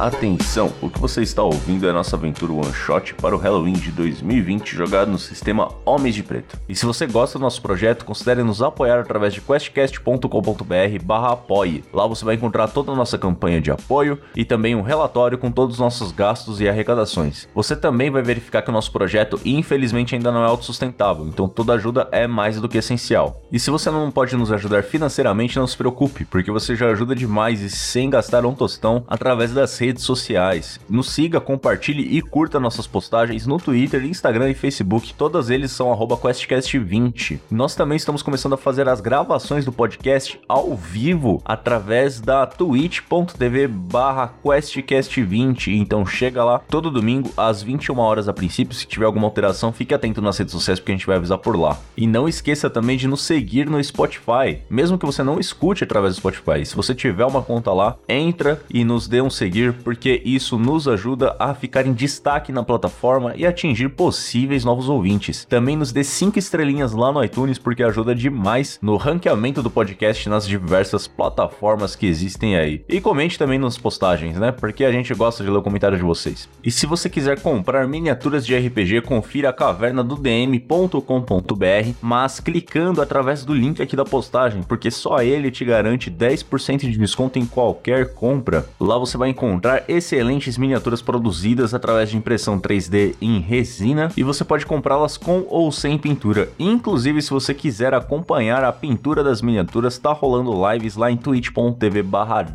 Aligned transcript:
Atenção, 0.00 0.72
o 0.80 0.88
que 0.88 0.98
você 0.98 1.20
está 1.20 1.42
ouvindo 1.42 1.86
é 1.86 1.92
nossa 1.92 2.16
aventura 2.16 2.54
One 2.54 2.72
Shot 2.72 3.12
para 3.16 3.36
o 3.36 3.38
Halloween 3.38 3.74
de 3.74 3.90
2020 3.90 4.74
jogado 4.74 5.10
no 5.10 5.18
sistema 5.18 5.68
Homens 5.84 6.14
de 6.14 6.22
Preto. 6.22 6.58
E 6.66 6.74
se 6.74 6.86
você 6.86 7.06
gosta 7.06 7.38
do 7.38 7.42
nosso 7.42 7.60
projeto, 7.60 8.06
considere 8.06 8.42
nos 8.42 8.62
apoiar 8.62 8.98
através 8.98 9.34
de 9.34 9.42
questcast.com.br 9.42 11.04
barra 11.04 11.32
apoie. 11.32 11.84
Lá 11.92 12.06
você 12.06 12.24
vai 12.24 12.36
encontrar 12.36 12.68
toda 12.68 12.92
a 12.92 12.96
nossa 12.96 13.18
campanha 13.18 13.60
de 13.60 13.70
apoio 13.70 14.18
e 14.34 14.42
também 14.42 14.74
um 14.74 14.80
relatório 14.80 15.36
com 15.36 15.52
todos 15.52 15.74
os 15.74 15.80
nossos 15.80 16.12
gastos 16.12 16.62
e 16.62 16.68
arrecadações. 16.68 17.46
Você 17.54 17.76
também 17.76 18.10
vai 18.10 18.22
verificar 18.22 18.62
que 18.62 18.70
o 18.70 18.72
nosso 18.72 18.90
projeto 18.90 19.38
infelizmente 19.44 20.14
ainda 20.14 20.32
não 20.32 20.42
é 20.42 20.46
autossustentável, 20.46 21.26
então 21.26 21.46
toda 21.46 21.74
ajuda 21.74 22.08
é 22.10 22.26
mais 22.26 22.58
do 22.58 22.70
que 22.70 22.78
essencial. 22.78 23.42
E 23.52 23.60
se 23.60 23.70
você 23.70 23.90
não 23.90 24.10
pode 24.10 24.34
nos 24.34 24.50
ajudar 24.50 24.82
financeiramente, 24.82 25.58
não 25.58 25.66
se 25.66 25.76
preocupe, 25.76 26.24
porque 26.24 26.50
você 26.50 26.74
já 26.74 26.88
ajuda 26.88 27.14
demais 27.14 27.60
e 27.60 27.68
sem 27.68 28.08
gastar 28.08 28.46
um 28.46 28.54
tostão 28.54 29.04
através 29.06 29.52
das 29.52 29.78
redes 29.78 29.89
redes 29.90 30.04
sociais. 30.04 30.78
Nos 30.88 31.10
siga, 31.10 31.40
compartilhe 31.40 32.16
e 32.16 32.22
curta 32.22 32.60
nossas 32.60 32.86
postagens 32.86 33.44
no 33.44 33.58
Twitter, 33.58 34.04
Instagram 34.04 34.50
e 34.50 34.54
Facebook. 34.54 35.12
Todas 35.14 35.50
eles 35.50 35.72
são 35.72 35.90
QuestCast20. 35.90 37.40
Nós 37.50 37.74
também 37.74 37.96
estamos 37.96 38.22
começando 38.22 38.52
a 38.52 38.56
fazer 38.56 38.88
as 38.88 39.00
gravações 39.00 39.64
do 39.64 39.72
podcast 39.72 40.40
ao 40.48 40.76
vivo 40.76 41.42
através 41.44 42.20
da 42.20 42.46
twitch.tv 42.46 43.66
barra 43.66 44.32
QuestCast20. 44.44 45.68
Então 45.72 46.06
chega 46.06 46.44
lá 46.44 46.60
todo 46.60 46.90
domingo 46.90 47.30
às 47.36 47.62
21 47.62 47.98
horas 47.98 48.28
a 48.28 48.32
princípio. 48.32 48.74
Se 48.74 48.86
tiver 48.86 49.06
alguma 49.06 49.26
alteração, 49.26 49.72
fique 49.72 49.92
atento 49.92 50.22
nas 50.22 50.38
redes 50.38 50.52
sociais 50.52 50.78
porque 50.78 50.92
a 50.92 50.94
gente 50.94 51.06
vai 51.06 51.16
avisar 51.16 51.38
por 51.38 51.58
lá. 51.58 51.76
E 51.96 52.06
não 52.06 52.28
esqueça 52.28 52.70
também 52.70 52.96
de 52.96 53.08
nos 53.08 53.22
seguir 53.22 53.68
no 53.68 53.82
Spotify. 53.82 54.62
Mesmo 54.70 54.96
que 54.96 55.06
você 55.06 55.24
não 55.24 55.40
escute 55.40 55.82
através 55.82 56.14
do 56.14 56.18
Spotify, 56.18 56.64
se 56.64 56.76
você 56.76 56.94
tiver 56.94 57.24
uma 57.24 57.42
conta 57.42 57.72
lá, 57.72 57.96
entra 58.08 58.62
e 58.72 58.84
nos 58.84 59.08
dê 59.08 59.20
um 59.20 59.30
seguir 59.30 59.74
porque 59.80 60.22
isso 60.24 60.58
nos 60.58 60.86
ajuda 60.86 61.34
a 61.38 61.54
ficar 61.54 61.86
em 61.86 61.92
destaque 61.92 62.52
na 62.52 62.62
plataforma 62.62 63.34
e 63.36 63.44
atingir 63.44 63.88
possíveis 63.88 64.64
novos 64.64 64.88
ouvintes. 64.88 65.44
Também 65.44 65.76
nos 65.76 65.92
dê 65.92 66.04
5 66.04 66.38
estrelinhas 66.38 66.92
lá 66.92 67.10
no 67.12 67.24
iTunes, 67.24 67.58
porque 67.58 67.82
ajuda 67.82 68.14
demais 68.14 68.78
no 68.80 68.96
ranqueamento 68.96 69.62
do 69.62 69.70
podcast 69.70 70.28
nas 70.28 70.46
diversas 70.46 71.06
plataformas 71.06 71.96
que 71.96 72.06
existem 72.06 72.56
aí. 72.56 72.84
E 72.88 73.00
comente 73.00 73.38
também 73.38 73.58
nas 73.58 73.78
postagens, 73.78 74.38
né? 74.38 74.52
Porque 74.52 74.84
a 74.84 74.92
gente 74.92 75.12
gosta 75.14 75.42
de 75.42 75.50
ler 75.50 75.58
o 75.58 75.62
comentário 75.62 75.96
de 75.96 76.04
vocês. 76.04 76.48
E 76.62 76.70
se 76.70 76.86
você 76.86 77.08
quiser 77.08 77.40
comprar 77.40 77.86
miniaturas 77.88 78.46
de 78.46 78.56
RPG, 78.56 79.02
confira 79.02 79.50
a 79.50 79.52
caverna 79.52 80.04
do 80.04 80.16
dm.com.br, 80.16 81.94
mas 82.00 82.40
clicando 82.40 83.02
através 83.02 83.44
do 83.44 83.54
link 83.54 83.80
aqui 83.82 83.96
da 83.96 84.04
postagem, 84.04 84.62
porque 84.62 84.90
só 84.90 85.22
ele 85.22 85.50
te 85.50 85.64
garante 85.64 86.10
10% 86.10 86.78
de 86.80 86.98
desconto 86.98 87.38
em 87.38 87.46
qualquer 87.46 88.14
compra. 88.14 88.66
Lá 88.78 88.98
você 88.98 89.16
vai 89.16 89.30
encontrar 89.30 89.69
excelentes 89.88 90.58
miniaturas 90.58 91.02
produzidas 91.02 91.74
através 91.74 92.10
de 92.10 92.16
impressão 92.16 92.58
3D 92.58 93.14
em 93.20 93.40
resina 93.40 94.10
e 94.16 94.22
você 94.22 94.44
pode 94.44 94.66
comprá-las 94.66 95.16
com 95.16 95.44
ou 95.48 95.70
sem 95.70 95.98
pintura. 95.98 96.50
Inclusive, 96.58 97.22
se 97.22 97.30
você 97.30 97.54
quiser 97.54 97.94
acompanhar 97.94 98.64
a 98.64 98.72
pintura 98.72 99.22
das 99.22 99.42
miniaturas, 99.42 99.98
tá 99.98 100.12
rolando 100.12 100.52
lives 100.70 100.96
lá 100.96 101.10
em 101.10 101.16
twitch.tv 101.16 102.04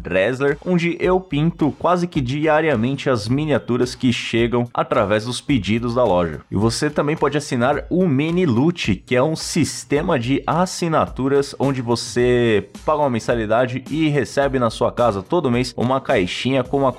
Dressler, 0.01 0.57
onde 0.65 0.97
eu 0.99 1.19
pinto 1.19 1.73
quase 1.77 2.07
que 2.07 2.21
diariamente 2.21 3.09
as 3.09 3.27
miniaturas 3.27 3.95
que 3.95 4.11
chegam 4.11 4.67
através 4.73 5.25
dos 5.25 5.41
pedidos 5.41 5.95
da 5.95 6.03
loja. 6.03 6.41
E 6.49 6.55
você 6.55 6.89
também 6.89 7.15
pode 7.15 7.37
assinar 7.37 7.85
o 7.89 8.05
Loot, 8.47 9.03
que 9.05 9.15
é 9.15 9.23
um 9.23 9.35
sistema 9.35 10.17
de 10.17 10.41
assinaturas 10.45 11.55
onde 11.59 11.81
você 11.81 12.69
paga 12.85 12.99
uma 12.99 13.09
mensalidade 13.09 13.83
e 13.89 14.07
recebe 14.09 14.59
na 14.59 14.69
sua 14.69 14.91
casa 14.91 15.21
todo 15.21 15.51
mês 15.51 15.73
uma 15.77 16.01
caixinha 16.01 16.63
com 16.63 16.77
uma 16.77 16.91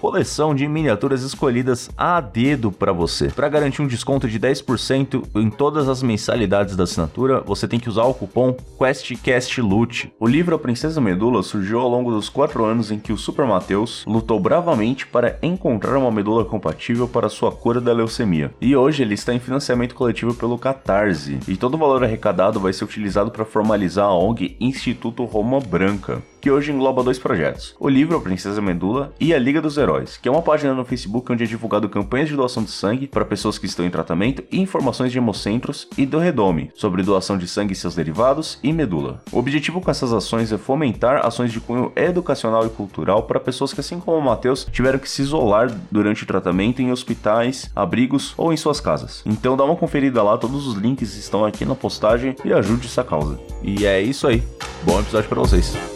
de 0.54 0.68
miniaturas 0.68 1.22
escolhidas 1.22 1.90
a 1.96 2.20
dedo 2.20 2.70
para 2.70 2.92
você. 2.92 3.28
Para 3.28 3.48
garantir 3.48 3.82
um 3.82 3.86
desconto 3.86 4.28
de 4.28 4.38
10% 4.38 5.24
em 5.34 5.50
todas 5.50 5.88
as 5.88 6.02
mensalidades 6.02 6.76
da 6.76 6.84
assinatura, 6.84 7.40
você 7.40 7.66
tem 7.66 7.80
que 7.80 7.88
usar 7.88 8.04
o 8.04 8.14
cupom 8.14 8.56
QuestCastLoot. 8.78 10.12
O 10.18 10.26
livro 10.26 10.54
A 10.54 10.58
Princesa 10.58 11.00
Medula 11.00 11.42
surgiu 11.42 11.80
ao 11.80 11.88
longo 11.88 12.10
dos 12.10 12.28
4 12.28 12.64
anos 12.64 12.90
em 12.90 12.98
que 12.98 13.12
o 13.12 13.18
Super 13.18 13.46
Mateus 13.46 14.04
lutou 14.06 14.38
bravamente 14.38 15.06
para 15.06 15.38
encontrar 15.42 15.98
uma 15.98 16.10
medula 16.10 16.44
compatível 16.44 17.08
para 17.08 17.28
sua 17.28 17.50
cura 17.50 17.80
da 17.80 17.92
leucemia. 17.92 18.54
E 18.60 18.76
hoje 18.76 19.02
ele 19.02 19.14
está 19.14 19.34
em 19.34 19.40
financiamento 19.40 19.94
coletivo 19.94 20.34
pelo 20.34 20.58
Catarse, 20.58 21.38
e 21.48 21.56
todo 21.56 21.74
o 21.74 21.78
valor 21.78 22.04
arrecadado 22.04 22.60
vai 22.60 22.72
ser 22.72 22.84
utilizado 22.84 23.30
para 23.30 23.44
formalizar 23.44 24.06
a 24.06 24.14
ONG 24.14 24.56
Instituto 24.60 25.24
Roma 25.24 25.60
Branca 25.60 26.22
que 26.46 26.50
hoje 26.52 26.70
engloba 26.70 27.02
dois 27.02 27.18
projetos: 27.18 27.74
o 27.80 27.88
livro 27.88 28.16
A 28.16 28.20
Princesa 28.20 28.62
Medula 28.62 29.12
e 29.18 29.34
a 29.34 29.38
Liga 29.38 29.60
dos 29.60 29.76
Heróis, 29.76 29.95
que 30.20 30.28
é 30.28 30.32
uma 30.32 30.42
página 30.42 30.74
no 30.74 30.84
Facebook 30.84 31.32
onde 31.32 31.44
é 31.44 31.46
divulgado 31.46 31.88
campanhas 31.88 32.28
de 32.28 32.36
doação 32.36 32.62
de 32.62 32.70
sangue 32.70 33.06
para 33.06 33.24
pessoas 33.24 33.58
que 33.58 33.66
estão 33.66 33.84
em 33.84 33.90
tratamento 33.90 34.44
e 34.50 34.60
informações 34.60 35.12
de 35.12 35.18
hemocentros 35.18 35.88
e 35.96 36.04
do 36.04 36.18
Redome 36.18 36.70
sobre 36.74 37.02
doação 37.02 37.38
de 37.38 37.48
sangue 37.48 37.72
e 37.72 37.76
seus 37.76 37.94
derivados 37.94 38.58
e 38.62 38.72
medula. 38.72 39.22
O 39.32 39.38
objetivo 39.38 39.80
com 39.80 39.90
essas 39.90 40.12
ações 40.12 40.52
é 40.52 40.58
fomentar 40.58 41.24
ações 41.24 41.52
de 41.52 41.60
cunho 41.60 41.92
educacional 41.96 42.66
e 42.66 42.70
cultural 42.70 43.22
para 43.22 43.40
pessoas 43.40 43.72
que, 43.72 43.80
assim 43.80 43.98
como 43.98 44.18
o 44.18 44.22
Matheus, 44.22 44.66
tiveram 44.70 44.98
que 44.98 45.08
se 45.08 45.22
isolar 45.22 45.70
durante 45.90 46.22
o 46.22 46.26
tratamento 46.26 46.80
em 46.80 46.92
hospitais, 46.92 47.70
abrigos 47.74 48.34
ou 48.36 48.52
em 48.52 48.56
suas 48.56 48.80
casas. 48.80 49.22
Então 49.24 49.56
dá 49.56 49.64
uma 49.64 49.76
conferida 49.76 50.22
lá, 50.22 50.36
todos 50.36 50.66
os 50.66 50.74
links 50.74 51.16
estão 51.16 51.44
aqui 51.44 51.64
na 51.64 51.74
postagem 51.74 52.36
e 52.44 52.52
ajude 52.52 52.86
essa 52.86 53.04
causa. 53.04 53.38
E 53.62 53.86
é 53.86 54.00
isso 54.00 54.26
aí. 54.26 54.42
Bom 54.84 55.00
episódio 55.00 55.28
para 55.28 55.40
vocês. 55.40 55.95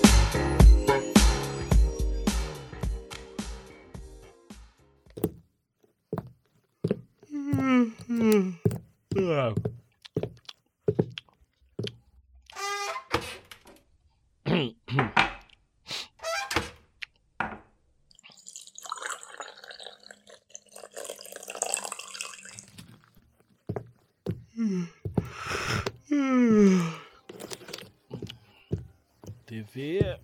TV. 29.47 30.19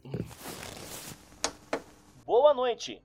Boa 2.27 2.53
noite. 2.53 3.01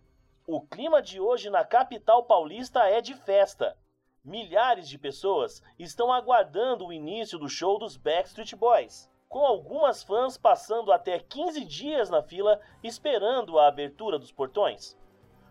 O 0.47 0.62
clima 0.62 1.00
de 1.00 1.19
hoje 1.19 1.52
na 1.52 1.63
capital 1.63 2.23
paulista 2.23 2.79
é 2.90 3.02
de 3.02 3.13
festa. 3.13 3.78
Milhares 4.24 4.88
de 4.88 5.00
pessoas 5.00 5.64
estão 5.80 6.14
aguardando 6.14 6.86
o 6.86 6.94
início 6.94 7.40
do 7.40 7.50
show 7.50 7.80
dos 7.80 7.98
Backstreet 7.98 8.56
Boys, 8.56 9.09
com 9.28 9.40
algumas 9.40 10.04
fãs 10.04 10.38
passando 10.38 10.92
até 10.92 11.18
15 11.18 11.66
dias 11.66 12.08
na 12.08 12.22
fila 12.22 12.62
esperando 12.84 13.58
a 13.58 13.68
abertura 13.68 14.20
dos 14.20 14.32
portões. 14.32 14.96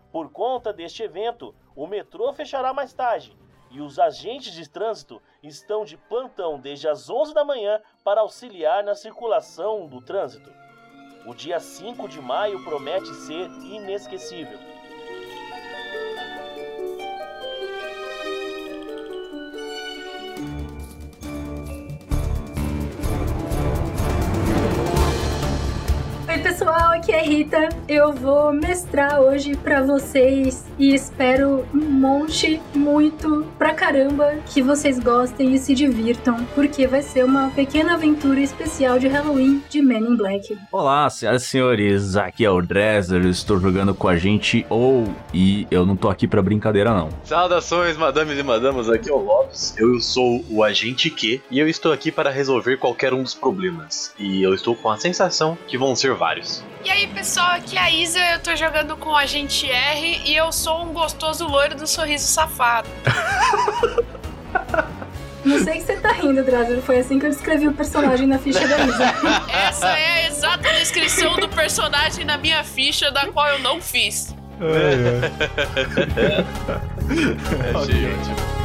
Por 0.09 0.31
conta 0.31 0.71
deste 0.71 1.03
evento, 1.03 1.53
o 1.75 1.85
metrô 1.85 2.31
fechará 2.31 2.73
mais 2.73 2.93
tarde 2.93 3.37
e 3.69 3.81
os 3.81 3.99
agentes 3.99 4.53
de 4.53 4.69
trânsito 4.69 5.21
estão 5.43 5.83
de 5.83 5.97
plantão 5.97 6.57
desde 6.57 6.87
as 6.87 7.09
11 7.09 7.33
da 7.33 7.43
manhã 7.43 7.81
para 8.05 8.21
auxiliar 8.21 8.85
na 8.85 8.95
circulação 8.95 9.85
do 9.85 10.01
trânsito. 10.01 10.49
O 11.25 11.33
dia 11.33 11.59
5 11.59 12.07
de 12.07 12.21
maio 12.21 12.63
promete 12.63 13.13
ser 13.15 13.49
inesquecível. 13.65 14.70
Pessoal, 26.91 26.97
aqui 26.97 27.11
é 27.11 27.21
Rita. 27.21 27.69
Eu 27.87 28.11
vou 28.11 28.51
mestrar 28.51 29.21
hoje 29.21 29.55
para 29.55 29.81
vocês 29.81 30.65
e 30.81 30.95
espero 30.95 31.63
um 31.71 31.77
monte, 31.77 32.59
muito 32.73 33.45
pra 33.55 33.71
caramba 33.71 34.37
que 34.47 34.63
vocês 34.63 34.97
gostem 34.97 35.53
e 35.53 35.59
se 35.59 35.75
divirtam, 35.75 36.43
porque 36.55 36.87
vai 36.87 37.03
ser 37.03 37.23
uma 37.23 37.51
pequena 37.51 37.93
aventura 37.93 38.39
especial 38.39 38.97
de 38.97 39.07
Halloween 39.07 39.61
de 39.69 39.79
Men 39.79 40.01
in 40.05 40.15
Black. 40.15 40.57
Olá, 40.71 41.07
senhoras 41.07 41.43
e 41.43 41.45
senhores, 41.45 42.15
aqui 42.15 42.43
é 42.43 42.49
o 42.49 42.63
Dresser, 42.63 43.23
estou 43.27 43.59
jogando 43.59 43.93
com 43.93 44.07
a 44.07 44.17
gente 44.17 44.65
ou 44.71 45.07
e 45.31 45.67
eu 45.69 45.85
não 45.85 45.95
tô 45.95 46.09
aqui 46.09 46.27
para 46.27 46.41
brincadeira 46.41 46.91
não. 46.91 47.09
Saudações, 47.25 47.95
madames 47.95 48.39
e 48.39 48.41
madamas, 48.41 48.89
aqui 48.89 49.07
é 49.07 49.13
o 49.13 49.19
Lopes. 49.19 49.75
Eu 49.77 49.99
sou 49.99 50.43
o 50.49 50.63
agente 50.63 51.11
Q 51.11 51.43
e 51.51 51.59
eu 51.59 51.69
estou 51.69 51.93
aqui 51.93 52.11
para 52.11 52.31
resolver 52.31 52.77
qualquer 52.77 53.13
um 53.13 53.21
dos 53.21 53.35
problemas. 53.35 54.15
E 54.17 54.41
eu 54.41 54.55
estou 54.55 54.75
com 54.75 54.89
a 54.89 54.97
sensação 54.97 55.55
que 55.67 55.77
vão 55.77 55.95
ser 55.95 56.15
vários. 56.15 56.63
E 56.83 56.89
aí, 56.89 57.05
pessoal, 57.05 57.51
aqui 57.51 57.77
é 57.77 57.79
a 57.79 57.91
Isa, 57.91 58.19
eu 58.33 58.39
tô 58.39 58.55
jogando 58.55 58.97
com 58.97 59.15
a 59.15 59.27
gente 59.27 59.69
R 59.69 60.21
e 60.25 60.35
eu 60.35 60.51
sou 60.51 60.70
um 60.73 60.93
gostoso 60.93 61.47
loiro 61.47 61.75
do 61.75 61.87
sorriso 61.87 62.27
safado. 62.27 62.89
Não 65.43 65.63
sei 65.63 65.79
que 65.79 65.81
você 65.81 65.95
tá 65.97 66.11
rindo, 66.11 66.43
Drazer. 66.43 66.81
Foi 66.81 66.99
assim 66.99 67.17
que 67.19 67.25
eu 67.25 67.29
descrevi 67.29 67.67
o 67.67 67.73
personagem 67.73 68.27
na 68.27 68.37
ficha 68.37 68.67
da 68.67 68.77
Isa. 68.85 69.05
Essa 69.51 69.87
é 69.97 70.05
a 70.05 70.27
exata 70.27 70.69
descrição 70.73 71.35
do 71.37 71.49
personagem 71.49 72.23
na 72.25 72.37
minha 72.37 72.63
ficha, 72.63 73.11
da 73.11 73.25
qual 73.27 73.47
eu 73.47 73.59
não 73.59 73.81
fiz. 73.81 74.35
Achei 77.75 78.13
ótimo. 78.13 78.60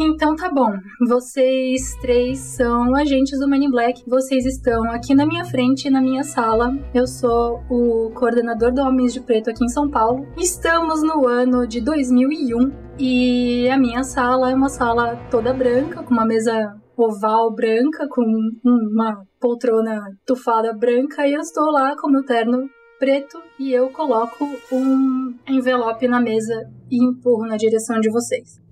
Então 0.00 0.36
tá 0.36 0.48
bom. 0.48 0.70
Vocês 1.08 1.96
três 2.00 2.38
são 2.38 2.94
agentes 2.94 3.36
do 3.40 3.52
in 3.52 3.68
Black. 3.68 4.08
Vocês 4.08 4.46
estão 4.46 4.84
aqui 4.92 5.12
na 5.12 5.26
minha 5.26 5.44
frente, 5.44 5.90
na 5.90 6.00
minha 6.00 6.22
sala. 6.22 6.70
Eu 6.94 7.04
sou 7.04 7.60
o 7.68 8.08
coordenador 8.14 8.72
do 8.72 8.80
Homens 8.80 9.12
de 9.12 9.20
Preto 9.20 9.50
aqui 9.50 9.64
em 9.64 9.68
São 9.68 9.90
Paulo. 9.90 10.24
Estamos 10.36 11.02
no 11.02 11.26
ano 11.26 11.66
de 11.66 11.80
2001 11.80 12.70
e 12.96 13.68
a 13.68 13.76
minha 13.76 14.04
sala 14.04 14.52
é 14.52 14.54
uma 14.54 14.68
sala 14.68 15.16
toda 15.32 15.52
branca, 15.52 16.04
com 16.04 16.14
uma 16.14 16.24
mesa 16.24 16.76
oval 16.96 17.52
branca, 17.52 18.06
com 18.08 18.22
uma 18.64 19.24
poltrona 19.40 20.00
tufada 20.24 20.72
branca, 20.72 21.26
e 21.26 21.32
eu 21.32 21.40
estou 21.40 21.72
lá 21.72 21.96
com 21.96 22.08
meu 22.08 22.24
terno 22.24 22.68
preto 23.00 23.40
e 23.58 23.72
eu 23.72 23.90
coloco 23.90 24.48
um 24.72 25.34
envelope 25.48 26.06
na 26.06 26.20
mesa 26.20 26.54
e 26.88 27.04
empurro 27.04 27.46
na 27.46 27.56
direção 27.56 27.98
de 28.00 28.10
vocês. 28.10 28.67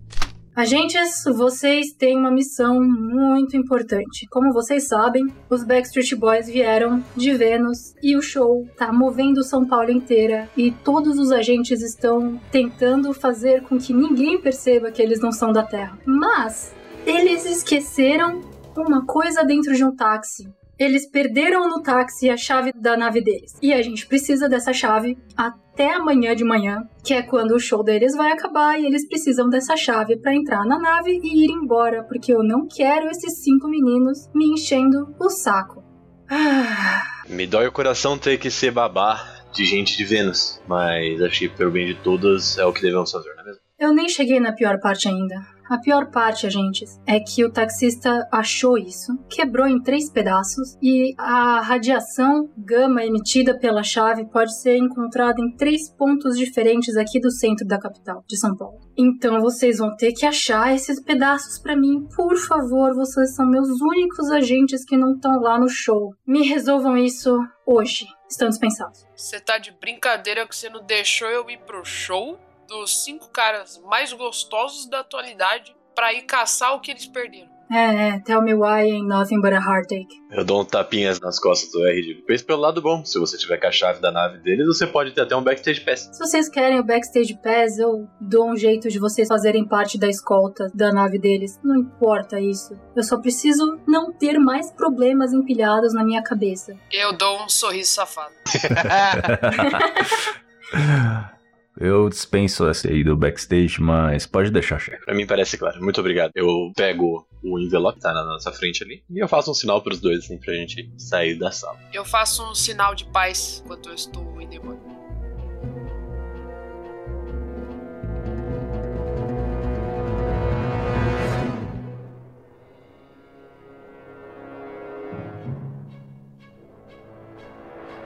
Agentes, 0.56 1.22
vocês 1.36 1.92
têm 1.92 2.16
uma 2.16 2.30
missão 2.30 2.80
muito 2.80 3.54
importante. 3.58 4.26
Como 4.30 4.54
vocês 4.54 4.88
sabem, 4.88 5.26
os 5.50 5.62
Backstreet 5.62 6.14
Boys 6.14 6.46
vieram 6.46 7.04
de 7.14 7.30
Vênus 7.34 7.92
e 8.02 8.16
o 8.16 8.22
show 8.22 8.66
tá 8.74 8.90
movendo 8.90 9.44
São 9.44 9.66
Paulo 9.66 9.90
inteira 9.90 10.48
e 10.56 10.70
todos 10.72 11.18
os 11.18 11.30
agentes 11.30 11.82
estão 11.82 12.40
tentando 12.50 13.12
fazer 13.12 13.64
com 13.64 13.76
que 13.76 13.92
ninguém 13.92 14.40
perceba 14.40 14.90
que 14.90 15.02
eles 15.02 15.20
não 15.20 15.30
são 15.30 15.52
da 15.52 15.62
Terra. 15.62 15.98
Mas 16.06 16.74
eles 17.04 17.44
esqueceram 17.44 18.40
uma 18.74 19.04
coisa 19.04 19.44
dentro 19.44 19.74
de 19.74 19.84
um 19.84 19.94
táxi. 19.94 20.48
Eles 20.78 21.08
perderam 21.11 21.69
no 21.69 21.82
táxi 21.82 22.28
a 22.28 22.37
chave 22.37 22.70
da 22.73 22.96
nave 22.96 23.23
deles. 23.23 23.52
E 23.62 23.73
a 23.73 23.81
gente 23.81 24.06
precisa 24.06 24.49
dessa 24.49 24.73
chave 24.73 25.17
até 25.37 25.94
amanhã 25.94 26.34
de 26.37 26.44
manhã, 26.44 26.82
que 27.02 27.14
é 27.14 27.23
quando 27.23 27.52
o 27.52 27.58
show 27.58 27.82
deles 27.82 28.14
vai 28.14 28.31
acabar 28.32 28.78
e 28.78 28.84
eles 28.84 29.08
precisam 29.08 29.49
dessa 29.49 29.76
chave 29.76 30.17
para 30.19 30.34
entrar 30.34 30.64
na 30.67 30.78
nave 30.78 31.19
e 31.23 31.44
ir 31.44 31.50
embora, 31.50 32.02
porque 32.05 32.32
eu 32.32 32.43
não 32.43 32.67
quero 32.69 33.08
esses 33.11 33.43
cinco 33.43 33.69
meninos 33.69 34.28
me 34.34 34.46
enchendo 34.52 35.14
o 35.19 35.31
saco. 35.31 35.82
Ah, 36.28 37.02
Me 37.28 37.46
dói 37.46 37.67
o 37.69 37.73
coração 37.73 38.19
ter 38.19 38.37
que 38.38 38.50
ser 38.50 38.70
babá 38.70 39.25
de 39.52 39.64
gente 39.64 39.96
de 39.96 40.05
Vênus, 40.05 40.61
mas 40.69 41.23
acho 41.23 41.38
que 41.40 41.49
pelo 41.49 41.70
bem 41.70 41.87
de 41.87 41.94
todas 41.94 42.58
é 42.58 42.64
o 42.67 42.73
que 42.73 42.82
devemos 42.82 43.11
fazer, 43.11 43.32
não 43.34 43.43
é 43.43 43.46
mesmo? 43.46 43.61
eu 43.78 43.93
nem 43.94 44.08
cheguei 44.08 44.40
na 44.40 44.52
pior 44.52 44.78
parte 44.81 45.06
ainda. 45.08 45.37
A 45.68 45.78
pior 45.78 46.10
parte, 46.10 46.46
agentes, 46.46 47.00
é 47.06 47.18
que 47.18 47.44
o 47.44 47.50
taxista 47.50 48.28
achou 48.30 48.78
isso, 48.78 49.18
quebrou 49.28 49.66
em 49.66 49.82
três 49.82 50.08
pedaços 50.08 50.76
e 50.80 51.14
a 51.18 51.60
radiação 51.60 52.48
gama 52.56 53.04
emitida 53.04 53.58
pela 53.58 53.82
chave 53.82 54.26
pode 54.26 54.56
ser 54.60 54.76
encontrada 54.76 55.40
em 55.40 55.56
três 55.56 55.90
pontos 55.90 56.38
diferentes 56.38 56.96
aqui 56.96 57.18
do 57.18 57.30
centro 57.30 57.66
da 57.66 57.78
capital, 57.78 58.24
de 58.28 58.38
São 58.38 58.56
Paulo. 58.56 58.78
Então 58.96 59.40
vocês 59.40 59.78
vão 59.78 59.94
ter 59.96 60.12
que 60.12 60.24
achar 60.24 60.74
esses 60.74 61.02
pedaços 61.02 61.58
pra 61.58 61.76
mim, 61.76 62.06
por 62.14 62.36
favor. 62.36 62.94
Vocês 62.94 63.34
são 63.34 63.46
meus 63.46 63.68
únicos 63.80 64.30
agentes 64.30 64.84
que 64.84 64.96
não 64.96 65.14
estão 65.14 65.40
lá 65.40 65.58
no 65.58 65.68
show. 65.68 66.14
Me 66.26 66.46
resolvam 66.46 66.96
isso 66.96 67.36
hoje. 67.66 68.06
Estão 68.28 68.48
dispensados. 68.48 69.06
Você 69.14 69.38
tá 69.38 69.58
de 69.58 69.70
brincadeira 69.72 70.46
que 70.46 70.56
você 70.56 70.68
não 70.68 70.84
deixou 70.84 71.28
eu 71.28 71.48
ir 71.50 71.58
pro 71.58 71.84
show 71.84 72.38
dos 72.66 73.04
cinco 73.04 73.30
caras 73.30 73.80
mais 73.84 74.12
gostosos 74.12 74.88
da 74.88 75.00
atualidade 75.00 75.74
pra 75.94 76.12
ir 76.12 76.22
caçar 76.22 76.74
o 76.74 76.80
que 76.80 76.90
eles 76.90 77.06
perderam. 77.06 77.56
É, 77.70 78.08
é, 78.08 78.18
tell 78.20 78.42
me 78.42 78.54
why 78.54 78.82
ain't 78.82 79.08
nothing 79.08 79.40
but 79.40 79.52
a 79.52 79.58
heartache. 79.58 80.06
Eu 80.30 80.44
dou 80.44 80.60
um 80.60 80.64
tapinhas 80.64 81.18
nas 81.18 81.36
costas 81.38 81.70
do 81.72 81.84
R 81.84 82.00
digo, 82.00 82.22
pense 82.24 82.44
pelo 82.44 82.60
lado 82.60 82.80
bom, 82.80 83.04
se 83.04 83.18
você 83.18 83.36
tiver 83.36 83.58
com 83.58 83.66
a 83.66 83.72
chave 83.72 84.00
da 84.00 84.12
nave 84.12 84.38
deles, 84.38 84.64
você 84.66 84.86
pode 84.86 85.10
ter 85.12 85.22
até 85.22 85.34
um 85.34 85.42
backstage 85.42 85.80
pass. 85.80 86.08
Se 86.12 86.18
vocês 86.18 86.48
querem 86.48 86.78
o 86.78 86.84
backstage 86.84 87.34
pass, 87.42 87.76
eu 87.78 88.08
dou 88.20 88.50
um 88.50 88.56
jeito 88.56 88.88
de 88.88 89.00
vocês 89.00 89.26
fazerem 89.26 89.66
parte 89.66 89.98
da 89.98 90.08
escolta 90.08 90.70
da 90.72 90.92
nave 90.92 91.18
deles. 91.18 91.58
Não 91.62 91.76
importa 91.76 92.38
isso. 92.38 92.78
Eu 92.94 93.02
só 93.02 93.18
preciso 93.18 93.80
não 93.86 94.12
ter 94.12 94.38
mais 94.38 94.70
problemas 94.70 95.32
empilhados 95.32 95.92
na 95.92 96.04
minha 96.04 96.22
cabeça. 96.22 96.76
Eu 96.92 97.14
dou 97.14 97.42
um 97.42 97.48
sorriso 97.48 97.90
safado. 97.90 98.32
Eu 101.78 102.08
dispenso 102.08 102.67
essa 102.67 102.88
aí 102.88 103.05
do 103.05 103.14
backstage, 103.14 103.82
mas 103.82 104.25
pode 104.26 104.50
deixar, 104.50 104.78
chefe. 104.78 105.05
Pra 105.05 105.14
mim 105.14 105.26
parece 105.26 105.58
claro, 105.58 105.82
muito 105.82 106.00
obrigado. 106.00 106.32
Eu 106.34 106.73
pego 106.75 107.28
o 107.43 107.58
envelope 107.58 107.99
que 107.99 108.02
tá 108.02 108.14
na 108.14 108.25
nossa 108.25 108.50
frente 108.50 108.82
ali 108.82 109.02
e 109.11 109.19
eu 109.19 109.28
faço 109.28 109.50
um 109.50 109.55
sinal 109.55 109.82
pros 109.82 110.00
dois, 110.00 110.20
assim, 110.25 110.38
pra 110.38 110.55
gente 110.55 110.90
sair 110.96 111.38
da 111.38 111.50
sala. 111.50 111.78
Eu 111.93 112.05
faço 112.05 112.43
um 112.50 112.55
sinal 112.55 112.94
de 112.94 113.05
paz 113.05 113.62
enquanto 113.62 113.90
eu 113.90 113.94
estou 113.94 114.40
indo 114.40 114.55
embora. 114.55 114.78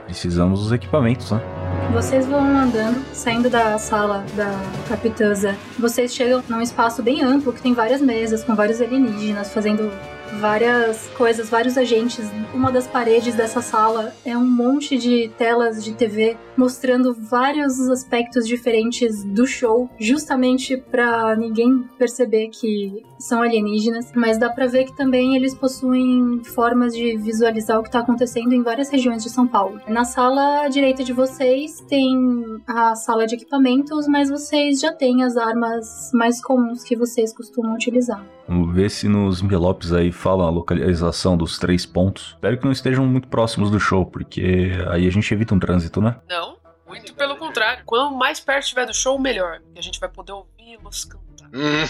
Precisamos 0.07 0.59
dos 0.59 0.73
equipamentos, 0.73 1.31
né? 1.31 1.60
Vocês 1.89 2.25
vão 2.25 2.39
andando, 2.39 3.03
saindo 3.13 3.49
da 3.49 3.77
sala 3.77 4.23
da 4.35 4.51
Capitã 4.87 5.33
Zé. 5.33 5.55
Vocês 5.77 6.13
chegam 6.13 6.43
num 6.47 6.61
espaço 6.61 7.03
bem 7.03 7.21
amplo 7.21 7.51
que 7.51 7.61
tem 7.61 7.73
várias 7.73 8.01
mesas 8.01 8.43
com 8.43 8.55
vários 8.55 8.81
alienígenas 8.81 9.53
fazendo 9.53 9.91
várias 10.39 11.07
coisas, 11.17 11.49
vários 11.49 11.77
agentes. 11.77 12.29
Uma 12.53 12.71
das 12.71 12.87
paredes 12.87 13.35
dessa 13.35 13.61
sala 13.61 14.13
é 14.25 14.37
um 14.37 14.45
monte 14.45 14.97
de 14.97 15.29
telas 15.37 15.83
de 15.83 15.93
TV 15.93 16.37
mostrando 16.55 17.13
vários 17.13 17.79
aspectos 17.89 18.47
diferentes 18.47 19.23
do 19.23 19.47
show, 19.47 19.89
justamente 19.99 20.77
pra 20.77 21.35
ninguém 21.35 21.83
perceber 21.97 22.49
que 22.49 23.03
são 23.17 23.41
alienígenas, 23.41 24.11
mas 24.15 24.37
dá 24.37 24.49
pra 24.49 24.67
ver 24.67 24.85
que 24.85 24.95
também 24.95 25.35
eles 25.35 25.53
possuem 25.55 26.41
formas 26.43 26.95
de 26.95 27.17
visualizar 27.17 27.79
o 27.79 27.83
que 27.83 27.91
tá 27.91 27.99
acontecendo 27.99 28.53
em 28.53 28.63
várias 28.63 28.89
regiões 28.89 29.23
de 29.23 29.29
São 29.29 29.47
Paulo. 29.47 29.79
Na 29.87 30.03
sala 30.03 30.65
à 30.65 30.67
direita 30.67 31.03
de 31.03 31.13
vocês 31.13 31.81
tem 31.87 32.61
a 32.67 32.95
sala 32.95 33.25
de 33.25 33.35
equipamentos, 33.35 34.07
mas 34.07 34.29
vocês 34.29 34.79
já 34.79 34.91
têm 34.91 35.23
as 35.23 35.37
armas 35.37 36.11
mais 36.13 36.41
comuns 36.41 36.83
que 36.83 36.95
vocês 36.95 37.33
costumam 37.33 37.73
utilizar. 37.73 38.23
Vamos 38.51 38.75
ver 38.75 38.91
se 38.91 39.07
nos 39.07 39.41
envelopes 39.41 39.93
aí 39.93 40.11
fala 40.11 40.43
a 40.43 40.49
localização 40.49 41.37
dos 41.37 41.57
três 41.57 41.85
pontos. 41.85 42.31
Espero 42.35 42.57
que 42.57 42.65
não 42.65 42.73
estejam 42.73 43.05
muito 43.05 43.29
próximos 43.29 43.71
do 43.71 43.79
show, 43.79 44.05
porque 44.05 44.71
aí 44.89 45.07
a 45.07 45.09
gente 45.09 45.33
evita 45.33 45.55
um 45.55 45.59
trânsito, 45.59 46.01
né? 46.01 46.19
Não, 46.29 46.57
muito 46.85 47.13
pelo 47.13 47.37
contrário. 47.37 47.85
Quanto 47.85 48.13
mais 48.13 48.41
perto 48.41 48.63
estiver 48.63 48.85
do 48.85 48.93
show, 48.93 49.17
melhor. 49.17 49.61
E 49.73 49.79
a 49.79 49.81
gente 49.81 50.01
vai 50.01 50.09
poder 50.09 50.33
ouvi-los 50.33 51.05
cantar. 51.05 51.47
Hum. 51.53 51.85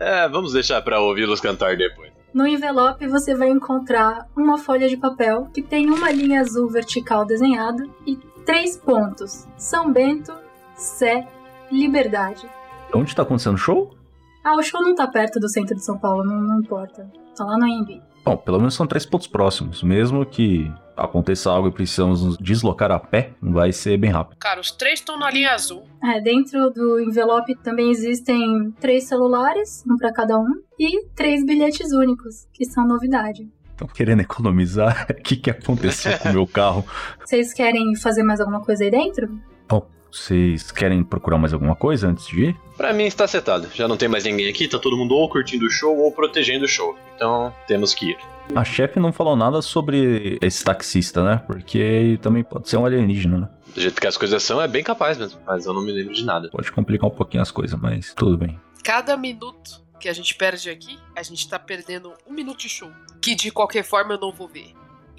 É, 0.00 0.28
vamos 0.28 0.52
deixar 0.52 0.82
pra 0.82 0.98
ouvi-los 0.98 1.40
cantar 1.40 1.76
depois. 1.76 2.10
No 2.34 2.44
envelope 2.44 3.06
você 3.06 3.32
vai 3.32 3.50
encontrar 3.50 4.26
uma 4.36 4.58
folha 4.58 4.88
de 4.88 4.96
papel 4.96 5.44
que 5.54 5.62
tem 5.62 5.88
uma 5.90 6.10
linha 6.10 6.40
azul 6.40 6.68
vertical 6.68 7.24
desenhada 7.24 7.88
e 8.04 8.16
três 8.44 8.76
pontos: 8.76 9.46
São 9.56 9.92
Bento, 9.92 10.32
Sé, 10.74 11.28
Liberdade. 11.70 12.50
Onde 12.92 13.14
tá 13.14 13.22
acontecendo 13.22 13.54
o 13.54 13.58
show? 13.58 13.99
Ah, 14.44 14.56
o 14.56 14.62
show 14.62 14.80
não 14.80 14.94
tá 14.94 15.06
perto 15.06 15.38
do 15.38 15.48
centro 15.48 15.74
de 15.74 15.84
São 15.84 15.98
Paulo, 15.98 16.24
não, 16.24 16.40
não 16.40 16.60
importa. 16.60 17.10
Tá 17.36 17.44
lá 17.44 17.58
no 17.58 17.64
AMB. 17.64 18.02
Bom, 18.24 18.36
pelo 18.36 18.58
menos 18.58 18.74
são 18.74 18.86
três 18.86 19.06
pontos 19.06 19.26
próximos. 19.26 19.82
Mesmo 19.82 20.24
que 20.24 20.70
aconteça 20.96 21.50
algo 21.50 21.68
e 21.68 21.72
precisamos 21.72 22.22
nos 22.22 22.36
deslocar 22.38 22.90
a 22.90 22.98
pé, 22.98 23.32
vai 23.40 23.72
ser 23.72 23.96
bem 23.96 24.10
rápido. 24.10 24.38
Cara, 24.38 24.60
os 24.60 24.70
três 24.70 25.00
estão 25.00 25.18
na 25.18 25.30
linha 25.30 25.52
azul. 25.52 25.84
É, 26.02 26.20
dentro 26.20 26.70
do 26.70 27.00
envelope 27.00 27.54
também 27.56 27.90
existem 27.90 28.70
três 28.78 29.04
celulares, 29.04 29.82
um 29.88 29.96
pra 29.96 30.12
cada 30.12 30.38
um, 30.38 30.62
e 30.78 31.06
três 31.14 31.44
bilhetes 31.44 31.92
únicos, 31.92 32.46
que 32.52 32.64
são 32.66 32.86
novidade. 32.86 33.48
Estão 33.70 33.88
querendo 33.88 34.20
economizar? 34.20 35.06
O 35.18 35.22
que, 35.22 35.36
que 35.36 35.50
aconteceu 35.50 36.18
com 36.18 36.28
o 36.28 36.32
meu 36.32 36.46
carro? 36.46 36.84
Vocês 37.24 37.54
querem 37.54 37.96
fazer 37.96 38.22
mais 38.22 38.40
alguma 38.40 38.60
coisa 38.60 38.84
aí 38.84 38.90
dentro? 38.90 39.28
Bom, 39.68 39.86
vocês 40.10 40.70
querem 40.70 41.02
procurar 41.02 41.38
mais 41.38 41.52
alguma 41.52 41.74
coisa 41.74 42.08
antes 42.08 42.26
de 42.26 42.46
ir? 42.46 42.56
Pra 42.76 42.92
mim 42.92 43.04
está 43.04 43.26
setado. 43.26 43.68
Já 43.74 43.86
não 43.86 43.96
tem 43.96 44.08
mais 44.08 44.24
ninguém 44.24 44.48
aqui, 44.48 44.66
tá 44.68 44.78
todo 44.78 44.96
mundo 44.96 45.14
ou 45.14 45.28
curtindo 45.28 45.66
o 45.66 45.70
show 45.70 45.96
ou 45.96 46.12
protegendo 46.12 46.64
o 46.64 46.68
show. 46.68 46.96
Então 47.14 47.54
temos 47.66 47.94
que 47.94 48.10
ir. 48.10 48.18
A 48.54 48.64
chefe 48.64 48.98
não 48.98 49.12
falou 49.12 49.36
nada 49.36 49.62
sobre 49.62 50.38
esse 50.42 50.64
taxista, 50.64 51.22
né? 51.22 51.42
Porque 51.46 51.78
ele 51.78 52.18
também 52.18 52.42
pode 52.42 52.68
ser 52.68 52.76
um 52.76 52.84
alienígena, 52.84 53.38
né? 53.38 53.48
Do 53.74 53.80
jeito 53.80 54.00
que 54.00 54.06
as 54.06 54.16
coisas 54.16 54.42
são, 54.42 54.60
é 54.60 54.66
bem 54.66 54.82
capaz 54.82 55.16
mesmo. 55.16 55.40
Mas 55.46 55.66
eu 55.66 55.72
não 55.72 55.82
me 55.82 55.92
lembro 55.92 56.12
de 56.12 56.24
nada. 56.24 56.48
Pode 56.50 56.72
complicar 56.72 57.08
um 57.08 57.14
pouquinho 57.14 57.42
as 57.42 57.50
coisas, 57.50 57.78
mas 57.78 58.12
tudo 58.14 58.36
bem. 58.36 58.58
Cada 58.82 59.16
minuto 59.16 59.80
que 60.00 60.08
a 60.08 60.12
gente 60.12 60.34
perde 60.34 60.70
aqui, 60.70 60.98
a 61.14 61.22
gente 61.22 61.48
tá 61.48 61.58
perdendo 61.58 62.12
um 62.26 62.32
minuto 62.32 62.60
de 62.60 62.68
show. 62.68 62.90
Que 63.20 63.34
de 63.34 63.50
qualquer 63.50 63.84
forma 63.84 64.14
eu 64.14 64.20
não 64.20 64.32
vou 64.32 64.48
ver. 64.48 64.72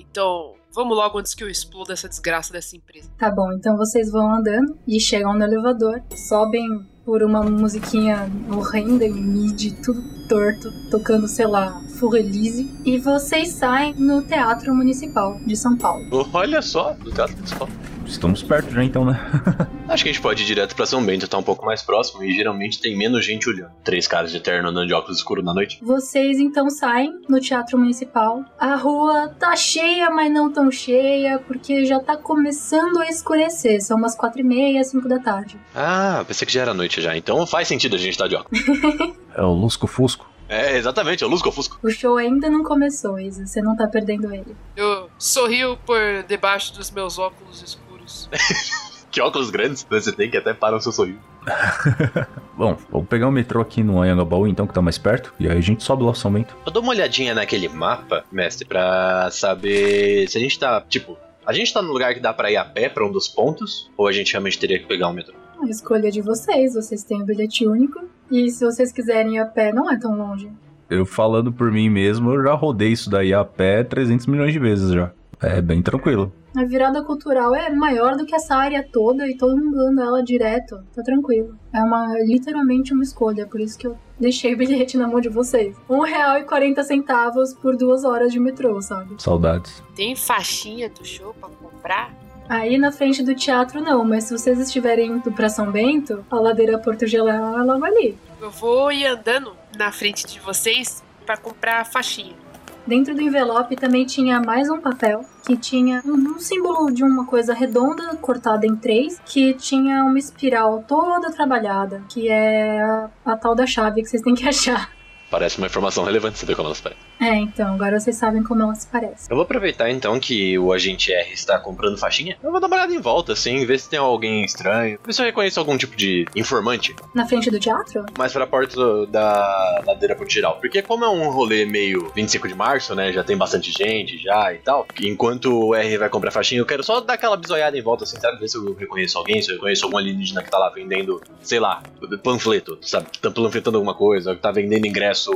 Então, 0.10 0.54
vamos 0.74 0.96
logo 0.96 1.20
antes 1.20 1.34
que 1.34 1.44
eu 1.44 1.50
exploda 1.50 1.94
essa 1.94 2.10
desgraça 2.10 2.52
dessa 2.52 2.76
empresa. 2.76 3.10
Tá 3.18 3.30
bom, 3.30 3.52
então 3.54 3.78
vocês 3.78 4.12
vão 4.12 4.34
andando 4.34 4.78
e 4.88 5.00
chegam 5.00 5.34
no 5.34 5.44
elevador, 5.44 6.02
sobem 6.16 6.66
por 7.06 7.24
uma 7.24 7.42
musiquinha 7.44 8.30
horrenda 8.50 9.06
em 9.06 9.14
mid, 9.14 9.74
tudo 9.84 10.02
torto, 10.28 10.72
tocando, 10.90 11.28
sei 11.28 11.48
lá, 11.48 11.82
Furrelise. 12.00 12.70
E 12.86 12.98
vocês 12.98 13.50
saem 13.50 13.94
no 13.96 14.22
Teatro 14.22 14.74
Municipal 14.74 15.40
de 15.46 15.56
São 15.56 15.78
Paulo. 15.78 16.06
Olha 16.34 16.62
só, 16.62 16.94
do 16.94 17.12
Teatro 17.12 17.36
Municipal. 17.36 17.68
Estamos 18.12 18.44
perto 18.44 18.70
já 18.72 18.84
então, 18.84 19.06
né? 19.06 19.20
Acho 19.88 20.04
que 20.04 20.10
a 20.10 20.14
gente 20.14 20.22
pode 20.22 20.44
ir 20.44 20.46
direto 20.46 20.76
pra 20.76 20.86
São 20.86 21.04
Bento, 21.04 21.28
tá 21.28 21.38
um 21.38 21.44
pouco 21.44 21.66
mais 21.66 21.82
próximo 21.82 22.24
e 22.24 22.34
geralmente 22.34 22.80
tem 22.80 22.96
menos 22.96 23.26
gente 23.26 23.50
olhando. 23.50 23.72
Três 23.84 24.06
caras 24.08 24.32
de 24.32 24.40
terno 24.40 24.70
andando 24.70 24.88
de 24.88 24.94
óculos 24.94 25.18
escuros 25.18 25.44
na 25.44 25.54
noite. 25.54 25.80
Vocês 25.82 26.38
então 26.38 26.70
saem 26.70 27.20
no 27.28 27.40
Teatro 27.40 27.78
Municipal. 27.80 28.44
A 28.60 28.76
rua 28.76 29.30
tá 29.40 29.56
cheia, 29.56 30.10
mas 30.10 30.32
não 30.32 30.52
tão 30.52 30.70
cheia, 30.70 31.40
porque 31.40 31.86
já 31.86 32.00
tá 32.00 32.16
começando 32.18 33.00
a 33.00 33.08
escurecer. 33.08 33.82
São 33.82 33.98
umas 33.98 34.14
quatro 34.14 34.42
e 34.42 34.44
meia, 34.44 34.84
cinco 34.84 35.08
da 35.08 35.20
tarde. 35.20 35.58
Ah, 35.74 36.24
pensei 36.28 36.46
que 36.46 36.54
já 36.54 36.62
era 36.62 36.74
noite 36.74 37.02
já, 37.02 37.16
então 37.16 37.48
faz 37.48 37.68
sentido 37.68 37.96
a 37.96 38.00
gente 38.00 38.12
estar 38.12 38.28
de 38.28 38.36
óculos. 38.36 38.62
É 39.34 39.42
o 39.42 39.54
Lusco 39.54 39.88
Fusco. 39.88 40.30
É, 40.50 40.76
exatamente, 40.78 41.24
é 41.24 41.28
o 41.28 41.30
Lusco 41.30 41.50
Fusco. 41.50 41.80
O 41.82 41.90
show 41.90 42.18
ainda 42.18 42.50
não 42.50 42.62
começou, 42.62 43.18
Isa. 43.18 43.46
Você 43.46 43.62
não 43.62 43.78
tá 43.78 43.88
perdendo 43.88 44.34
ele. 44.34 44.54
Eu 44.76 45.10
sorrio 45.18 45.78
por 45.86 45.98
debaixo 46.28 46.74
dos 46.76 46.92
meus 46.92 47.18
óculos 47.18 47.64
escuros. 47.64 47.91
Que 49.12 49.20
óculos 49.20 49.50
grandes 49.50 49.86
você 49.90 50.14
tem 50.14 50.32
que 50.32 50.38
até 50.38 50.54
para 50.54 50.78
o 50.78 50.80
seu 50.80 50.94
sorriso. 50.94 51.20
Bom, 52.58 52.78
vamos 52.90 53.08
pegar 53.10 53.28
o 53.28 53.32
metrô 53.32 53.62
aqui 53.62 53.84
no 53.84 54.02
Anhangabaú 54.02 54.48
então, 54.48 54.66
que 54.66 54.74
tá 54.74 54.82
mais 54.82 54.98
perto. 54.98 55.34
E 55.38 55.50
aí 55.50 55.58
a 55.58 55.62
gente 55.62 55.84
sobe 55.84 56.04
lá 56.04 56.14
Bento. 56.32 56.56
Eu 56.66 56.72
dou 56.72 56.82
uma 56.82 56.94
olhadinha 56.94 57.36
naquele 57.36 57.68
mapa, 57.68 58.24
mestre, 58.32 58.66
pra 58.66 59.30
saber 59.30 60.30
se 60.30 60.38
a 60.38 60.42
gente 60.42 60.58
tá, 60.58 60.82
tipo, 60.88 61.18
a 61.46 61.52
gente 61.52 61.74
tá 61.74 61.82
no 61.82 61.92
lugar 61.92 62.14
que 62.14 62.22
dá 62.22 62.32
pra 62.32 62.50
ir 62.50 62.56
a 62.56 62.64
pé 62.64 62.88
pra 62.88 63.06
um 63.06 63.12
dos 63.12 63.28
pontos, 63.28 63.92
ou 63.98 64.08
a 64.08 64.14
gente 64.14 64.32
realmente 64.32 64.58
teria 64.58 64.80
que 64.80 64.86
pegar 64.86 65.10
um 65.10 65.14
metrô? 65.14 65.36
A 65.62 65.66
escolha 65.70 66.10
de 66.10 66.22
vocês. 66.22 66.74
Vocês 66.74 67.04
têm 67.04 67.22
o 67.22 67.26
bilhete 67.26 67.68
único. 67.68 68.00
E 68.32 68.50
se 68.50 68.64
vocês 68.64 68.94
quiserem 68.94 69.36
ir 69.36 69.40
a 69.40 69.46
pé, 69.46 69.74
não 69.74 69.92
é 69.92 70.00
tão 70.00 70.16
longe. 70.16 70.50
Eu 70.90 71.06
falando 71.06 71.52
por 71.52 71.72
mim 71.72 71.90
mesmo, 71.90 72.32
eu 72.32 72.44
já 72.44 72.54
rodei 72.54 72.92
isso 72.92 73.10
daí 73.10 73.34
a 73.34 73.44
pé 73.44 73.84
300 73.84 74.26
milhões 74.28 74.54
de 74.54 74.60
vezes 74.60 74.92
já. 74.92 75.12
É 75.42 75.62
bem 75.62 75.82
tranquilo. 75.82 76.32
A 76.56 76.66
virada 76.66 77.02
cultural 77.04 77.56
é 77.56 77.70
maior 77.70 78.16
do 78.16 78.26
que 78.26 78.36
essa 78.36 78.56
área 78.56 78.86
toda 78.92 79.28
e 79.28 79.38
todo 79.38 79.58
mundo 79.58 79.80
anda 79.80 80.04
ela 80.04 80.22
direto. 80.22 80.78
Tá 80.94 81.02
tranquilo. 81.02 81.58
É 81.74 81.82
uma 81.82 82.08
literalmente 82.26 82.94
uma 82.94 83.04
escolha, 83.04 83.48
por 83.48 83.60
isso 83.60 83.78
que 83.78 83.88
eu 83.88 83.98
deixei 84.20 84.54
o 84.54 84.58
bilhete 84.58 84.98
na 84.98 85.08
mão 85.08 85.20
de 85.22 85.30
vocês. 85.30 85.76
Um 85.90 86.02
real 86.02 86.38
e 86.38 86.44
quarenta 86.44 86.84
centavos 86.84 87.54
por 87.54 87.76
duas 87.76 88.04
horas 88.04 88.32
de 88.32 88.40
metrô, 88.40 88.82
sabe? 88.82 89.16
Saudades. 89.18 89.82
Tem 89.96 90.16
faixinha 90.16 90.90
do 90.90 91.04
show 91.06 91.34
pra 91.40 91.50
comprar? 91.50 92.14
Aí 92.50 92.78
na 92.78 92.92
frente 92.92 93.24
do 93.24 93.34
teatro 93.34 93.82
não, 93.82 94.04
mas 94.04 94.26
se 94.26 94.38
vocês 94.38 94.60
estiverem 94.60 95.12
indo 95.12 95.32
pra 95.32 95.48
São 95.48 95.72
Bento, 95.72 96.26
a 96.30 96.36
ladeira 96.36 96.78
Porto 96.78 97.08
Geral 97.08 97.28
ela 97.58 97.80
vai 97.80 97.90
ali. 97.90 98.18
Eu 98.42 98.52
vou 98.52 98.92
ir 98.92 99.06
andando 99.06 99.54
na 99.78 99.92
frente 99.92 100.28
de 100.28 100.40
vocês 100.40 101.02
pra 101.26 101.38
comprar 101.38 101.80
a 101.80 101.86
faixinha. 101.86 102.36
Dentro 102.86 103.14
do 103.14 103.22
envelope 103.22 103.76
também 103.76 104.06
tinha 104.06 104.42
mais 104.42 104.70
um 104.70 104.80
papel 104.80 105.24
que 105.46 105.56
tinha 105.56 106.02
um, 106.04 106.40
símbolo 106.40 106.92
de 106.92 107.04
uma 107.04 107.26
coisa 107.26 107.54
redonda 107.54 108.16
cortada 108.16 108.66
em 108.66 108.76
três, 108.76 109.20
que 109.26 109.54
tinha 109.54 110.04
uma 110.04 110.18
espiral 110.18 110.84
toda 110.88 111.32
trabalhada, 111.32 112.04
que 112.10 112.28
é 112.28 112.82
a, 112.82 113.10
a 113.26 113.38
tal 113.38 113.54
da 113.54 113.68
chave 113.68 114.02
que 114.02 114.10
vocês 114.10 114.22
têm 114.22 114.34
que 114.34 114.48
achar. 114.50 114.92
Parece 115.30 115.60
uma 115.60 115.68
informação 115.68 116.04
relevante 116.04 116.40
saber 116.40 116.56
como 116.56 116.68
elas 116.68 116.82
parecem. 116.82 117.11
É, 117.22 117.36
então, 117.36 117.76
agora 117.76 118.00
vocês 118.00 118.16
sabem 118.16 118.42
como 118.44 118.64
elas 118.64 118.84
parecem. 118.86 119.28
Eu 119.30 119.36
vou 119.36 119.44
aproveitar 119.44 119.90
então 119.92 120.20
que 120.20 120.58
o 120.58 120.74
agente 120.74 121.14
R 121.14 121.32
está 121.34 121.60
comprando 121.60 121.98
faixinha. 121.98 122.36
Eu 122.42 122.50
vou 122.52 122.60
dar 122.60 122.66
uma 122.68 122.76
olhada 122.78 122.94
em 122.94 123.00
volta, 123.00 123.34
assim, 123.34 123.64
ver 123.66 123.80
se 123.80 123.88
tem 123.90 124.00
alguém 124.00 124.44
estranho. 124.44 124.98
Ver 125.06 125.14
se 125.14 125.22
eu 125.22 125.26
reconheço 125.26 125.60
algum 125.60 125.78
tipo 125.78 125.96
de 125.96 126.26
informante. 126.36 126.96
Na 127.14 127.28
frente 127.28 127.52
do 127.52 127.60
teatro? 127.60 128.04
Mais 128.18 128.34
pra 128.34 128.48
porta 128.48 128.76
do- 128.76 129.06
da 129.06 129.84
ladeira 129.86 130.16
por 130.16 130.28
geral. 130.28 130.58
Porque 130.60 130.82
como 130.82 131.06
é 131.06 131.10
um 131.10 131.30
rolê 131.30 131.64
meio 131.66 132.10
25 132.16 132.48
de 132.48 132.56
março, 132.56 132.96
né? 132.96 133.12
Já 133.14 133.24
tem 133.24 133.38
bastante 133.38 133.72
gente 133.72 134.18
já 134.18 134.52
e 134.54 134.58
tal. 134.58 134.88
Enquanto 135.02 135.68
o 135.68 135.76
R 135.76 135.98
vai 136.00 136.10
comprar 136.10 136.32
faixinha, 136.32 136.60
eu 136.60 136.66
quero 136.66 136.84
só 136.84 137.00
dar 137.02 137.14
aquela 137.14 137.38
bisoiada 137.38 137.78
em 137.78 137.82
volta, 137.84 138.04
assim, 138.04 138.20
sabe? 138.20 138.40
Ver 138.40 138.48
se 138.48 138.58
eu 138.58 138.74
reconheço 138.74 139.18
alguém, 139.20 139.42
se 139.44 139.52
eu 139.52 139.56
reconheço 139.56 139.86
algum 139.86 139.98
alienígena 139.98 140.42
que 140.42 140.50
tá 140.50 140.58
lá 140.58 140.70
vendendo, 140.70 141.22
sei 141.44 141.60
lá, 141.60 141.84
panfleto, 142.24 142.80
sabe? 142.82 143.08
Tá 143.22 143.30
panfletando 143.30 143.78
alguma 143.78 143.94
coisa, 143.94 144.34
que 144.36 144.42
tá 144.42 144.52
vendendo 144.52 144.88
ingresso 144.88 145.32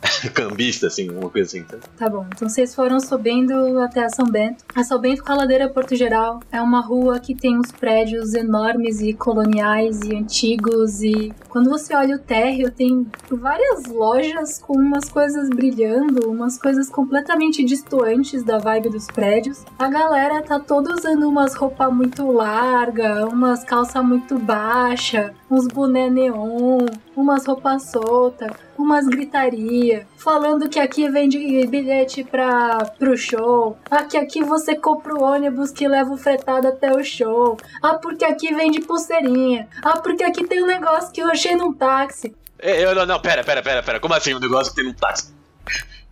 cambista, 0.34 0.86
assim, 0.86 1.10
uma 1.10 1.30
coisa 1.30 1.46
assim. 1.46 1.64
Tá? 1.98 2.08
Bom, 2.08 2.26
então 2.34 2.48
vocês 2.48 2.74
foram 2.74 3.00
subindo 3.00 3.78
até 3.80 4.04
a 4.04 4.08
São 4.08 4.26
Bento. 4.26 4.64
A 4.74 4.82
São 4.82 4.98
Bento 4.98 5.22
com 5.22 5.32
a 5.32 5.36
ladeira 5.36 5.68
Porto 5.68 5.94
Geral 5.94 6.40
é 6.50 6.60
uma 6.60 6.80
rua 6.80 7.18
que 7.18 7.34
tem 7.34 7.58
uns 7.58 7.72
prédios 7.72 8.34
enormes 8.34 9.00
e 9.00 9.12
coloniais 9.12 10.00
e 10.02 10.14
antigos 10.14 11.02
e 11.02 11.32
quando 11.48 11.70
você 11.70 11.94
olha 11.94 12.16
o 12.16 12.18
térreo 12.18 12.70
tem 12.70 13.06
várias 13.30 13.86
lojas 13.86 14.58
com 14.58 14.74
umas 14.74 15.08
coisas 15.08 15.48
brilhando, 15.48 16.30
umas 16.30 16.58
coisas 16.58 16.88
completamente 16.88 17.64
distantes 17.64 18.42
da 18.42 18.58
vibe 18.58 18.90
dos 18.90 19.06
prédios. 19.06 19.64
A 19.78 19.88
galera 19.88 20.42
tá 20.42 20.58
toda 20.58 20.92
usando 20.94 21.28
umas 21.28 21.54
roupas 21.54 21.92
muito 21.92 22.30
larga, 22.30 23.26
umas 23.26 23.64
calças 23.64 24.04
muito 24.04 24.38
baixa, 24.38 25.32
uns 25.50 25.66
boné 25.66 26.10
neon, 26.10 26.86
umas 27.14 27.46
roupas 27.46 27.90
soltas, 27.90 28.50
umas 28.78 29.06
gritaria, 29.06 30.06
falando 30.16 30.68
que 30.68 30.78
aqui 30.78 31.08
vende 31.08 31.38
bilhete 31.66 32.24
pra, 32.24 32.78
pro 32.98 33.16
show, 33.16 33.76
ah, 33.90 34.04
que 34.04 34.16
aqui 34.16 34.42
você 34.42 34.74
compra 34.74 35.14
o 35.14 35.22
ônibus 35.22 35.70
que 35.70 35.88
leva 35.88 36.12
o 36.12 36.16
fretado 36.16 36.68
até 36.68 36.92
o 36.92 37.04
show, 37.04 37.56
ah, 37.82 37.94
porque 37.94 38.24
aqui 38.24 38.54
vende 38.54 38.80
pulseirinha, 38.80 39.68
ah, 39.82 39.98
porque 39.98 40.24
aqui 40.24 40.46
tem 40.46 40.62
um 40.62 40.66
negócio 40.66 41.12
que 41.12 41.20
eu 41.20 41.30
achei 41.30 41.56
num 41.56 41.72
táxi. 41.72 42.34
É, 42.58 42.84
Eu, 42.84 42.94
não, 42.94 43.06
não, 43.06 43.20
pera, 43.20 43.44
pera, 43.44 43.62
pera, 43.62 43.82
pera. 43.82 44.00
Como 44.00 44.14
assim 44.14 44.34
um 44.34 44.40
negócio 44.40 44.72
que 44.72 44.76
tem 44.76 44.86
num 44.86 44.94
táxi? 44.94 45.34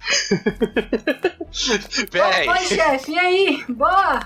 pera 2.10 2.36
aí. 2.36 2.48
Oi, 2.48 2.58
chefe, 2.58 3.12
e 3.12 3.18
aí? 3.18 3.64
Boa! 3.68 4.20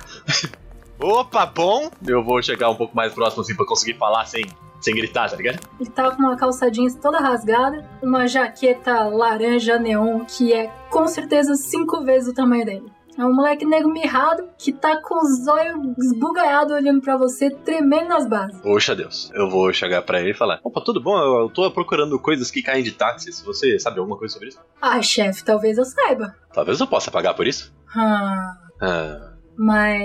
Opa, 1.00 1.46
bom. 1.46 1.90
Eu 2.06 2.24
vou 2.24 2.42
chegar 2.42 2.68
um 2.70 2.74
pouco 2.74 2.96
mais 2.96 3.14
próximo 3.14 3.42
assim 3.42 3.54
pra 3.54 3.64
conseguir 3.64 3.96
falar 3.96 4.26
sem, 4.26 4.44
sem 4.80 4.94
gritar, 4.94 5.28
tá 5.30 5.36
ligado? 5.36 5.60
Ele 5.80 5.90
tava 5.90 6.14
com 6.16 6.22
uma 6.22 6.36
calça 6.36 6.70
jeans 6.70 6.94
toda 6.94 7.18
rasgada, 7.18 7.84
uma 8.02 8.26
jaqueta 8.26 9.04
laranja 9.08 9.78
neon 9.78 10.24
que 10.24 10.52
é 10.52 10.68
com 10.90 11.06
certeza 11.06 11.54
cinco 11.56 12.02
vezes 12.04 12.28
o 12.30 12.34
tamanho 12.34 12.64
dele. 12.64 12.86
É 13.18 13.24
um 13.24 13.34
moleque 13.34 13.64
negro 13.64 13.90
mirrado 13.92 14.48
que 14.56 14.72
tá 14.72 15.02
com 15.02 15.16
os 15.16 15.44
olhos 15.48 15.76
esbugalhados 15.98 16.72
olhando 16.72 17.00
pra 17.00 17.16
você, 17.16 17.50
tremendo 17.50 18.10
nas 18.10 18.28
bases. 18.28 18.60
Poxa 18.60 18.94
Deus, 18.94 19.28
eu 19.34 19.50
vou 19.50 19.72
chegar 19.72 20.02
pra 20.02 20.20
ele 20.20 20.30
e 20.30 20.34
falar: 20.34 20.60
Opa, 20.62 20.80
tudo 20.84 21.02
bom? 21.02 21.18
Eu, 21.18 21.40
eu 21.40 21.48
tô 21.50 21.68
procurando 21.72 22.16
coisas 22.20 22.48
que 22.48 22.62
caem 22.62 22.84
de 22.84 22.92
táxi. 22.92 23.32
Você 23.44 23.76
sabe 23.80 23.98
alguma 23.98 24.16
coisa 24.16 24.32
sobre 24.34 24.50
isso, 24.50 24.60
Ah, 24.80 25.02
chefe, 25.02 25.42
talvez 25.44 25.76
eu 25.78 25.84
saiba. 25.84 26.32
talvez 26.54 26.78
eu 26.78 26.86
possa 26.86 27.10
pagar 27.10 27.34
por 27.34 27.44
isso. 27.48 27.74
Ah, 27.96 28.52
Ah, 28.80 29.32
mas. 29.56 30.02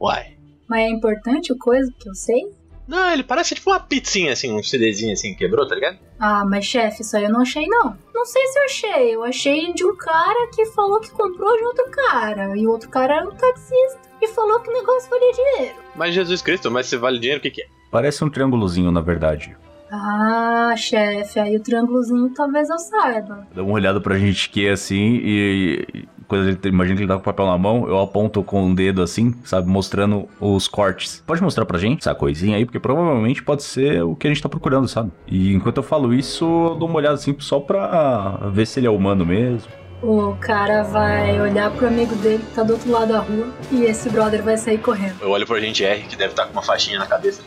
uai. 0.00 0.36
Mas 0.68 0.82
é 0.82 0.88
importante 0.88 1.52
o 1.52 1.58
coisa 1.58 1.92
que 1.98 2.08
eu 2.08 2.14
sei? 2.14 2.42
Não, 2.90 3.12
ele 3.12 3.22
parece 3.22 3.54
tipo 3.54 3.70
uma 3.70 3.78
pizzinha 3.78 4.32
assim, 4.32 4.52
um 4.52 4.60
CDzinho 4.64 5.12
assim, 5.12 5.32
quebrou, 5.32 5.64
tá 5.64 5.76
ligado? 5.76 5.96
Ah, 6.18 6.44
mas 6.44 6.64
chefe, 6.64 7.02
isso 7.02 7.16
aí 7.16 7.22
eu 7.22 7.30
não 7.30 7.42
achei 7.42 7.64
não. 7.68 7.96
Não 8.12 8.24
sei 8.26 8.44
se 8.48 8.58
eu 8.58 8.64
achei. 8.64 9.14
Eu 9.14 9.22
achei 9.22 9.72
de 9.72 9.84
um 9.84 9.94
cara 9.96 10.50
que 10.52 10.66
falou 10.66 10.98
que 10.98 11.08
comprou 11.12 11.56
de 11.56 11.62
outro 11.62 11.88
cara. 11.88 12.56
E 12.56 12.66
o 12.66 12.70
outro 12.70 12.88
cara 12.88 13.18
era 13.18 13.28
um 13.28 13.30
taxista 13.30 14.00
e 14.20 14.26
falou 14.26 14.58
que 14.58 14.70
o 14.70 14.72
negócio 14.72 15.08
valia 15.08 15.32
dinheiro. 15.32 15.76
Mas 15.94 16.14
Jesus 16.14 16.42
Cristo, 16.42 16.68
mas 16.68 16.86
se 16.86 16.96
vale 16.96 17.20
dinheiro, 17.20 17.38
o 17.38 17.42
que, 17.42 17.52
que 17.52 17.62
é? 17.62 17.66
Parece 17.92 18.24
um 18.24 18.28
triângulozinho, 18.28 18.90
na 18.90 19.00
verdade. 19.00 19.56
Ah, 19.88 20.74
chefe, 20.76 21.38
aí 21.38 21.54
o 21.54 21.62
triângulozinho 21.62 22.34
talvez 22.34 22.68
eu 22.70 22.78
saiba. 22.78 23.46
Dá 23.54 23.62
uma 23.62 23.74
olhada 23.74 24.00
pra 24.00 24.18
gente 24.18 24.50
que 24.50 24.66
é 24.66 24.72
assim 24.72 25.20
e, 25.22 26.08
ele 26.36 26.58
imagina 26.64 26.96
que 26.96 27.02
ele 27.02 27.08
tá 27.08 27.14
com 27.14 27.20
o 27.20 27.24
papel 27.24 27.46
na 27.46 27.58
mão, 27.58 27.88
eu 27.88 28.00
aponto 28.00 28.42
com 28.42 28.70
o 28.70 28.74
dedo 28.74 29.02
assim, 29.02 29.34
sabe, 29.44 29.68
mostrando 29.68 30.28
os 30.40 30.68
cortes. 30.68 31.22
Pode 31.26 31.42
mostrar 31.42 31.64
pra 31.64 31.78
gente 31.78 32.00
essa 32.00 32.14
coisinha 32.14 32.56
aí, 32.56 32.64
porque 32.64 32.78
provavelmente 32.78 33.42
pode 33.42 33.62
ser 33.62 34.02
o 34.02 34.14
que 34.14 34.26
a 34.26 34.30
gente 34.30 34.42
tá 34.42 34.48
procurando, 34.48 34.88
sabe? 34.88 35.10
E 35.26 35.52
enquanto 35.54 35.78
eu 35.78 35.82
falo 35.82 36.12
isso, 36.14 36.44
eu 36.44 36.76
dou 36.76 36.88
uma 36.88 36.98
olhada 36.98 37.14
assim 37.14 37.34
só 37.38 37.60
pra 37.60 38.38
ver 38.52 38.66
se 38.66 38.80
ele 38.80 38.86
é 38.86 38.90
humano 38.90 39.24
mesmo. 39.24 39.70
O 40.02 40.34
cara 40.40 40.82
vai 40.82 41.38
olhar 41.40 41.70
pro 41.70 41.86
amigo 41.86 42.14
dele 42.16 42.42
que 42.42 42.54
tá 42.54 42.62
do 42.62 42.72
outro 42.72 42.90
lado 42.90 43.12
da 43.12 43.18
rua 43.18 43.48
e 43.70 43.84
esse 43.84 44.08
brother 44.08 44.42
vai 44.42 44.56
sair 44.56 44.78
correndo. 44.78 45.16
Eu 45.20 45.30
olho 45.30 45.46
pro 45.46 45.60
gente 45.60 45.84
R, 45.84 46.02
que 46.04 46.16
deve 46.16 46.32
estar 46.32 46.46
com 46.46 46.52
uma 46.52 46.62
faixinha 46.62 46.98
na 46.98 47.06
cabeça. 47.06 47.42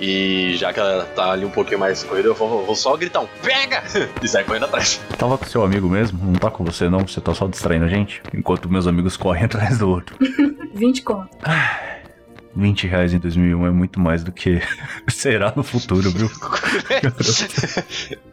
E 0.00 0.54
já 0.56 0.72
que 0.72 0.80
ela 0.80 1.04
tá 1.14 1.32
ali 1.32 1.44
um 1.44 1.50
pouquinho 1.50 1.80
mais 1.80 2.02
corrida, 2.04 2.28
eu 2.28 2.34
vou, 2.34 2.64
vou 2.64 2.76
só 2.76 2.96
gritar 2.96 3.20
um 3.20 3.26
PEGA! 3.42 3.82
E 4.22 4.28
sai 4.28 4.44
correndo 4.44 4.64
atrás. 4.64 5.00
Tava 5.18 5.38
com 5.38 5.44
seu 5.44 5.62
amigo 5.62 5.88
mesmo? 5.88 6.18
Não 6.22 6.34
tá 6.34 6.50
com 6.50 6.64
você 6.64 6.88
não? 6.88 7.00
Você 7.00 7.20
tá 7.20 7.32
só 7.34 7.46
distraindo 7.46 7.84
a 7.84 7.88
gente? 7.88 8.22
Enquanto 8.34 8.68
meus 8.68 8.86
amigos 8.86 9.16
correm 9.16 9.44
atrás 9.46 9.78
do 9.78 9.88
outro. 9.88 10.16
20 10.74 11.02
conto. 11.02 11.28
20 12.54 12.86
reais 12.86 13.12
em 13.14 13.18
2001 13.18 13.66
é 13.66 13.70
muito 13.70 14.00
mais 14.00 14.24
do 14.24 14.32
que 14.32 14.60
será 15.08 15.52
no 15.54 15.62
futuro, 15.62 16.10
viu? 16.10 16.28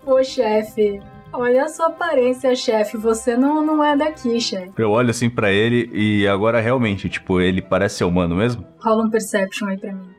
Ô, 0.06 0.24
chefe, 0.24 1.02
olha 1.32 1.66
a 1.66 1.68
sua 1.68 1.88
aparência, 1.88 2.56
chefe. 2.56 2.98
Você 2.98 3.36
não, 3.36 3.66
não 3.66 3.84
é 3.84 3.96
daqui, 3.98 4.40
chefe. 4.40 4.72
Eu 4.78 4.92
olho 4.92 5.10
assim 5.10 5.30
pra 5.30 5.52
ele 5.52 5.90
e 5.94 6.28
agora 6.28 6.62
realmente, 6.62 7.10
tipo, 7.10 7.42
ele 7.42 7.62
parece 7.62 7.98
ser 7.98 8.06
humano 8.06 8.36
mesmo? 8.36 8.66
Rola 8.80 9.06
um 9.06 9.10
perception 9.10 9.68
aí 9.68 9.78
pra 9.78 9.92
mim. 9.92 10.13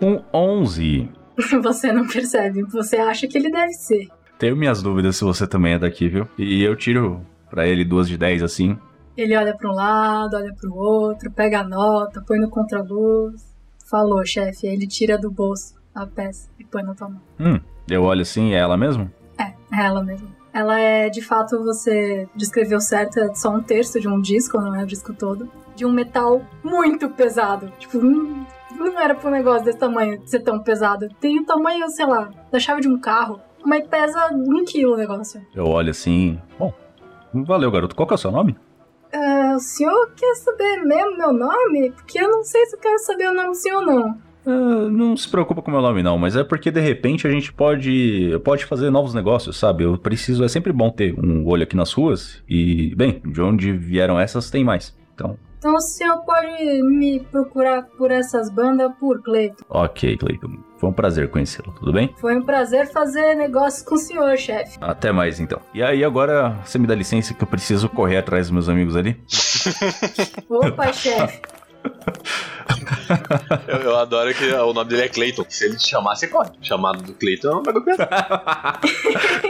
Um 0.00 0.22
11. 0.32 1.10
Você 1.62 1.92
não 1.92 2.06
percebe, 2.06 2.62
você 2.62 2.96
acha 2.96 3.26
que 3.26 3.36
ele 3.36 3.50
deve 3.50 3.72
ser. 3.72 4.08
Tenho 4.38 4.56
minhas 4.56 4.82
dúvidas 4.82 5.16
se 5.16 5.24
você 5.24 5.46
também 5.46 5.74
é 5.74 5.78
daqui, 5.78 6.08
viu? 6.08 6.26
E 6.38 6.62
eu 6.62 6.74
tiro 6.74 7.20
pra 7.50 7.66
ele 7.66 7.84
duas 7.84 8.08
de 8.08 8.16
10 8.16 8.42
assim. 8.42 8.78
Ele 9.16 9.36
olha 9.36 9.56
para 9.56 9.70
um 9.70 9.74
lado, 9.74 10.36
olha 10.36 10.54
para 10.54 10.70
o 10.70 10.76
outro, 10.76 11.30
pega 11.30 11.60
a 11.60 11.64
nota, 11.64 12.22
põe 12.26 12.38
no 12.38 12.50
contraluz. 12.50 13.54
Falou, 13.90 14.24
chefe. 14.26 14.66
Ele 14.66 14.86
tira 14.86 15.16
do 15.16 15.30
bolso 15.30 15.74
a 15.94 16.06
peça 16.06 16.50
e 16.58 16.64
põe 16.64 16.82
na 16.82 16.94
tua 16.94 17.08
mão. 17.08 17.20
Hum, 17.40 17.58
eu 17.88 18.02
olho 18.02 18.20
assim, 18.20 18.52
é 18.52 18.58
ela 18.58 18.76
mesmo? 18.76 19.10
É, 19.38 19.52
é 19.72 19.86
ela 19.86 20.02
mesmo. 20.02 20.28
Ela 20.52 20.78
é, 20.80 21.08
de 21.08 21.22
fato, 21.22 21.62
você 21.62 22.28
descreveu 22.34 22.80
certo, 22.80 23.18
é 23.18 23.34
só 23.34 23.50
um 23.50 23.62
terço 23.62 24.00
de 24.00 24.08
um 24.08 24.20
disco, 24.20 24.60
não 24.60 24.74
é 24.74 24.82
o 24.82 24.86
disco 24.86 25.14
todo. 25.14 25.50
De 25.74 25.84
um 25.84 25.92
metal 25.92 26.42
muito 26.62 27.08
pesado. 27.10 27.72
Tipo, 27.78 27.98
hum, 27.98 28.44
não 28.84 29.00
era 29.00 29.14
pra 29.14 29.28
um 29.28 29.32
negócio 29.32 29.64
desse 29.64 29.78
tamanho 29.78 30.20
ser 30.26 30.40
tão 30.40 30.58
pesado. 30.58 31.08
Tem 31.20 31.40
o 31.40 31.44
tamanho, 31.44 31.88
sei 31.90 32.06
lá, 32.06 32.30
da 32.50 32.58
chave 32.58 32.80
de 32.80 32.88
um 32.88 32.98
carro, 32.98 33.40
mas 33.64 33.86
pesa 33.86 34.30
um 34.32 34.64
quilo 34.64 34.94
o 34.94 34.96
negócio. 34.96 35.40
Eu 35.54 35.66
olho 35.66 35.90
assim. 35.90 36.40
Bom, 36.58 36.72
valeu, 37.32 37.70
garoto. 37.70 37.94
Qual 37.94 38.06
que 38.06 38.14
é 38.14 38.16
o 38.16 38.18
seu 38.18 38.30
nome? 38.30 38.56
Ah, 39.12 39.54
o 39.56 39.60
senhor 39.60 40.10
quer 40.16 40.34
saber 40.34 40.82
mesmo 40.84 41.16
meu 41.16 41.32
nome? 41.32 41.90
Porque 41.92 42.18
eu 42.18 42.30
não 42.30 42.44
sei 42.44 42.66
se 42.66 42.76
eu 42.76 42.80
quero 42.80 42.98
saber 42.98 43.30
o 43.30 43.34
nome 43.34 43.48
do 43.48 43.54
senhor, 43.54 43.84
não. 43.84 44.18
Ah, 44.46 44.88
não 44.88 45.16
se 45.16 45.28
preocupa 45.28 45.60
com 45.60 45.70
o 45.70 45.74
meu 45.74 45.82
nome, 45.82 46.02
não, 46.02 46.16
mas 46.16 46.36
é 46.36 46.44
porque 46.44 46.70
de 46.70 46.80
repente 46.80 47.26
a 47.26 47.30
gente 47.30 47.52
pode, 47.52 48.40
pode 48.44 48.64
fazer 48.64 48.90
novos 48.90 49.12
negócios, 49.12 49.56
sabe? 49.56 49.82
Eu 49.82 49.98
preciso, 49.98 50.44
é 50.44 50.48
sempre 50.48 50.72
bom 50.72 50.88
ter 50.88 51.18
um 51.18 51.44
olho 51.46 51.64
aqui 51.64 51.74
nas 51.74 51.92
ruas 51.92 52.42
e, 52.48 52.94
bem, 52.94 53.20
de 53.24 53.42
onde 53.42 53.72
vieram 53.72 54.18
essas 54.20 54.48
tem 54.48 54.62
mais. 54.62 54.96
Então, 55.14 55.36
Então 55.66 55.74
o 55.74 55.80
senhor 55.80 56.18
pode 56.18 56.80
me 56.84 57.18
procurar 57.18 57.82
por 57.98 58.12
essas 58.12 58.48
bandas 58.48 58.88
por 59.00 59.20
Cleiton. 59.20 59.64
ok, 59.68 60.16
Cleiton. 60.16 60.58
Foi 60.78 60.88
um 60.88 60.92
prazer 60.92 61.28
conhecê-lo, 61.28 61.72
tudo 61.72 61.92
bem? 61.92 62.14
Foi 62.20 62.36
um 62.36 62.42
prazer 62.42 62.86
fazer 62.92 63.34
negócios 63.34 63.82
com 63.82 63.96
o 63.96 63.98
senhor, 63.98 64.38
chefe. 64.38 64.78
Até 64.80 65.10
mais 65.10 65.40
então. 65.40 65.60
E 65.74 65.82
aí, 65.82 66.04
agora 66.04 66.56
você 66.64 66.78
me 66.78 66.86
dá 66.86 66.94
licença 66.94 67.34
que 67.34 67.42
eu 67.42 67.48
preciso 67.48 67.88
correr 67.88 68.18
atrás 68.18 68.46
dos 68.46 68.52
meus 68.52 68.68
amigos 68.68 68.94
ali? 68.94 69.20
Opa, 70.48 70.92
chefe. 70.92 71.40
Eu, 73.68 73.76
eu 73.76 73.96
adoro 73.96 74.34
que 74.34 74.44
o 74.44 74.72
nome 74.72 74.90
dele 74.90 75.02
é 75.02 75.08
Clayton. 75.08 75.44
Se 75.48 75.64
ele 75.64 75.76
te 75.76 75.88
chamar, 75.88 76.16
você 76.16 76.26
corre. 76.26 76.50
Chamado 76.60 77.02
do 77.02 77.14
Clayton 77.14 77.48
é 77.48 77.56
um 77.56 77.62
bagulho. 77.62 77.86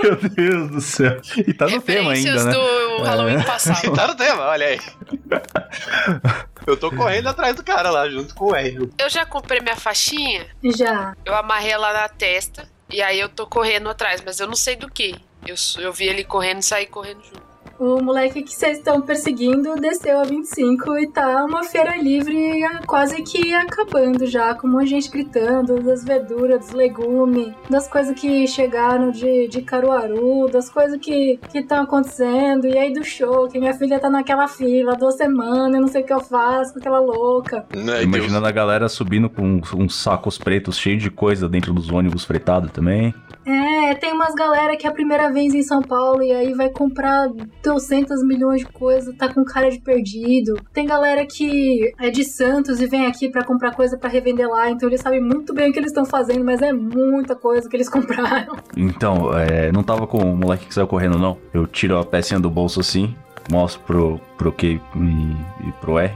Meu 0.03 0.17
Deus 0.31 0.71
do 0.71 0.81
céu. 0.81 1.21
E 1.47 1.55
tá 1.55 1.67
no 1.67 1.81
tema 1.81 2.13
ainda, 2.13 2.45
né? 2.45 2.53
do 2.53 2.86
Halloween 3.03 3.43
passado. 3.43 3.93
Tá 3.95 4.07
no 4.07 4.15
tema, 4.15 4.45
olha 4.47 4.67
aí. 4.67 4.81
Eu 6.67 6.77
tô 6.77 6.91
correndo 6.91 7.29
atrás 7.29 7.55
do 7.55 7.63
cara 7.63 7.91
lá, 7.91 8.09
junto 8.11 8.35
com 8.35 8.47
o 8.47 8.55
R. 8.55 8.91
Eu 8.99 9.09
já 9.09 9.25
comprei 9.25 9.61
minha 9.61 9.77
faixinha, 9.77 10.47
Já. 10.65 11.15
eu 11.25 11.33
amarrei 11.33 11.71
ela 11.71 11.93
na 11.93 12.09
testa, 12.09 12.69
e 12.91 13.01
aí 13.01 13.21
eu 13.21 13.29
tô 13.29 13.47
correndo 13.47 13.89
atrás, 13.89 14.21
mas 14.27 14.41
eu 14.41 14.49
não 14.49 14.57
sei 14.57 14.75
do 14.75 14.91
que. 14.91 15.15
Eu, 15.47 15.55
eu 15.79 15.93
vi 15.93 16.07
ele 16.09 16.25
correndo 16.25 16.59
e 16.59 16.65
saí 16.65 16.87
correndo 16.87 17.23
junto. 17.23 17.56
O 17.79 18.03
moleque 18.03 18.43
que 18.43 18.55
vocês 18.55 18.79
estão 18.79 19.03
perseguindo 19.03 19.75
desceu 19.77 20.19
a 20.19 20.25
25 20.25 20.99
e 20.99 21.07
tá 21.09 21.45
uma 21.45 21.63
feira 21.63 21.97
livre 21.97 22.63
quase 22.87 23.23
que 23.23 23.55
acabando 23.55 24.27
já, 24.27 24.55
com 24.55 24.67
um 24.67 24.73
monte 24.73 24.85
de 24.85 24.91
gente 24.91 25.11
gritando 25.11 25.83
das 25.83 26.05
verduras, 26.05 26.61
dos 26.61 26.71
legumes, 26.71 27.53
das 27.69 27.87
coisas 27.87 28.19
que 28.19 28.47
chegaram 28.47 29.11
de, 29.11 29.49
de 29.49 29.61
Caruaru, 29.61 30.49
das 30.51 30.71
coisas 30.71 30.99
que 30.99 31.39
estão 31.55 31.83
acontecendo, 31.83 32.67
e 32.67 32.79
aí 32.79 32.93
do 32.93 33.05
show, 33.05 33.49
que 33.49 33.59
minha 33.59 33.75
filha 33.75 33.99
tá 33.99 34.09
naquela 34.09 34.49
fila 34.49 34.97
duas 34.97 35.17
semanas, 35.17 35.75
eu 35.75 35.81
não 35.81 35.89
sei 35.89 36.03
o 36.03 36.07
que 36.07 36.13
eu 36.13 36.21
faço 36.21 36.73
com 36.73 36.79
aquela 36.79 36.99
louca. 36.99 37.67
Né, 37.75 38.03
Imaginando 38.03 38.47
a 38.47 38.53
galera 38.53 38.89
subindo 38.89 39.29
com 39.29 39.43
uns, 39.43 39.73
uns 39.75 39.95
sacos 39.97 40.39
pretos 40.39 40.79
cheios 40.79 41.03
de 41.03 41.11
coisa 41.11 41.49
dentro 41.49 41.75
dos 41.75 41.91
ônibus 41.91 42.25
fretados 42.25 42.71
também. 42.71 43.15
É, 43.47 43.95
tem 43.95 44.13
umas 44.13 44.35
galera 44.35 44.77
que 44.77 44.87
é 44.87 44.91
a 44.91 44.93
primeira 44.93 45.33
vez 45.33 45.55
em 45.55 45.63
São 45.63 45.81
Paulo 45.81 46.21
e 46.21 46.33
aí 46.33 46.53
vai 46.53 46.69
comprar 46.69 47.29
200 47.63 48.25
milhões 48.25 48.63
de 48.63 48.67
coisas, 48.67 49.15
tá 49.17 49.33
com 49.33 49.45
cara 49.45 49.71
de 49.71 49.79
perdido. 49.79 50.61
Tem 50.73 50.85
galera 50.85 51.25
que 51.25 51.95
é 52.01 52.11
de 52.11 52.25
Santos 52.25 52.81
e 52.81 52.87
vem 52.87 53.07
aqui 53.07 53.29
pra 53.29 53.45
comprar 53.45 53.73
coisa 53.73 53.97
pra 53.97 54.11
revender 54.11 54.49
lá, 54.49 54.69
então 54.69 54.89
eles 54.89 55.01
sabem 55.01 55.21
muito 55.21 55.55
bem 55.55 55.71
o 55.71 55.73
que 55.73 55.79
eles 55.79 55.93
estão 55.93 56.05
fazendo, 56.05 56.45
mas 56.45 56.61
é 56.61 56.73
muita 56.73 57.37
coisa 57.37 57.69
que 57.69 57.77
eles 57.77 57.89
compraram. 57.91 58.57
Então, 58.77 59.33
é, 59.33 59.71
não 59.71 59.85
tava 59.85 60.09
com 60.09 60.19
o 60.19 60.37
moleque 60.37 60.67
que 60.67 60.75
saiu 60.75 60.89
correndo, 60.89 61.17
não. 61.17 61.39
Eu 61.55 61.69
tiro 61.69 61.97
a 61.99 62.05
pecinha 62.05 62.41
do 62.41 62.51
bolso 62.51 62.81
assim, 62.81 63.15
mostro 63.49 63.81
pro, 63.85 64.21
pro 64.37 64.53
Q 64.53 64.67
e, 64.67 65.69
e 65.69 65.73
pro 65.81 66.01
R. 66.01 66.13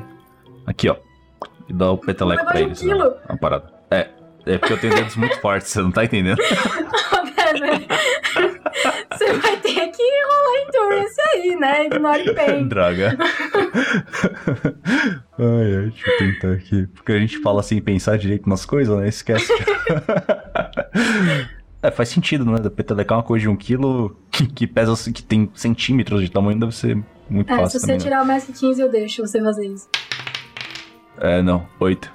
Aqui, 0.66 0.88
ó. 0.88 0.97
E 1.69 1.73
dá 1.73 1.93
o 1.93 1.97
peteleco 1.97 2.45
pra 2.45 2.61
eles. 2.61 2.83
um 2.83 2.87
né? 2.87 2.95
quilo. 2.95 3.14
A 3.29 3.37
parada. 3.37 3.80
É, 4.51 4.59
porque 4.59 4.73
eu 4.73 4.79
tenho 4.79 4.95
dedos 4.95 5.17
muito 5.17 5.39
fortes, 5.41 5.71
você 5.71 5.81
não 5.81 5.91
tá 5.93 6.05
entendendo? 6.05 6.41
Você 9.11 9.33
vai 9.35 9.57
ter 9.59 9.89
que 9.89 10.03
rolar 10.25 10.67
endurance 10.67 11.21
aí, 11.35 11.57
né? 11.57 11.87
Ignore 11.87 12.35
bem. 12.35 12.69
Droga. 12.69 13.17
ai, 15.39 15.77
ai, 15.77 15.91
deixa 15.91 16.11
eu 16.11 16.19
tentar 16.19 16.53
aqui. 16.53 16.87
Porque 16.95 17.13
a 17.13 17.19
gente 17.19 17.39
fala 17.39 17.63
sem 17.63 17.81
pensar 17.83 18.17
direito 18.19 18.49
nas 18.49 18.65
coisas, 18.65 18.97
né? 18.97 19.09
Esquece. 19.09 19.53
é, 21.83 21.91
faz 21.91 22.09
sentido, 22.09 22.45
né? 22.45 22.59
Da 22.59 22.71
petelecar 22.71 23.19
uma 23.19 23.25
coisa 23.25 23.43
de 23.43 23.49
um 23.49 23.57
quilo 23.57 24.17
que, 24.31 24.47
que 24.47 24.67
pesa, 24.67 24.93
assim, 24.93 25.13
que 25.13 25.23
tem 25.23 25.51
centímetros 25.55 26.23
de 26.23 26.31
tamanho, 26.31 26.59
deve 26.59 26.75
ser 26.75 26.97
muito 27.29 27.53
É, 27.53 27.57
se 27.57 27.63
fácil 27.63 27.81
você 27.81 27.87
também. 27.87 27.99
né? 27.99 28.05
tirar 28.05 28.25
mais 28.25 28.45
que 28.45 28.53
15, 28.53 28.81
eu 28.81 28.91
deixo 28.91 29.27
você 29.27 29.41
fazer 29.43 29.67
isso. 29.67 29.89
É, 31.19 31.43
não, 31.43 31.67
oito. 31.81 32.11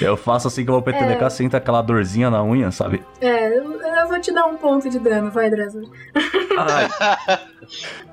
Eu 0.00 0.16
faço 0.16 0.48
assim 0.48 0.64
que 0.64 0.70
eu 0.70 0.74
vou 0.74 0.82
petelecar, 0.82 1.26
É. 1.26 1.30
senta 1.30 1.58
aquela 1.58 1.80
dorzinha 1.80 2.28
na 2.28 2.42
unha, 2.42 2.70
sabe? 2.72 3.02
É, 3.20 3.56
eu, 3.56 3.80
eu 3.80 4.08
vou 4.08 4.20
te 4.20 4.32
dar 4.32 4.46
um 4.46 4.56
ponto 4.56 4.88
de 4.90 4.98
dano, 4.98 5.30
vai, 5.30 5.48
Dressler. 5.48 5.84
Ai, 6.58 6.88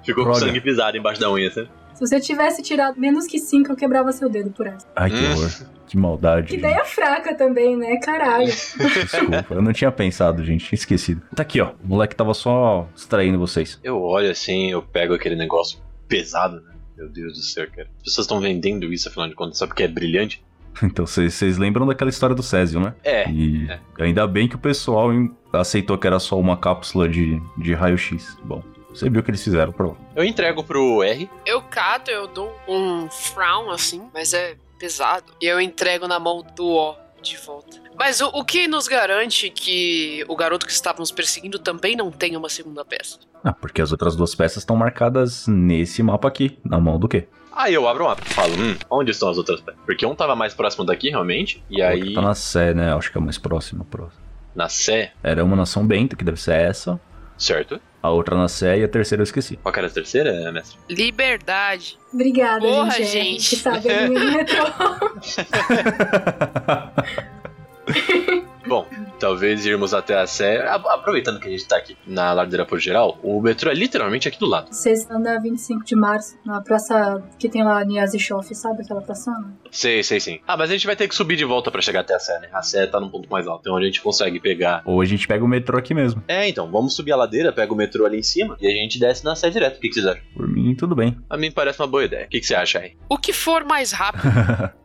Ficou 0.05 0.23
com 0.25 0.31
Droga. 0.31 0.45
sangue 0.45 0.61
pisado 0.61 0.97
embaixo 0.97 1.19
da 1.19 1.31
unha, 1.31 1.49
sabe? 1.51 1.69
Se 1.95 2.07
você 2.07 2.19
tivesse 2.19 2.61
tirado 2.61 2.97
menos 2.99 3.25
que 3.25 3.39
5, 3.39 3.71
eu 3.71 3.75
quebrava 3.75 4.11
seu 4.11 4.29
dedo 4.29 4.51
por 4.51 4.67
essa. 4.67 4.85
ai 4.95 5.09
que 5.09 5.15
Hum. 5.17 5.31
horror. 5.31 5.49
Que 5.87 5.97
maldade. 5.97 6.47
Que 6.49 6.55
ideia 6.57 6.85
fraca 6.85 7.33
também, 7.33 7.75
né? 7.75 7.97
Caralho. 7.97 8.45
Desculpa, 9.01 9.55
eu 9.55 9.61
não 9.61 9.73
tinha 9.73 9.91
pensado, 9.91 10.45
gente, 10.45 10.63
tinha 10.65 10.77
esquecido. 10.77 11.21
Tá 11.35 11.41
aqui, 11.41 11.59
ó. 11.59 11.71
O 11.83 11.87
moleque 11.87 12.15
tava 12.15 12.33
só 12.35 12.87
distraindo 12.93 13.39
vocês. 13.39 13.79
Eu 13.83 13.99
olho 13.99 14.29
assim, 14.29 14.69
eu 14.71 14.83
pego 14.83 15.15
aquele 15.15 15.35
negócio 15.35 15.79
pesado, 16.07 16.61
né? 16.61 16.73
Meu 16.95 17.09
Deus 17.09 17.33
do 17.33 17.41
céu, 17.41 17.65
cara. 17.75 17.87
As 17.97 18.03
pessoas 18.03 18.25
estão 18.25 18.39
vendendo 18.39 18.93
isso, 18.93 19.09
afinal 19.09 19.27
de 19.27 19.33
contas, 19.33 19.57
só 19.57 19.65
porque 19.65 19.81
é 19.83 19.87
brilhante? 19.87 20.43
Então, 20.83 21.05
vocês 21.05 21.57
lembram 21.57 21.85
daquela 21.85 22.09
história 22.09 22.35
do 22.35 22.43
Césio, 22.43 22.79
né? 22.79 22.93
É. 23.03 23.29
E 23.29 23.69
É. 23.69 23.79
ainda 24.03 24.25
bem 24.27 24.47
que 24.47 24.55
o 24.55 24.59
pessoal 24.59 25.09
aceitou 25.53 25.97
que 25.97 26.07
era 26.07 26.19
só 26.19 26.39
uma 26.39 26.55
cápsula 26.57 27.07
de, 27.09 27.41
de 27.57 27.73
raio-x. 27.73 28.37
Bom, 28.43 28.63
você 28.89 29.09
viu 29.09 29.19
o 29.21 29.23
que 29.23 29.29
eles 29.31 29.43
fizeram, 29.43 29.71
pronto. 29.71 29.97
Eu 30.15 30.23
entrego 30.23 30.63
pro 30.63 31.03
R. 31.03 31.29
Eu 31.45 31.61
cato, 31.61 32.09
eu 32.09 32.27
dou 32.27 32.55
um 32.67 33.09
frown 33.09 33.69
assim, 33.71 34.03
mas 34.13 34.33
é 34.33 34.55
pesado. 34.79 35.33
E 35.41 35.45
eu 35.45 35.59
entrego 35.59 36.07
na 36.07 36.19
mão 36.19 36.45
do 36.55 36.65
O 36.65 36.95
de 37.21 37.35
volta. 37.37 37.77
Mas 37.97 38.21
o, 38.21 38.27
o 38.27 38.45
que 38.45 38.65
nos 38.67 38.87
garante 38.87 39.49
que 39.49 40.23
o 40.29 40.35
garoto 40.35 40.65
que 40.65 40.71
estávamos 40.71 41.11
perseguindo 41.11 41.59
também 41.59 41.95
não 41.97 42.09
tenha 42.09 42.39
uma 42.39 42.47
segunda 42.47 42.85
peça? 42.85 43.19
Ah, 43.43 43.51
porque 43.51 43.81
as 43.81 43.91
outras 43.91 44.15
duas 44.15 44.33
peças 44.33 44.59
estão 44.63 44.75
marcadas 44.77 45.45
nesse 45.47 46.01
mapa 46.01 46.27
aqui, 46.29 46.57
na 46.63 46.79
mão 46.79 46.97
do 46.97 47.09
quê? 47.09 47.27
Aí 47.59 47.73
eu 47.73 47.85
abro 47.89 48.05
o 48.05 48.07
mapa 48.07 48.21
e 48.25 48.33
falo, 48.33 48.53
hum, 48.53 48.77
onde 48.89 49.11
estão 49.11 49.27
as 49.29 49.37
outras 49.37 49.59
peças? 49.59 49.81
Porque 49.85 50.05
um 50.05 50.15
tava 50.15 50.33
mais 50.33 50.53
próximo 50.53 50.85
daqui, 50.85 51.09
realmente, 51.09 51.61
e 51.69 51.81
A 51.81 51.89
aí, 51.89 52.13
Tá 52.13 52.21
na 52.21 52.33
Sé, 52.33 52.73
né? 52.73 52.93
Acho 52.93 53.11
que 53.11 53.17
é 53.17 53.21
mais 53.21 53.37
próxima. 53.37 53.83
próxima. 53.83 54.21
na 54.55 54.69
Sé, 54.69 55.11
Era 55.21 55.43
uma 55.43 55.57
na 55.57 55.65
São 55.65 55.85
Bento, 55.85 56.15
que 56.15 56.23
deve 56.23 56.39
ser 56.39 56.53
essa. 56.55 56.97
certo? 57.37 57.81
A 58.01 58.09
outra 58.11 58.37
na 58.37 58.47
Sé 58.47 58.79
e 58.79 58.83
a 58.85 58.87
terceira 58.87 59.19
eu 59.21 59.25
esqueci. 59.25 59.57
Qual 59.57 59.73
que 59.73 59.79
era 59.79 59.89
a 59.89 59.91
terceira, 59.91 60.49
mestre? 60.53 60.79
Liberdade. 60.89 61.99
Obrigada, 62.13 62.61
Porra, 62.61 62.91
gente. 62.91 63.01
é, 63.01 63.05
gente. 63.07 63.49
Que 63.49 63.55
sabe 63.57 63.89
metrô. 64.07 64.63
Bom, 68.69 68.85
talvez 69.19 69.65
irmos 69.65 69.95
até 69.95 70.15
a 70.15 70.27
Sé. 70.27 70.63
Aproveitando 70.67 71.39
que 71.39 71.47
a 71.47 71.49
gente 71.51 71.67
tá 71.67 71.75
aqui 71.75 71.97
na 72.05 72.31
ladeira 72.33 72.63
por 72.67 72.79
geral, 72.79 73.17
o 73.23 73.41
metrô 73.41 73.71
é 73.71 73.73
literalmente 73.73 74.27
aqui 74.27 74.39
do 74.39 74.45
lado. 74.45 74.71
Vocês 74.71 74.99
estão 74.99 75.19
na 75.19 75.39
25 75.39 75.83
de 75.83 75.95
março, 75.95 76.37
na 76.45 76.61
praça 76.61 77.23
que 77.39 77.49
tem 77.49 77.63
lá 77.63 77.83
Niazi 77.83 78.19
Shoff, 78.19 78.53
sabe 78.53 78.83
aquela 78.83 79.01
praçona? 79.01 79.57
Sei, 79.71 80.03
sei 80.03 80.19
sim. 80.19 80.39
Ah, 80.47 80.55
mas 80.55 80.69
a 80.69 80.73
gente 80.73 80.85
vai 80.85 80.95
ter 80.95 81.07
que 81.07 81.15
subir 81.15 81.35
de 81.35 81.45
volta 81.45 81.71
pra 81.71 81.81
chegar 81.81 82.01
até 82.01 82.13
a 82.13 82.19
Sé, 82.19 82.39
né? 82.41 82.49
A 82.53 82.61
Sé 82.61 82.85
tá 82.85 82.99
num 82.99 83.09
ponto 83.09 83.27
mais 83.27 83.47
alto, 83.47 83.61
então 83.61 83.75
a 83.75 83.83
gente 83.83 84.01
consegue 84.01 84.39
pegar. 84.39 84.83
Ou 84.85 85.01
a 85.01 85.05
gente 85.05 85.27
pega 85.27 85.43
o 85.43 85.47
metrô 85.47 85.75
aqui 85.75 85.95
mesmo. 85.95 86.23
É, 86.27 86.47
então, 86.47 86.69
vamos 86.69 86.95
subir 86.95 87.11
a 87.11 87.15
ladeira, 87.15 87.51
pega 87.51 87.73
o 87.73 87.75
metrô 87.75 88.05
ali 88.05 88.19
em 88.19 88.23
cima 88.23 88.55
e 88.61 88.67
a 88.67 88.71
gente 88.71 88.99
desce 88.99 89.25
na 89.25 89.35
Sé 89.35 89.49
direto. 89.49 89.77
O 89.77 89.79
que, 89.79 89.87
que 89.87 89.95
vocês 89.95 90.05
acham? 90.05 90.23
Por 90.35 90.47
mim, 90.47 90.75
tudo 90.75 90.95
bem. 90.95 91.17
A 91.27 91.35
mim 91.35 91.49
parece 91.49 91.81
uma 91.81 91.87
boa 91.87 92.05
ideia. 92.05 92.27
O 92.27 92.29
que, 92.29 92.39
que 92.39 92.45
você 92.45 92.53
acha 92.53 92.77
aí? 92.77 92.95
O 93.09 93.17
que 93.17 93.33
for 93.33 93.63
mais 93.63 93.91
rápido. 93.91 94.21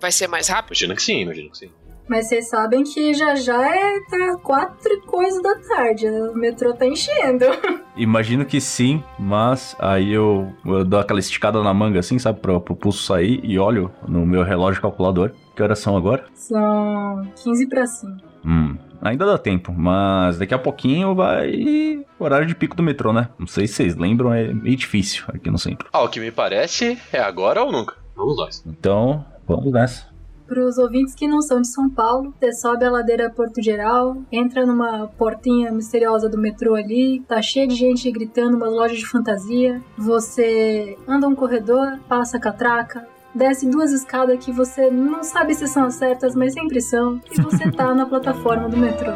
Vai 0.00 0.12
ser 0.12 0.28
mais 0.28 0.48
rápido? 0.48 0.72
Imagino 0.72 0.94
que 0.94 1.02
sim, 1.02 1.20
imagino 1.22 1.50
que 1.50 1.58
sim. 1.58 1.70
Mas 2.08 2.28
vocês 2.28 2.48
sabem 2.48 2.82
que 2.84 3.12
já 3.14 3.34
já 3.34 3.62
é 3.74 4.00
tá 4.08 4.36
quatro 4.42 4.92
e 4.92 5.00
coisa 5.02 5.40
da 5.42 5.56
tarde. 5.56 6.08
né? 6.10 6.22
O 6.22 6.34
metrô 6.34 6.72
tá 6.72 6.86
enchendo. 6.86 7.44
Imagino 7.96 8.44
que 8.46 8.60
sim, 8.60 9.02
mas 9.18 9.76
aí 9.78 10.12
eu, 10.12 10.52
eu 10.64 10.84
dou 10.84 11.00
aquela 11.00 11.20
esticada 11.20 11.62
na 11.62 11.74
manga 11.74 11.98
assim, 11.98 12.18
sabe? 12.18 12.40
Pro, 12.40 12.60
pro 12.60 12.76
pulso 12.76 13.02
sair 13.02 13.40
e 13.42 13.58
olho 13.58 13.90
no 14.06 14.24
meu 14.24 14.42
relógio 14.42 14.80
calculador. 14.80 15.32
Que 15.54 15.62
horas 15.62 15.80
são 15.80 15.96
agora? 15.96 16.24
São 16.34 17.28
15 17.42 17.68
pra 17.68 17.86
5. 17.86 18.12
Hum, 18.44 18.76
ainda 19.02 19.26
dá 19.26 19.36
tempo, 19.36 19.72
mas 19.72 20.38
daqui 20.38 20.54
a 20.54 20.58
pouquinho 20.58 21.14
vai 21.14 22.04
horário 22.18 22.46
de 22.46 22.54
pico 22.54 22.76
do 22.76 22.82
metrô, 22.82 23.12
né? 23.12 23.28
Não 23.38 23.46
sei 23.48 23.66
se 23.66 23.74
vocês 23.74 23.96
lembram, 23.96 24.32
é 24.32 24.52
meio 24.54 24.76
difícil 24.76 25.24
aqui 25.28 25.50
no 25.50 25.58
centro. 25.58 25.88
Ao 25.92 26.08
que 26.08 26.20
me 26.20 26.30
parece, 26.30 26.96
é 27.12 27.18
agora 27.20 27.62
ou 27.62 27.72
nunca. 27.72 27.96
Vamos 28.16 28.36
nós. 28.36 28.64
Então, 28.66 29.24
vamos 29.46 29.72
nessa. 29.72 30.06
Para 30.48 30.64
os 30.64 30.78
ouvintes 30.78 31.14
que 31.14 31.28
não 31.28 31.42
são 31.42 31.60
de 31.60 31.68
São 31.68 31.90
Paulo, 31.90 32.32
você 32.40 32.52
sobe 32.54 32.82
a 32.82 32.90
ladeira 32.90 33.28
Porto 33.28 33.62
Geral, 33.62 34.16
entra 34.32 34.64
numa 34.64 35.06
portinha 35.18 35.70
misteriosa 35.70 36.26
do 36.26 36.38
metrô 36.38 36.74
ali, 36.74 37.20
tá 37.28 37.42
cheio 37.42 37.68
de 37.68 37.74
gente 37.74 38.10
gritando, 38.10 38.56
umas 38.56 38.72
lojas 38.72 38.96
de 38.96 39.06
fantasia. 39.06 39.82
Você 39.98 40.96
anda 41.06 41.28
um 41.28 41.34
corredor, 41.34 41.98
passa 42.08 42.38
a 42.38 42.40
catraca, 42.40 43.06
desce 43.34 43.68
duas 43.68 43.92
escadas 43.92 44.42
que 44.42 44.50
você 44.50 44.90
não 44.90 45.22
sabe 45.22 45.54
se 45.54 45.66
são 45.66 45.84
as 45.84 45.96
certas, 45.96 46.34
mas 46.34 46.54
sempre 46.54 46.80
são, 46.80 47.20
e 47.30 47.42
você 47.42 47.70
tá 47.70 47.94
na 47.94 48.06
plataforma 48.06 48.70
do 48.70 48.76
metrô. 48.78 49.12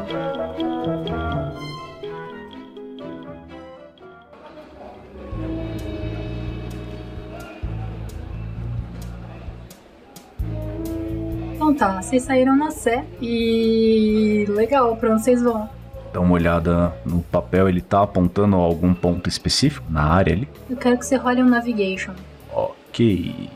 Então 11.62 11.75
tá, 11.75 12.03
vocês 12.03 12.25
saíram 12.25 12.57
na 12.57 12.72
Sé 12.72 13.05
e. 13.20 14.44
legal, 14.48 14.96
pra 14.96 15.12
onde 15.12 15.22
vocês 15.22 15.40
vão? 15.40 15.70
Dá 16.12 16.20
uma 16.20 16.35
olhada 16.35 16.92
no 17.07 17.20
papel, 17.22 17.68
ele 17.68 17.81
tá 17.81 18.03
apontando 18.03 18.57
algum 18.57 18.92
ponto 18.92 19.29
específico 19.29 19.87
na 19.88 20.03
área 20.03 20.33
ali. 20.33 20.48
Eu 20.68 20.77
quero 20.77 20.98
que 20.98 21.07
você 21.07 21.14
role 21.14 21.40
um 21.40 21.48
navigation. 21.48 22.14
Ok. 22.53 23.48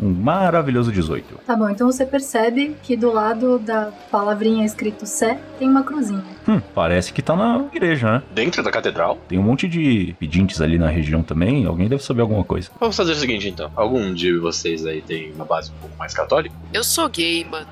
Um 0.00 0.10
maravilhoso 0.10 0.90
18. 0.90 1.40
Tá 1.46 1.54
bom, 1.54 1.68
então 1.68 1.90
você 1.90 2.06
percebe 2.06 2.76
que 2.82 2.96
do 2.96 3.12
lado 3.12 3.58
da 3.58 3.90
palavrinha 4.10 4.64
escrito 4.64 5.06
Sé 5.06 5.38
tem 5.58 5.68
uma 5.68 5.82
cruzinha. 5.82 6.24
Hum, 6.48 6.60
parece 6.74 7.12
que 7.12 7.20
tá 7.20 7.36
na 7.36 7.66
igreja, 7.72 8.10
né? 8.10 8.22
Dentro 8.34 8.62
da 8.62 8.70
catedral? 8.70 9.18
Tem 9.28 9.38
um 9.38 9.42
monte 9.42 9.68
de 9.68 10.14
pedintes 10.18 10.60
ali 10.60 10.78
na 10.78 10.88
região 10.88 11.22
também. 11.22 11.66
Alguém 11.66 11.88
deve 11.88 12.02
saber 12.02 12.22
alguma 12.22 12.44
coisa. 12.44 12.70
Vamos 12.80 12.96
fazer 12.96 13.12
o 13.12 13.16
seguinte 13.16 13.48
então. 13.48 13.70
Algum 13.76 14.14
de 14.14 14.36
vocês 14.38 14.86
aí 14.86 15.02
tem 15.02 15.32
uma 15.32 15.44
base 15.44 15.70
um 15.70 15.80
pouco 15.80 15.96
mais 15.98 16.14
católica? 16.14 16.54
Eu 16.72 16.82
sou 16.82 17.08
gay, 17.08 17.44
mano. 17.44 17.66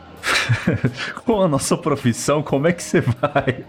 Com 1.25 1.43
a 1.43 1.49
nossa 1.49 1.77
profissão, 1.77 2.43
como 2.43 2.67
é 2.67 2.73
que 2.73 2.83
você 2.83 3.01
vai 3.01 3.65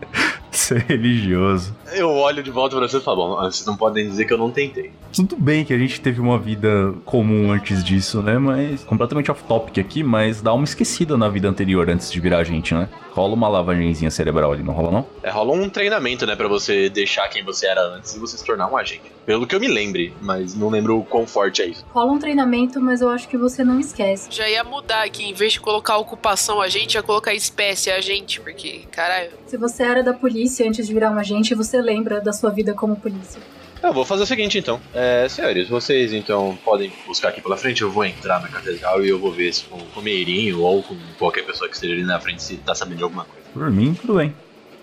ser 0.57 0.85
religioso? 0.87 1.75
Eu 1.93 2.09
olho 2.09 2.43
de 2.43 2.51
volta 2.51 2.75
pra 2.75 2.87
vocês 2.87 3.01
e 3.01 3.05
falo, 3.05 3.35
bom, 3.35 3.35
vocês 3.43 3.65
não 3.65 3.75
podem 3.75 4.07
dizer 4.07 4.25
que 4.25 4.33
eu 4.33 4.37
não 4.37 4.51
tentei. 4.51 4.91
Tudo 5.13 5.35
bem 5.35 5.65
que 5.65 5.73
a 5.73 5.77
gente 5.77 5.99
teve 5.99 6.21
uma 6.21 6.37
vida 6.37 6.93
comum 7.03 7.51
antes 7.51 7.83
disso, 7.83 8.21
né? 8.21 8.37
Mas 8.37 8.83
completamente 8.83 9.31
off 9.31 9.43
topic 9.43 9.79
aqui, 9.79 10.03
mas 10.03 10.41
dá 10.41 10.53
uma 10.53 10.65
esquecida 10.65 11.17
na 11.17 11.27
vida 11.29 11.47
anterior 11.47 11.89
antes 11.89 12.11
de 12.11 12.19
virar 12.19 12.43
gente, 12.43 12.73
né? 12.73 12.87
Rola 13.11 13.33
uma 13.33 13.47
lavagenzinha 13.47 14.11
cerebral 14.11 14.51
ali, 14.51 14.61
não 14.61 14.73
rola 14.73 14.91
não? 14.91 15.05
É, 15.23 15.31
rola 15.31 15.53
um 15.53 15.67
treinamento, 15.67 16.25
né, 16.27 16.35
pra 16.35 16.47
você 16.47 16.89
deixar 16.89 17.27
quem 17.27 17.43
você 17.43 17.65
era 17.65 17.81
antes 17.95 18.15
e 18.15 18.19
você 18.19 18.37
se 18.37 18.45
tornar 18.45 18.71
um 18.71 18.77
agente. 18.77 19.11
Pelo 19.25 19.45
que 19.47 19.55
eu 19.55 19.59
me 19.59 19.67
lembre, 19.67 20.13
mas 20.21 20.55
não 20.55 20.69
lembro 20.69 20.99
o 20.99 21.03
quão 21.03 21.25
forte 21.25 21.61
é 21.61 21.67
isso. 21.67 21.83
Rola 21.89 22.11
um 22.11 22.19
treinamento, 22.19 22.79
mas 22.79 23.01
eu 23.01 23.09
acho 23.09 23.27
que 23.27 23.37
você 23.37 23.63
não 23.63 23.79
esquece. 23.79 24.27
Já 24.31 24.47
ia 24.47 24.63
mudar 24.63 25.03
aqui, 25.03 25.23
em 25.23 25.33
vez 25.33 25.53
de 25.53 25.59
colocar 25.59 25.97
ocupação 25.97 26.61
agente, 26.61 26.95
ia 26.95 27.03
colocar 27.03 27.33
espécie 27.33 27.89
agente, 27.91 28.39
porque, 28.39 28.81
caralho. 28.91 29.31
Se 29.47 29.57
você 29.57 29.83
era 29.83 30.03
da 30.03 30.13
polícia 30.13 30.38
antes 30.61 30.87
de 30.87 30.93
virar 30.93 31.11
um 31.11 31.17
agente, 31.17 31.55
você 31.55 31.81
lembra 31.81 32.21
da 32.21 32.33
sua 32.33 32.49
vida 32.49 32.73
como 32.73 32.95
polícia. 32.95 33.41
Eu 33.81 33.93
vou 33.93 34.03
fazer 34.03 34.23
o 34.23 34.25
seguinte 34.25 34.57
então. 34.57 34.79
É, 34.93 35.27
senhores, 35.29 35.69
vocês 35.69 36.11
então 36.13 36.57
podem 36.65 36.91
buscar 37.07 37.29
aqui 37.29 37.41
pela 37.41 37.55
frente. 37.55 37.81
Eu 37.81 37.89
vou 37.89 38.03
entrar 38.03 38.41
na 38.41 38.49
catedral 38.49 39.03
e 39.03 39.09
eu 39.09 39.17
vou 39.17 39.31
ver 39.31 39.53
se 39.53 39.63
com 39.65 39.77
o 39.77 40.03
Meirinho 40.03 40.61
ou 40.61 40.83
com 40.83 40.97
qualquer 41.17 41.45
pessoa 41.45 41.69
que 41.69 41.75
esteja 41.75 41.93
ali 41.93 42.03
na 42.03 42.19
frente 42.19 42.43
se 42.43 42.57
tá 42.57 42.75
sabendo 42.75 42.97
de 42.97 43.03
alguma 43.03 43.23
coisa. 43.23 43.47
Por 43.53 43.71
mim, 43.71 43.93
tudo 43.93 44.15
bem. 44.15 44.33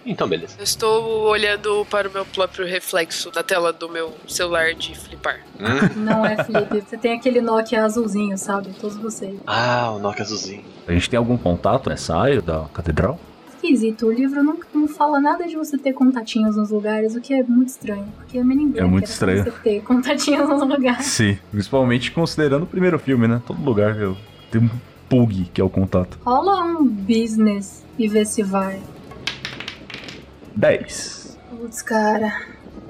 Então, 0.06 0.28
beleza. 0.28 0.54
Eu 0.56 0.64
estou 0.64 1.24
olhando 1.24 1.84
para 1.90 2.08
o 2.08 2.12
meu 2.12 2.24
próprio 2.24 2.64
reflexo 2.64 3.30
da 3.32 3.42
tela 3.42 3.72
do 3.72 3.88
meu 3.88 4.14
celular 4.28 4.72
de 4.72 4.94
flipar. 4.94 5.40
Hum? 5.58 6.00
Não 6.00 6.24
é, 6.24 6.42
Felipe. 6.44 6.80
Você 6.80 6.96
tem 6.96 7.12
aquele 7.12 7.40
Nokia 7.40 7.84
azulzinho, 7.84 8.38
sabe? 8.38 8.70
Todos 8.80 8.96
vocês. 8.96 9.34
Ah, 9.46 9.90
o 9.90 9.98
Nokia 9.98 10.22
azulzinho. 10.22 10.64
A 10.86 10.92
gente 10.92 11.10
tem 11.10 11.18
algum 11.18 11.36
contato 11.36 11.90
nessa 11.90 12.16
área 12.16 12.40
da 12.40 12.66
catedral? 12.72 13.18
Esquisito. 13.66 14.06
O 14.06 14.12
livro 14.12 14.42
não, 14.42 14.58
não 14.72 14.86
fala 14.86 15.20
nada 15.20 15.46
de 15.46 15.56
você 15.56 15.76
ter 15.76 15.92
contatinhos 15.92 16.56
nos 16.56 16.70
lugares, 16.70 17.16
o 17.16 17.20
que 17.20 17.34
é 17.34 17.42
muito 17.42 17.68
estranho. 17.68 18.06
Porque 18.16 18.38
a 18.38 18.44
Men 18.44 18.62
in 18.62 18.68
Black 18.68 18.80
É 18.80 18.84
muito 18.84 19.06
estranho. 19.06 19.42
Você 19.42 19.50
ter 19.50 19.82
contatinhos 19.82 20.48
nos 20.48 20.60
lugares. 20.60 21.06
Sim. 21.06 21.36
Principalmente 21.50 22.12
considerando 22.12 22.62
o 22.62 22.66
primeiro 22.66 22.98
filme, 22.98 23.26
né? 23.26 23.42
Todo 23.44 23.60
lugar 23.62 24.00
eu 24.00 24.16
tem 24.50 24.62
um 24.62 24.70
pug 25.08 25.50
que 25.52 25.60
é 25.60 25.64
o 25.64 25.68
contato. 25.68 26.18
Rola 26.24 26.62
um 26.62 26.86
business 26.86 27.84
e 27.98 28.06
vê 28.06 28.24
se 28.24 28.42
vai. 28.42 28.80
10. 30.54 31.38
Putz, 31.50 31.82
cara. 31.82 32.40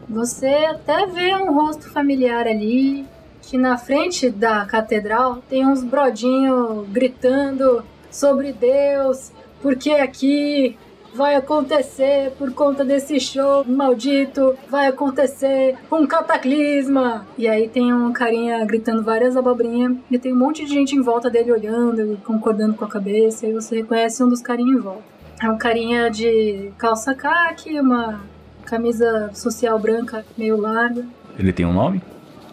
Você 0.08 0.46
até 0.46 1.06
vê 1.06 1.34
um 1.36 1.54
rosto 1.54 1.88
familiar 1.90 2.46
ali. 2.46 3.06
Que 3.42 3.56
na 3.56 3.78
frente 3.78 4.28
da 4.28 4.64
catedral 4.66 5.36
tem 5.48 5.64
uns 5.64 5.84
brodinhos 5.84 6.86
gritando 6.88 7.84
sobre 8.10 8.52
Deus. 8.52 9.30
Porque 9.60 9.90
aqui 9.90 10.76
vai 11.14 11.34
acontecer 11.34 12.32
por 12.38 12.52
conta 12.52 12.84
desse 12.84 13.18
show 13.18 13.64
maldito. 13.64 14.54
Vai 14.68 14.86
acontecer 14.86 15.76
um 15.90 16.06
cataclisma. 16.06 17.26
E 17.38 17.48
aí 17.48 17.68
tem 17.68 17.92
um 17.92 18.12
carinha 18.12 18.64
gritando 18.64 19.02
várias 19.02 19.36
abobrinhas. 19.36 19.96
E 20.10 20.18
tem 20.18 20.32
um 20.32 20.38
monte 20.38 20.64
de 20.64 20.70
gente 20.70 20.94
em 20.94 21.02
volta 21.02 21.30
dele 21.30 21.50
olhando 21.50 22.12
e 22.12 22.16
concordando 22.18 22.74
com 22.74 22.84
a 22.84 22.88
cabeça. 22.88 23.46
E 23.46 23.52
você 23.52 23.76
reconhece 23.76 24.22
um 24.22 24.28
dos 24.28 24.42
carinhas 24.42 24.78
em 24.78 24.82
volta. 24.82 25.02
É 25.42 25.50
um 25.50 25.58
carinha 25.58 26.10
de 26.10 26.70
calça 26.78 27.14
caque, 27.14 27.78
uma 27.80 28.20
camisa 28.64 29.30
social 29.34 29.78
branca 29.78 30.24
meio 30.36 30.56
larga. 30.56 31.04
Ele 31.38 31.52
tem 31.52 31.66
um 31.66 31.72
nome? 31.72 32.02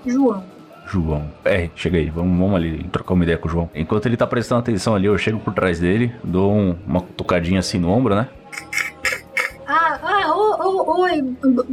João. 0.05 0.52
João. 0.87 1.23
É, 1.45 1.69
chega 1.75 1.97
aí, 1.97 2.09
vamos, 2.09 2.37
vamos 2.37 2.55
ali 2.55 2.83
trocar 2.91 3.13
uma 3.13 3.23
ideia 3.23 3.37
com 3.37 3.47
o 3.47 3.51
João. 3.51 3.69
Enquanto 3.73 4.05
ele 4.05 4.17
tá 4.17 4.27
prestando 4.27 4.59
atenção 4.61 4.95
ali, 4.95 5.05
eu 5.07 5.17
chego 5.17 5.39
por 5.39 5.53
trás 5.53 5.79
dele, 5.79 6.13
dou 6.23 6.53
um- 6.53 6.75
uma 6.85 7.01
tocadinha 7.01 7.59
assim 7.59 7.79
no 7.79 7.89
ombro, 7.89 8.13
né? 8.15 8.27
Ah, 9.65 9.97
ah, 10.03 10.33
ô, 10.35 10.91
ô, 10.91 11.01
oi. 11.03 11.21
bo- 11.21 11.63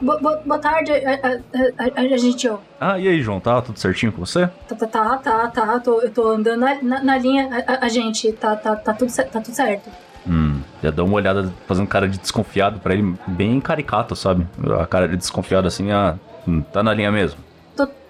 bo- 0.00 0.18
bo- 0.20 0.38
Boa 0.46 0.58
tarde, 0.58 0.90
a, 0.92 1.12
a, 1.12 2.00
a, 2.00 2.14
a 2.14 2.16
gente, 2.16 2.48
ó. 2.48 2.58
Ah, 2.80 2.98
e 2.98 3.06
aí, 3.06 3.20
João, 3.20 3.38
tá 3.40 3.60
tudo 3.60 3.78
certinho 3.78 4.10
com 4.10 4.24
você? 4.24 4.48
Tá, 4.68 4.74
tá, 4.74 4.86
tá, 4.86 5.18
tá, 5.18 5.48
tá. 5.48 5.80
Tô, 5.80 6.00
eu 6.00 6.10
tô 6.10 6.28
andando 6.30 6.60
na, 6.60 6.82
na, 6.82 7.02
na 7.02 7.18
linha. 7.18 7.64
A, 7.80 7.88
gente, 7.88 8.32
tá, 8.32 8.56
tá, 8.56 8.74
tá, 8.74 8.94
tudo, 8.94 9.12
tá 9.14 9.40
tudo 9.40 9.54
certo. 9.54 9.90
Hum, 10.26 10.60
já 10.82 10.90
dou 10.90 11.06
uma 11.06 11.16
olhada, 11.16 11.52
fazendo 11.68 11.86
cara 11.86 12.08
de 12.08 12.18
desconfiado 12.18 12.80
pra 12.80 12.94
ele, 12.94 13.14
bem 13.28 13.60
caricato, 13.60 14.16
sabe? 14.16 14.46
A 14.80 14.86
cara 14.86 15.06
de 15.06 15.16
desconfiado 15.16 15.68
assim, 15.68 15.92
ah, 15.92 16.16
hum, 16.48 16.62
tá 16.62 16.82
na 16.82 16.92
linha 16.94 17.12
mesmo. 17.12 17.38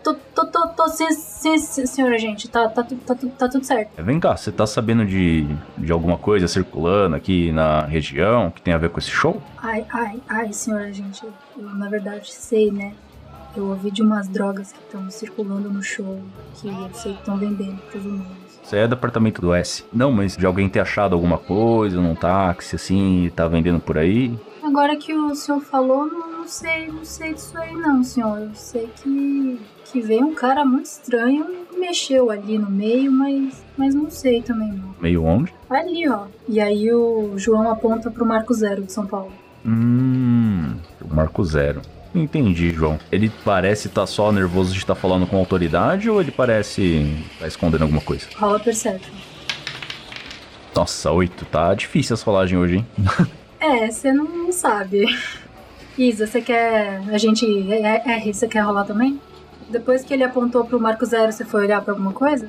Tô, 0.06 0.14
tô, 0.14 0.46
tô, 0.52 0.68
tô, 0.68 0.88
sim, 0.88 1.10
sim, 1.10 1.58
sim, 1.58 1.84
senhora, 1.84 2.16
gente. 2.16 2.48
Tá, 2.48 2.68
tá, 2.68 2.84
tá, 2.84 3.14
tu- 3.16 3.28
tá 3.30 3.48
tudo 3.48 3.64
certo. 3.64 3.90
É, 3.98 4.02
Vem 4.04 4.20
cá, 4.20 4.36
você 4.36 4.52
tá 4.52 4.64
sabendo 4.64 5.04
de, 5.04 5.44
de 5.76 5.90
alguma 5.90 6.16
coisa 6.16 6.46
circulando 6.46 7.16
aqui 7.16 7.50
na 7.50 7.84
região 7.86 8.52
que 8.52 8.62
tem 8.62 8.72
a 8.72 8.78
ver 8.78 8.90
com 8.90 9.00
esse 9.00 9.10
show? 9.10 9.42
Ai, 9.60 9.84
ai, 9.92 10.22
ai, 10.28 10.52
senhora, 10.52 10.92
gente. 10.92 11.24
Eu, 11.24 11.32
na 11.74 11.90
verdade, 11.90 12.32
sei, 12.32 12.70
né? 12.70 12.94
Eu 13.56 13.66
ouvi 13.66 13.90
de 13.90 14.00
umas 14.00 14.28
drogas 14.28 14.70
que 14.70 14.78
estão 14.78 15.10
circulando 15.10 15.72
no 15.72 15.82
show 15.82 16.22
que 16.54 16.68
eu 16.68 16.94
sei 16.94 17.14
que 17.14 17.18
estão 17.18 17.36
vendendo 17.36 17.80
pros 17.90 18.04
humanos. 18.06 18.60
Você 18.62 18.76
é 18.76 18.86
do 18.86 18.94
apartamento 18.94 19.40
do 19.40 19.52
S. 19.52 19.82
Não, 19.92 20.12
mas 20.12 20.36
de 20.36 20.46
alguém 20.46 20.68
ter 20.68 20.78
achado 20.78 21.14
alguma 21.14 21.38
coisa 21.38 22.00
num 22.00 22.14
táxi 22.14 22.76
assim, 22.76 23.24
e 23.24 23.30
tá 23.30 23.48
vendendo 23.48 23.80
por 23.80 23.98
aí? 23.98 24.30
Agora 24.62 24.96
que 24.96 25.12
o 25.12 25.34
senhor 25.34 25.60
falou, 25.62 26.06
não, 26.06 26.35
não 26.46 26.52
sei, 26.52 26.86
não 26.86 27.04
sei 27.04 27.34
disso 27.34 27.58
aí 27.58 27.72
não, 27.72 28.04
senhor. 28.04 28.38
Eu 28.38 28.54
sei 28.54 28.88
que, 29.02 29.60
que 29.86 30.00
veio 30.00 30.26
um 30.26 30.34
cara 30.34 30.64
muito 30.64 30.86
estranho 30.86 31.44
e 31.72 31.76
mexeu 31.76 32.30
ali 32.30 32.56
no 32.56 32.70
meio, 32.70 33.10
mas, 33.10 33.64
mas 33.76 33.92
não 33.92 34.08
sei 34.08 34.40
também 34.42 34.70
não. 34.70 34.94
Meio 35.00 35.24
onde? 35.24 35.52
Ali, 35.68 36.08
ó. 36.08 36.26
E 36.48 36.60
aí 36.60 36.92
o 36.92 37.36
João 37.36 37.68
aponta 37.68 38.12
pro 38.12 38.24
Marco 38.24 38.54
Zero 38.54 38.84
de 38.84 38.92
São 38.92 39.04
Paulo. 39.04 39.32
Hum, 39.66 40.76
o 41.02 41.12
Marco 41.12 41.44
Zero. 41.44 41.82
Entendi, 42.14 42.70
João. 42.70 42.96
Ele 43.10 43.28
parece 43.44 43.88
estar 43.88 44.06
só 44.06 44.30
nervoso 44.30 44.72
de 44.72 44.78
estar 44.78 44.94
falando 44.94 45.26
com 45.26 45.36
autoridade 45.36 46.08
ou 46.08 46.20
ele 46.20 46.30
parece 46.30 47.24
tá 47.40 47.48
escondendo 47.48 47.82
alguma 47.82 48.00
coisa? 48.00 48.28
Rola 48.36 48.60
Perception. 48.60 49.12
Nossa, 50.76 51.10
oito. 51.10 51.44
Tá 51.46 51.74
difícil 51.74 52.14
essa 52.14 52.24
rolagem 52.24 52.56
hoje, 52.56 52.76
hein? 52.76 52.86
É, 53.58 53.90
você 53.90 54.12
não 54.12 54.52
sabe. 54.52 55.06
Isa, 55.98 56.26
você 56.26 56.40
quer. 56.40 57.02
A 57.10 57.18
gente. 57.18 57.72
É, 57.72 58.02
é, 58.06 58.28
é, 58.28 58.32
você 58.32 58.46
quer 58.46 58.60
rolar 58.60 58.84
também? 58.84 59.20
Depois 59.68 60.04
que 60.04 60.14
ele 60.14 60.22
apontou 60.22 60.64
pro 60.64 60.80
Marco 60.80 61.04
Zero, 61.04 61.32
você 61.32 61.44
foi 61.44 61.64
olhar 61.64 61.82
pra 61.82 61.92
alguma 61.92 62.12
coisa? 62.12 62.48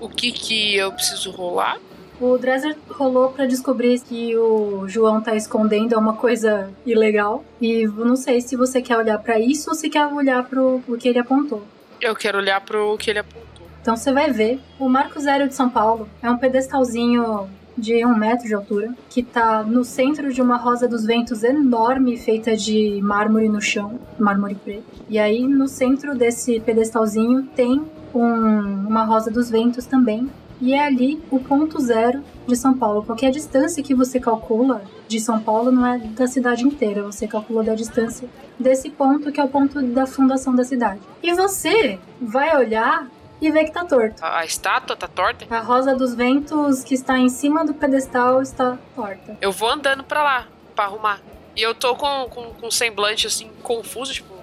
O 0.00 0.08
que 0.08 0.32
que 0.32 0.76
eu 0.76 0.90
preciso 0.92 1.30
rolar? 1.30 1.78
O 2.20 2.36
Dresser 2.36 2.76
rolou 2.90 3.30
pra 3.30 3.46
descobrir 3.46 3.98
que 4.00 4.36
o 4.36 4.86
João 4.86 5.22
tá 5.22 5.34
escondendo 5.34 5.98
uma 5.98 6.14
coisa 6.14 6.70
ilegal. 6.84 7.44
E 7.60 7.86
não 7.86 8.16
sei 8.16 8.40
se 8.40 8.56
você 8.56 8.82
quer 8.82 8.98
olhar 8.98 9.18
pra 9.18 9.38
isso 9.38 9.70
ou 9.70 9.76
se 9.76 9.88
quer 9.88 10.06
olhar 10.06 10.44
pro, 10.44 10.80
pro 10.84 10.98
que 10.98 11.08
ele 11.08 11.18
apontou. 11.18 11.62
Eu 12.00 12.14
quero 12.14 12.36
olhar 12.36 12.60
pro 12.60 12.96
que 12.98 13.10
ele 13.10 13.20
apontou. 13.20 13.66
Então 13.80 13.96
você 13.96 14.12
vai 14.12 14.30
ver. 14.30 14.60
O 14.78 14.88
Marco 14.88 15.18
Zero 15.18 15.48
de 15.48 15.54
São 15.54 15.70
Paulo 15.70 16.08
é 16.22 16.30
um 16.30 16.36
pedestalzinho 16.36 17.48
de 17.76 18.04
um 18.04 18.16
metro 18.16 18.46
de 18.46 18.54
altura, 18.54 18.94
que 19.08 19.22
tá 19.22 19.62
no 19.62 19.84
centro 19.84 20.32
de 20.32 20.42
uma 20.42 20.56
rosa 20.56 20.86
dos 20.86 21.04
ventos 21.04 21.42
enorme, 21.42 22.16
feita 22.16 22.56
de 22.56 23.00
mármore 23.02 23.48
no 23.48 23.60
chão, 23.60 23.98
mármore 24.18 24.54
preto. 24.54 24.84
E 25.08 25.18
aí, 25.18 25.46
no 25.46 25.66
centro 25.68 26.14
desse 26.14 26.60
pedestalzinho, 26.60 27.44
tem 27.54 27.82
um- 28.14 28.86
uma 28.88 29.04
rosa 29.04 29.30
dos 29.30 29.50
ventos 29.50 29.86
também. 29.86 30.28
E 30.60 30.74
é 30.74 30.84
ali 30.84 31.18
o 31.30 31.38
ponto 31.38 31.80
zero 31.80 32.22
de 32.46 32.54
São 32.54 32.74
Paulo. 32.76 33.02
Qualquer 33.02 33.30
distância 33.30 33.82
que 33.82 33.94
você 33.94 34.20
calcula 34.20 34.82
de 35.08 35.18
São 35.18 35.40
Paulo 35.40 35.72
não 35.72 35.86
é 35.86 35.96
da 35.98 36.26
cidade 36.26 36.64
inteira, 36.64 37.02
você 37.02 37.26
calcula 37.26 37.64
da 37.64 37.74
distância 37.74 38.28
desse 38.58 38.90
ponto 38.90 39.32
que 39.32 39.40
é 39.40 39.44
o 39.44 39.48
ponto 39.48 39.80
da 39.80 40.06
fundação 40.06 40.54
da 40.54 40.62
cidade. 40.62 41.00
E 41.22 41.32
você 41.32 41.98
vai 42.20 42.54
olhar 42.54 43.08
e 43.40 43.50
ver 43.50 43.64
que 43.64 43.72
tá 43.72 43.84
torto. 43.84 44.24
A 44.24 44.44
estátua 44.44 44.96
tá 44.96 45.08
torta? 45.08 45.46
A 45.54 45.60
rosa 45.60 45.94
dos 45.94 46.14
ventos 46.14 46.84
que 46.84 46.94
está 46.94 47.18
em 47.18 47.28
cima 47.28 47.64
do 47.64 47.74
pedestal 47.74 48.42
está 48.42 48.78
torta. 48.94 49.36
Eu 49.40 49.52
vou 49.52 49.70
andando 49.70 50.04
pra 50.04 50.22
lá, 50.22 50.48
pra 50.74 50.84
arrumar. 50.84 51.20
E 51.56 51.62
eu 51.62 51.74
tô 51.74 51.94
com, 51.96 52.28
com, 52.28 52.54
com 52.54 52.66
um 52.66 52.70
semblante 52.70 53.26
assim, 53.26 53.50
confuso, 53.62 54.12
tipo, 54.12 54.34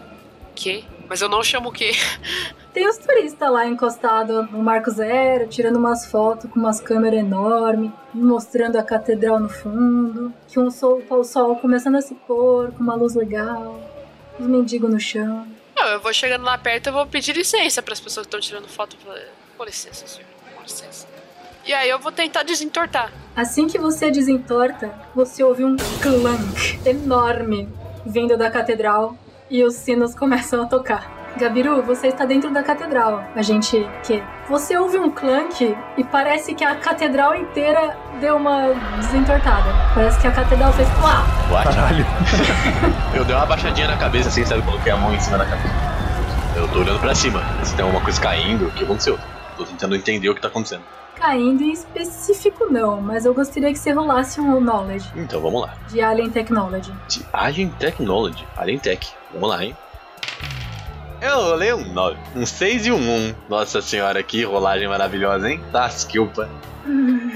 quê? 0.56 0.84
Mas 1.08 1.22
eu 1.22 1.30
não 1.30 1.44
chamo 1.44 1.70
o 1.70 1.72
quê? 1.72 1.92
Tem 2.74 2.88
os 2.88 2.98
turistas 2.98 3.50
lá 3.50 3.66
encostados 3.66 4.52
no 4.52 4.62
Marco 4.62 4.92
Zero, 4.92 5.48
tirando 5.48 5.78
umas 5.78 6.06
fotos 6.06 6.50
com 6.52 6.60
umas 6.60 6.80
câmeras 6.80 7.20
enormes, 7.20 7.92
mostrando 8.14 8.76
a 8.76 8.84
catedral 8.84 9.40
no 9.40 9.50
fundo, 9.50 10.34
que 10.48 10.60
um 10.60 10.70
sol, 10.70 11.02
o 11.10 11.24
sol 11.24 11.56
começando 11.56 11.96
a 11.96 12.02
se 12.02 12.14
pôr 12.14 12.72
com 12.74 12.84
uma 12.84 12.94
luz 12.94 13.16
legal, 13.16 13.80
os 14.40 14.46
mendigos 14.46 14.92
no 14.92 15.00
chão. 15.00 15.48
Não, 15.78 15.88
eu 15.90 16.00
vou 16.00 16.12
chegando 16.12 16.44
lá 16.44 16.58
perto, 16.58 16.88
eu 16.88 16.94
vou 16.94 17.06
pedir 17.06 17.36
licença 17.36 17.84
pras 17.84 18.00
pessoas 18.00 18.26
que 18.26 18.36
estão 18.36 18.40
tirando 18.40 18.68
foto. 18.68 18.98
Com 19.56 19.64
licença, 19.64 20.08
senhor. 20.08 20.28
Com 20.56 20.64
licença. 20.64 21.08
E 21.66 21.74
aí 21.74 21.88
eu 21.88 22.00
vou 22.00 22.12
tentar 22.12 22.44
desentortar. 22.44 23.12
Assim 23.36 23.68
que 23.68 23.78
você 23.78 24.10
desentorta, 24.10 24.92
você 25.14 25.44
ouve 25.44 25.64
um 25.64 25.76
clunk 26.02 26.80
enorme 26.84 27.70
vindo 28.06 28.36
da 28.36 28.50
catedral 28.50 29.16
e 29.50 29.64
os 29.64 29.76
sinos 29.76 30.16
começam 30.16 30.64
a 30.64 30.66
tocar. 30.66 31.17
Gabiru, 31.38 31.82
você 31.84 32.08
está 32.08 32.26
dentro 32.26 32.50
da 32.52 32.64
catedral. 32.64 33.24
A 33.36 33.42
gente 33.42 33.88
que 34.04 34.22
você 34.50 34.78
ouve 34.78 34.98
um 34.98 35.10
clunk 35.10 35.78
e 35.98 36.04
parece 36.04 36.54
que 36.56 36.64
a 36.64 36.76
catedral 36.76 37.36
inteira 37.36 37.96
deu 38.20 38.36
uma 38.38 38.74
desentortada. 38.98 39.70
Parece 39.94 40.20
que 40.20 40.28
a 40.28 40.32
catedral 40.32 40.74
fez 40.74 40.90
plá. 41.00 41.26
Caralho. 41.64 42.06
Eu 43.16 43.24
dei 43.24 43.36
uma 43.36 43.46
baixadinha 43.46 43.88
na 43.88 43.98
cabeça 43.98 44.30
assim, 44.30 44.44
sabe? 44.46 44.62
Coloquei 44.64 44.92
a 44.92 44.98
mão 44.98 45.14
em 45.14 45.20
cima 45.20 45.38
da 45.38 45.46
cabeça. 45.46 45.74
Eu 46.56 46.68
tô 46.70 46.80
olhando 46.80 47.00
pra 47.00 47.14
cima. 47.14 47.42
Se 47.64 47.76
tem 47.76 47.86
alguma 47.86 48.04
coisa 48.04 48.20
caindo, 48.20 48.68
o 48.68 48.72
que 48.72 48.84
aconteceu? 48.84 49.18
Tô 49.56 49.64
tentando 49.66 49.96
entender 49.96 50.30
o 50.30 50.36
que 50.36 50.42
tá 50.42 50.48
acontecendo. 50.48 50.82
Caindo 51.16 51.64
em 51.64 51.72
específico 51.72 52.68
não, 52.70 53.02
mas 53.02 53.26
eu 53.26 53.34
gostaria 53.34 53.72
que 53.72 53.80
você 53.80 53.92
rolasse 53.92 54.40
um 54.40 54.60
knowledge 54.62 55.12
Então 55.16 55.42
vamos 55.42 55.62
lá. 55.64 55.74
de 55.90 56.00
Alien 56.00 56.30
Technology. 56.30 56.94
De 57.08 57.26
Alien 57.34 57.70
Technology. 57.70 58.46
Alien 58.56 58.78
Tech. 58.78 59.08
Vamos 59.34 59.50
lá, 59.50 59.64
hein? 59.64 59.76
Eu 61.22 61.42
rolei 61.42 61.74
um 61.74 61.84
9. 61.94 62.18
Um 62.36 62.46
6 62.46 62.86
e 62.88 62.92
um 62.92 62.98
1. 63.30 63.36
Nossa 63.50 63.82
senhora, 63.82 64.22
que 64.22 64.44
rolagem 64.44 64.88
maravilhosa, 64.88 65.50
hein? 65.50 65.62
Tá, 65.72 65.88
desculpa. 65.88 66.50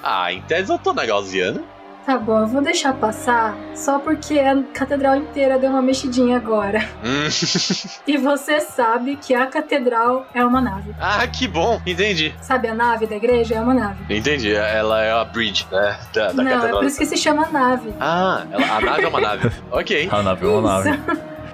Ah, 0.00 0.32
em 0.32 0.40
tese 0.42 0.70
eu 0.72 0.78
tô 0.78 0.92
na 0.94 1.04
Gaussiana. 1.04 1.60
Tá 2.06 2.16
bom, 2.16 2.38
eu 2.38 2.46
vou 2.46 2.62
deixar 2.62 2.94
passar 2.94 3.54
só 3.74 3.98
porque 3.98 4.38
a 4.38 4.62
catedral 4.72 5.16
inteira 5.16 5.58
deu 5.58 5.68
uma 5.70 5.82
mexidinha 5.82 6.36
agora. 6.36 6.88
Hum. 7.04 7.28
E 8.06 8.16
você 8.16 8.60
sabe 8.60 9.16
que 9.16 9.34
a 9.34 9.46
catedral 9.46 10.24
é 10.32 10.42
uma 10.44 10.60
nave. 10.60 10.94
ah, 11.00 11.26
que 11.26 11.46
bom. 11.48 11.82
Entendi. 11.84 12.32
Sabe 12.40 12.68
a 12.68 12.74
nave 12.74 13.06
da 13.06 13.16
igreja? 13.16 13.56
É 13.56 13.60
uma 13.60 13.74
nave. 13.74 14.14
Entendi. 14.16 14.54
Ela 14.54 15.02
é 15.02 15.10
a 15.12 15.24
bridge, 15.24 15.66
né? 15.70 15.98
Da, 16.14 16.28
da 16.28 16.32
Não, 16.44 16.46
é 16.48 16.54
catedral. 16.54 16.78
por 16.80 16.86
isso 16.86 16.98
que 16.98 17.06
se 17.06 17.16
chama 17.16 17.46
nave. 17.50 17.92
Ah, 18.00 18.44
ela- 18.52 18.76
a 18.76 18.80
nave 18.80 19.02
é 19.02 19.08
uma 19.08 19.20
nave. 19.20 19.50
ok. 19.72 20.08
A 20.10 20.22
nave 20.22 20.46
é 20.46 20.48
uma 20.48 20.62
nave. 20.84 21.00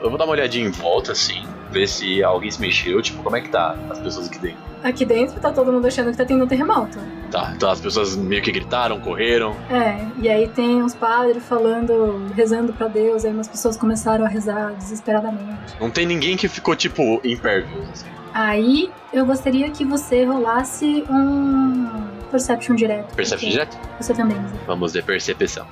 Eu 0.00 0.10
vou 0.10 0.18
dar 0.18 0.26
uma 0.26 0.32
olhadinha 0.32 0.66
em 0.66 0.70
volta, 0.70 1.12
assim, 1.12 1.42
ver 1.74 1.86
se 1.86 2.22
alguém 2.24 2.50
se 2.50 2.60
mexeu, 2.60 3.02
tipo, 3.02 3.22
como 3.22 3.36
é 3.36 3.40
que 3.40 3.50
tá 3.50 3.76
as 3.90 3.98
pessoas 3.98 4.28
aqui 4.28 4.38
dentro. 4.38 4.58
Aqui 4.82 5.04
dentro 5.04 5.40
tá 5.40 5.50
todo 5.50 5.72
mundo 5.72 5.86
achando 5.86 6.10
que 6.10 6.16
tá 6.16 6.24
tendo 6.24 6.44
um 6.44 6.46
terremoto. 6.46 6.98
Tá, 7.30 7.52
então 7.56 7.70
as 7.70 7.80
pessoas 7.80 8.16
meio 8.16 8.42
que 8.42 8.52
gritaram, 8.52 9.00
correram. 9.00 9.56
É, 9.70 10.06
e 10.18 10.28
aí 10.28 10.48
tem 10.48 10.82
uns 10.82 10.94
padres 10.94 11.42
falando, 11.44 12.26
rezando 12.34 12.72
pra 12.72 12.86
Deus, 12.86 13.24
aí 13.24 13.32
umas 13.32 13.48
pessoas 13.48 13.76
começaram 13.76 14.24
a 14.24 14.28
rezar 14.28 14.72
desesperadamente. 14.74 15.74
Não 15.80 15.90
tem 15.90 16.06
ninguém 16.06 16.36
que 16.36 16.48
ficou, 16.48 16.76
tipo, 16.76 17.20
impervious, 17.24 17.88
assim. 17.90 18.06
Aí 18.32 18.90
eu 19.12 19.24
gostaria 19.24 19.70
que 19.70 19.84
você 19.84 20.24
rolasse 20.24 21.04
um 21.08 22.04
Perception 22.34 22.74
direto. 22.74 23.14
Perception 23.14 23.48
direto? 23.48 23.78
Você 24.00 24.12
também, 24.12 24.36
Zé. 24.36 24.56
Vamos 24.66 24.92
ver 24.92 25.04
percepção. 25.04 25.68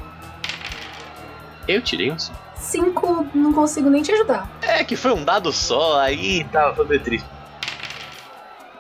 Eu 1.67 1.83
tirei 1.83 2.13
um 2.13 2.19
sim. 2.19 2.33
Cinco, 2.63 3.27
não 3.35 3.53
consigo 3.53 3.91
nem 3.91 4.03
te 4.03 4.13
ajudar. 4.13 4.49
É 4.63 4.85
que 4.85 4.97
foi 4.97 5.13
um 5.13 5.25
dado 5.25 5.53
só, 5.53 6.01
aí 6.01 6.45
tava 6.45 6.85
meio 6.85 7.03
triste. 7.03 7.29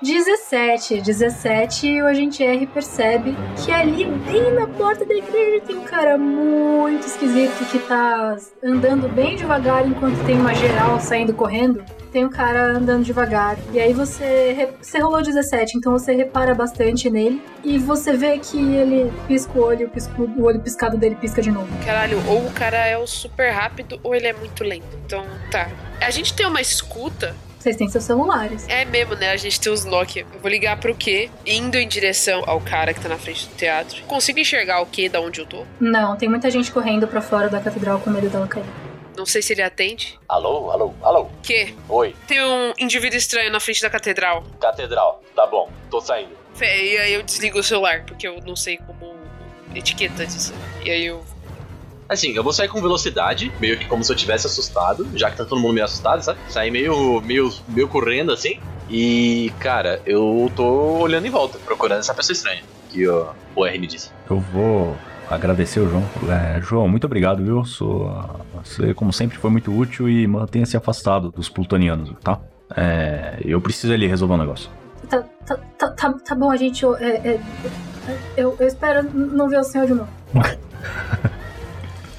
17. 0.03 1.01
17, 1.01 2.03
o 2.03 2.07
agente 2.07 2.43
R 2.43 2.67
percebe 2.67 3.37
que 3.57 3.71
ali, 3.71 4.05
bem 4.05 4.53
na 4.53 4.67
porta 4.67 5.05
da 5.05 5.15
igreja, 5.15 5.65
tem 5.65 5.77
um 5.77 5.85
cara 5.85 6.19
muito 6.19 7.07
esquisito 7.07 7.65
que 7.71 7.79
tá 7.79 8.37
andando 8.62 9.09
bem 9.09 9.37
devagar 9.37 9.87
enquanto 9.87 10.25
tem 10.27 10.41
uma 10.41 10.53
geral 10.55 10.99
saindo 11.01 11.33
correndo. 11.33 11.85
Tem 12.11 12.25
um 12.25 12.29
cara 12.29 12.77
andando 12.77 13.05
devagar. 13.05 13.57
E 13.73 13.81
aí 13.81 13.93
você. 13.93 14.75
Você 14.83 14.99
rolou 14.99 15.23
17, 15.23 15.79
então 15.79 15.93
você 15.93 16.12
repara 16.12 16.53
bastante 16.55 17.09
nele. 17.09 17.41
E 17.65 17.79
você 17.79 18.12
vê 18.12 18.38
que 18.38 18.59
ele 18.59 19.11
pisca 19.29 19.57
o 19.57 19.62
olho, 19.62 19.88
pisca, 19.88 20.12
o 20.21 20.43
olho 20.43 20.61
piscado 20.61 20.99
dele 20.99 21.15
pisca 21.15 21.41
de 21.41 21.51
novo. 21.51 21.69
Caralho, 21.85 22.21
ou 22.29 22.47
o 22.47 22.53
cara 22.53 22.87
é 22.87 22.99
o 22.99 23.07
super 23.07 23.51
rápido 23.51 24.01
ou 24.03 24.15
ele 24.15 24.27
é 24.27 24.33
muito 24.33 24.65
lento. 24.65 24.85
Então, 25.07 25.25
tá. 25.51 25.71
A 26.01 26.11
gente 26.11 26.35
tem 26.35 26.45
uma 26.45 26.61
escuta. 26.61 27.35
Vocês 27.62 27.77
têm 27.77 27.88
seus 27.88 28.03
celulares. 28.03 28.66
É 28.68 28.85
mesmo, 28.85 29.14
né? 29.14 29.31
A 29.31 29.37
gente 29.37 29.61
tem 29.61 29.72
os 29.72 29.85
Nokia. 29.85 30.27
Eu 30.35 30.40
vou 30.40 30.51
ligar 30.51 30.81
pro 30.81 30.96
quê? 30.96 31.31
Indo 31.46 31.79
em 31.79 31.87
direção 31.87 32.42
ao 32.44 32.61
cara 32.61 32.92
que 32.92 33.01
tá 33.01 33.09
na 33.09 33.16
frente 33.16 33.46
do 33.46 33.55
teatro. 33.55 34.03
Consigo 34.05 34.40
enxergar 34.40 34.81
o 34.81 34.87
quê 34.87 35.09
da 35.09 35.20
onde 35.20 35.40
eu 35.40 35.46
tô? 35.46 35.64
Não, 35.79 36.16
tem 36.16 36.29
muita 36.29 36.51
gente 36.51 36.72
correndo 36.72 37.07
pra 37.07 37.20
fora 37.20 37.48
da 37.48 37.61
catedral 37.61 38.01
com 38.01 38.11
medo 38.11 38.29
dela 38.29 38.48
cair. 38.48 38.64
Não 39.16 39.25
sei 39.25 39.42
se 39.42 39.53
ele 39.53 39.62
atende. 39.62 40.18
Alô, 40.29 40.72
alô, 40.72 40.92
alô. 41.03 41.31
Que? 41.40 41.72
Oi, 41.88 42.16
Tem 42.27 42.42
um 42.42 42.72
indivíduo 42.79 43.16
estranho 43.16 43.53
na 43.53 43.61
frente 43.61 43.81
da 43.81 43.88
catedral. 43.88 44.42
catedral. 44.59 45.22
Tá 45.37 45.46
bom, 45.46 45.70
tô 45.88 46.01
saindo. 46.01 46.33
Fé, 46.55 46.83
E 46.85 46.98
aí 46.98 47.12
eu 47.12 47.22
desligo 47.22 47.61
o 47.61 47.62
celular, 47.62 48.05
porque 48.05 48.27
eu 48.27 48.40
não 48.44 48.57
sei 48.57 48.77
como 48.79 49.14
etiqueta 49.72 50.27
disso. 50.27 50.53
E 50.85 50.90
aí 50.90 51.05
eu. 51.07 51.25
Assim, 52.09 52.33
eu 52.35 52.43
vou 52.43 52.53
sair 52.53 52.69
com 52.69 52.81
velocidade, 52.81 53.53
meio 53.61 53.79
que 53.79 53.87
como 53.87 54.05
se 54.05 54.12
eu 54.12 54.17
tivesse 54.17 54.47
assustado, 54.47 55.07
já 55.15 55.31
que 55.31 55.37
tá 55.37 55.45
todo 55.45 55.61
mundo 55.61 55.75
meio 55.75 55.85
assustado, 55.85 56.23
sabe? 56.23 56.38
Sair 56.49 56.71
meio, 56.71 57.21
meio, 57.23 57.51
meio 57.69 57.88
correndo 57.88 58.33
assim. 58.33 58.59
E, 58.91 59.53
cara, 59.59 60.03
eu 60.05 60.51
tô 60.55 60.99
olhando 60.99 61.27
em 61.27 61.31
volta, 61.31 61.59
procurando 61.59 62.01
essa 62.01 62.12
pessoa 62.12 62.35
estranha 62.35 62.62
que 62.93 63.09
ó, 63.09 63.33
o 63.57 63.67
R 63.67 63.79
me 63.79 63.87
disse. 63.87 64.11
Eu 64.29 64.38
vou 64.38 64.97
agradecer 65.29 65.81
o 65.81 65.88
João. 65.88 66.05
É, 66.29 66.61
João, 66.61 66.87
muito 66.87 67.07
obrigado, 67.07 67.43
viu? 67.43 67.65
Sou, 67.65 68.12
você, 68.62 68.93
como 68.95 69.12
sempre, 69.12 69.38
foi 69.38 69.51
muito 69.51 69.77
útil 69.77 70.09
e 70.09 70.27
mantenha-se 70.27 70.77
afastado 70.77 71.31
dos 71.31 71.49
plutonianos, 71.49 72.12
tá? 72.23 72.38
É, 72.77 73.38
eu 73.45 73.61
preciso 73.61 73.93
ali 73.93 74.07
resolver 74.07 74.35
um 74.35 74.38
negócio. 74.38 74.71
Tá, 75.09 75.23
tá, 75.47 75.57
tá, 75.79 75.91
tá, 75.91 76.12
tá 76.12 76.35
bom, 76.35 76.51
a 76.51 76.57
gente. 76.57 76.85
é, 77.01 77.17
é, 77.35 77.41
eu, 78.37 78.57
eu 78.59 78.67
espero 78.67 79.03
não 79.15 79.49
ver 79.49 79.59
o 79.59 79.65
senhor 79.65 79.87
de 79.87 79.95
novo. 79.95 80.09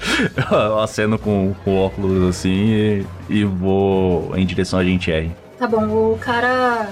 Eu 0.50 0.78
aceno 0.78 1.18
com, 1.18 1.54
com 1.64 1.74
o 1.74 1.78
óculos 1.78 2.28
assim 2.28 2.50
e, 2.50 3.06
e 3.28 3.44
vou 3.44 4.36
em 4.36 4.44
direção 4.46 4.78
a 4.78 4.84
gente 4.84 5.10
R. 5.10 5.30
Tá 5.58 5.66
bom, 5.66 6.12
o 6.12 6.18
cara. 6.18 6.88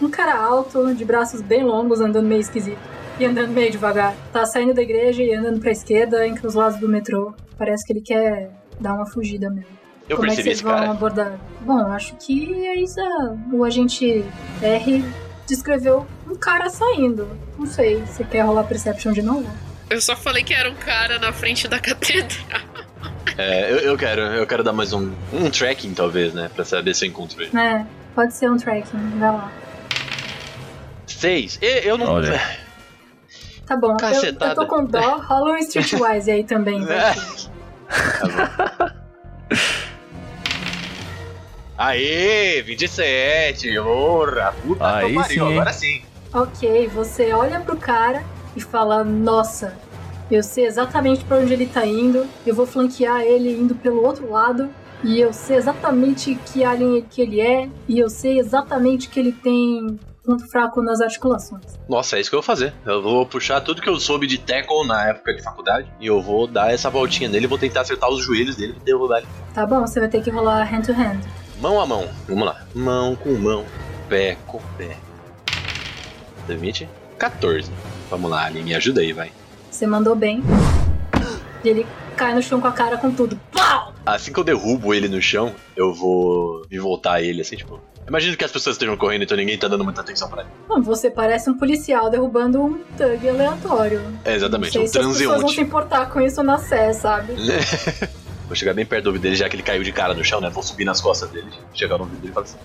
Um 0.00 0.10
cara 0.10 0.38
alto, 0.38 0.94
de 0.94 1.04
braços 1.04 1.40
bem 1.40 1.64
longos, 1.64 2.00
andando 2.00 2.26
meio 2.26 2.40
esquisito. 2.40 2.78
E 3.18 3.24
andando 3.24 3.48
meio 3.48 3.70
devagar. 3.70 4.14
Tá 4.30 4.44
saindo 4.44 4.74
da 4.74 4.82
igreja 4.82 5.22
e 5.22 5.32
andando 5.32 5.58
pra 5.58 5.70
esquerda, 5.70 6.26
entre 6.26 6.46
os 6.46 6.54
lados 6.54 6.78
do 6.78 6.88
metrô. 6.88 7.32
Parece 7.56 7.86
que 7.86 7.94
ele 7.94 8.02
quer 8.02 8.50
dar 8.78 8.94
uma 8.94 9.06
fugida 9.06 9.48
mesmo. 9.48 9.70
Eu 10.08 10.16
Como 10.16 10.28
é 10.28 10.30
que 10.30 10.36
percebi 10.36 10.54
vocês 10.54 10.60
vão 10.60 10.74
cara. 10.74 10.90
abordar? 10.90 11.40
Bom, 11.62 11.80
acho 11.86 12.14
que 12.16 12.66
a 12.68 12.76
Isa, 12.76 13.02
o 13.52 13.64
agente 13.64 14.24
R 14.62 15.04
descreveu 15.46 16.06
um 16.30 16.36
cara 16.36 16.68
saindo. 16.68 17.26
Não 17.58 17.66
sei, 17.66 18.02
você 18.02 18.22
quer 18.22 18.42
rolar 18.42 18.64
Perception 18.64 19.12
de 19.12 19.22
novo? 19.22 19.48
Eu 19.88 20.00
só 20.00 20.16
falei 20.16 20.42
que 20.42 20.52
era 20.52 20.68
um 20.70 20.74
cara 20.74 21.18
na 21.18 21.32
frente 21.32 21.68
da 21.68 21.78
catedral. 21.78 22.60
É, 23.38 23.70
eu, 23.70 23.76
eu 23.78 23.96
quero, 23.98 24.20
eu 24.20 24.46
quero 24.46 24.64
dar 24.64 24.72
mais 24.72 24.92
um, 24.92 25.12
um 25.32 25.50
tracking, 25.50 25.92
talvez, 25.94 26.32
né? 26.32 26.50
Pra 26.54 26.64
saber 26.64 26.94
se 26.94 27.04
eu 27.04 27.08
encontro 27.10 27.40
ele. 27.42 27.56
É, 27.56 27.84
pode 28.14 28.34
ser 28.34 28.50
um 28.50 28.56
tracking, 28.56 29.18
vai 29.18 29.30
lá. 29.30 29.52
Seis. 31.06 31.58
E- 31.62 31.86
Eu 31.86 31.98
não. 31.98 32.06
Olha. 32.06 32.40
Tá 33.66 33.76
bom, 33.76 33.96
eu, 34.00 34.22
eu 34.48 34.54
tô 34.54 34.66
com 34.66 34.84
dó, 34.84 35.18
rola 35.18 35.52
um 35.52 35.56
Streetwise 35.58 36.30
aí 36.30 36.44
também, 36.44 36.84
ser. 36.84 37.14
Tá 37.14 38.26
bom. 38.28 38.96
Aê, 41.78 42.62
27, 42.62 43.74
porra, 43.78 44.54
puta 44.62 44.96
Aí 44.96 45.08
que 45.08 45.14
pariu, 45.14 45.46
sim, 45.46 45.52
agora 45.52 45.72
sim. 45.72 46.02
Ok, 46.32 46.88
você 46.88 47.32
olha 47.34 47.60
pro 47.60 47.76
cara 47.76 48.24
e 48.56 48.60
fala: 48.60 49.04
Nossa, 49.04 49.76
eu 50.30 50.42
sei 50.42 50.66
exatamente 50.66 51.24
para 51.24 51.38
onde 51.38 51.52
ele 51.52 51.66
tá 51.66 51.86
indo, 51.86 52.26
eu 52.44 52.54
vou 52.54 52.66
flanquear 52.66 53.20
ele 53.20 53.50
indo 53.50 53.74
pelo 53.74 54.04
outro 54.04 54.30
lado. 54.30 54.68
E 55.04 55.20
eu 55.20 55.32
sei 55.32 55.56
exatamente 55.56 56.34
que 56.46 56.64
alien 56.64 57.02
que 57.02 57.20
ele 57.20 57.40
é, 57.40 57.68
e 57.86 57.98
eu 57.98 58.08
sei 58.08 58.38
exatamente 58.40 59.08
que 59.10 59.20
ele 59.20 59.30
tem 59.30 60.00
ponto 60.24 60.48
fraco 60.48 60.82
nas 60.82 61.00
articulações. 61.00 61.78
Nossa, 61.88 62.16
é 62.16 62.20
isso 62.20 62.28
que 62.28 62.34
eu 62.34 62.40
vou 62.40 62.46
fazer. 62.46 62.74
Eu 62.84 63.00
vou 63.00 63.24
puxar 63.24 63.60
tudo 63.60 63.80
que 63.80 63.88
eu 63.88 64.00
soube 64.00 64.26
de 64.26 64.38
tackle 64.38 64.86
na 64.86 65.10
época 65.10 65.34
de 65.34 65.42
faculdade 65.42 65.86
e 66.00 66.06
eu 66.06 66.20
vou 66.20 66.48
dar 66.48 66.72
essa 66.72 66.90
voltinha 66.90 67.28
nele, 67.28 67.46
vou 67.46 67.58
tentar 67.58 67.82
acertar 67.82 68.10
os 68.10 68.24
joelhos 68.24 68.56
dele 68.56 68.74
e 68.76 68.84
derrubar 68.84 69.18
ele. 69.18 69.28
Tá 69.54 69.64
bom, 69.64 69.82
você 69.82 70.00
vai 70.00 70.08
ter 70.08 70.22
que 70.22 70.30
rolar 70.30 70.66
hand 70.74 70.82
to 70.82 70.92
hand. 70.92 71.20
Mão 71.60 71.80
a 71.80 71.86
mão. 71.86 72.08
Vamos 72.28 72.44
lá. 72.44 72.66
Mão 72.74 73.14
com 73.14 73.32
mão, 73.34 73.64
pé 74.08 74.36
com 74.46 74.60
pé. 74.76 74.96
Permite? 76.46 76.88
14. 77.18 77.70
Vamos 78.10 78.30
lá, 78.30 78.44
Ali, 78.44 78.62
me 78.62 78.74
ajuda 78.74 79.00
aí, 79.00 79.12
vai. 79.12 79.32
Você 79.70 79.86
mandou 79.86 80.14
bem. 80.14 80.42
E 81.64 81.68
ele 81.68 81.86
cai 82.16 82.34
no 82.34 82.42
chão 82.42 82.60
com 82.60 82.68
a 82.68 82.72
cara 82.72 82.96
com 82.96 83.10
tudo. 83.10 83.38
Pau! 83.52 83.92
Assim 84.04 84.32
que 84.32 84.38
eu 84.38 84.44
derrubo 84.44 84.94
ele 84.94 85.08
no 85.08 85.20
chão, 85.20 85.52
eu 85.76 85.92
vou 85.92 86.62
me 86.70 86.78
voltar 86.78 87.14
a 87.14 87.22
ele, 87.22 87.42
assim, 87.42 87.56
tipo. 87.56 87.80
Imagina 88.06 88.36
que 88.36 88.44
as 88.44 88.52
pessoas 88.52 88.76
estejam 88.76 88.96
correndo, 88.96 89.24
então 89.24 89.36
ninguém 89.36 89.58
tá 89.58 89.66
dando 89.66 89.82
muita 89.82 90.00
atenção 90.00 90.28
pra 90.28 90.42
ele. 90.42 90.50
Não, 90.68 90.80
você 90.80 91.10
parece 91.10 91.50
um 91.50 91.58
policial 91.58 92.08
derrubando 92.08 92.62
um 92.62 92.78
thug 92.96 93.28
aleatório. 93.28 94.00
É, 94.24 94.34
exatamente, 94.34 94.78
um 94.78 94.86
se 94.86 94.86
as 94.86 94.92
pessoas 94.92 95.04
vão 95.04 95.14
se 95.14 95.26
transeunte. 95.26 95.60
importar 95.60 96.08
com 96.08 96.20
isso 96.20 96.40
na 96.44 96.56
sé, 96.56 96.92
sabe? 96.92 97.34
Vou 98.46 98.54
chegar 98.54 98.74
bem 98.74 98.86
perto 98.86 99.04
do 99.04 99.06
ouvido 99.08 99.22
dele, 99.22 99.34
já 99.34 99.48
que 99.48 99.56
ele 99.56 99.62
caiu 99.64 99.82
de 99.82 99.90
cara 99.90 100.14
no 100.14 100.24
chão, 100.24 100.40
né? 100.40 100.48
Vou 100.48 100.62
subir 100.62 100.84
nas 100.84 101.00
costas 101.00 101.28
dele, 101.30 101.48
chegar 101.74 101.98
no 101.98 102.04
ouvido 102.04 102.20
dele 102.20 102.30
e 102.30 102.34
falar 102.34 102.46
assim: 102.46 102.58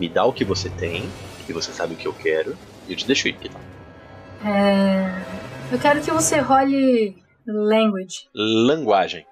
Me 0.00 0.08
dá 0.08 0.24
o 0.24 0.32
que 0.32 0.44
você 0.44 0.68
tem, 0.68 1.08
que 1.46 1.52
você 1.52 1.70
sabe 1.70 1.94
o 1.94 1.96
que 1.96 2.08
eu 2.08 2.12
quero, 2.12 2.58
e 2.88 2.92
eu 2.92 2.96
te 2.96 3.06
deixo 3.06 3.28
ir. 3.28 3.34
Que 3.34 3.48
tal? 3.48 3.60
É... 4.44 5.72
Eu 5.72 5.78
quero 5.78 6.00
que 6.00 6.10
você 6.10 6.38
role 6.38 7.16
language. 7.46 8.28
Linguagem. 8.34 9.26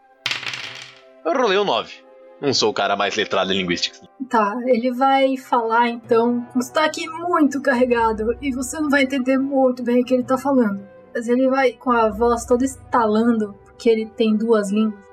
Eu 1.25 1.33
rolei 1.33 1.59
um 1.59 1.65
9. 1.65 2.11
Não 2.41 2.55
sou 2.55 2.71
o 2.71 2.75
cara 2.75 2.97
mais 2.97 3.15
letrado 3.15 3.53
em 3.53 3.59
linguística. 3.59 3.99
Tá, 4.31 4.57
ele 4.67 4.91
vai 4.93 5.37
falar 5.37 5.91
então 5.91 6.43
com 6.53 6.63
sotaque 6.63 7.07
muito 7.07 7.61
carregado 7.61 8.35
e 8.41 8.51
você 8.51 8.81
não 8.81 8.89
vai 8.89 9.03
entender 9.03 9.37
muito 9.37 9.83
bem 9.83 10.01
o 10.01 10.05
que 10.05 10.15
ele 10.15 10.25
tá 10.25 10.39
falando. 10.39 10.81
Mas 11.15 11.29
ele 11.29 11.51
vai 11.51 11.73
com 11.73 11.91
a 11.91 12.09
voz 12.09 12.47
toda 12.47 12.65
estalando, 12.65 13.55
porque 13.65 13.91
ele 13.91 14.07
tem 14.07 14.37
duas 14.37 14.71
línguas. 14.71 15.05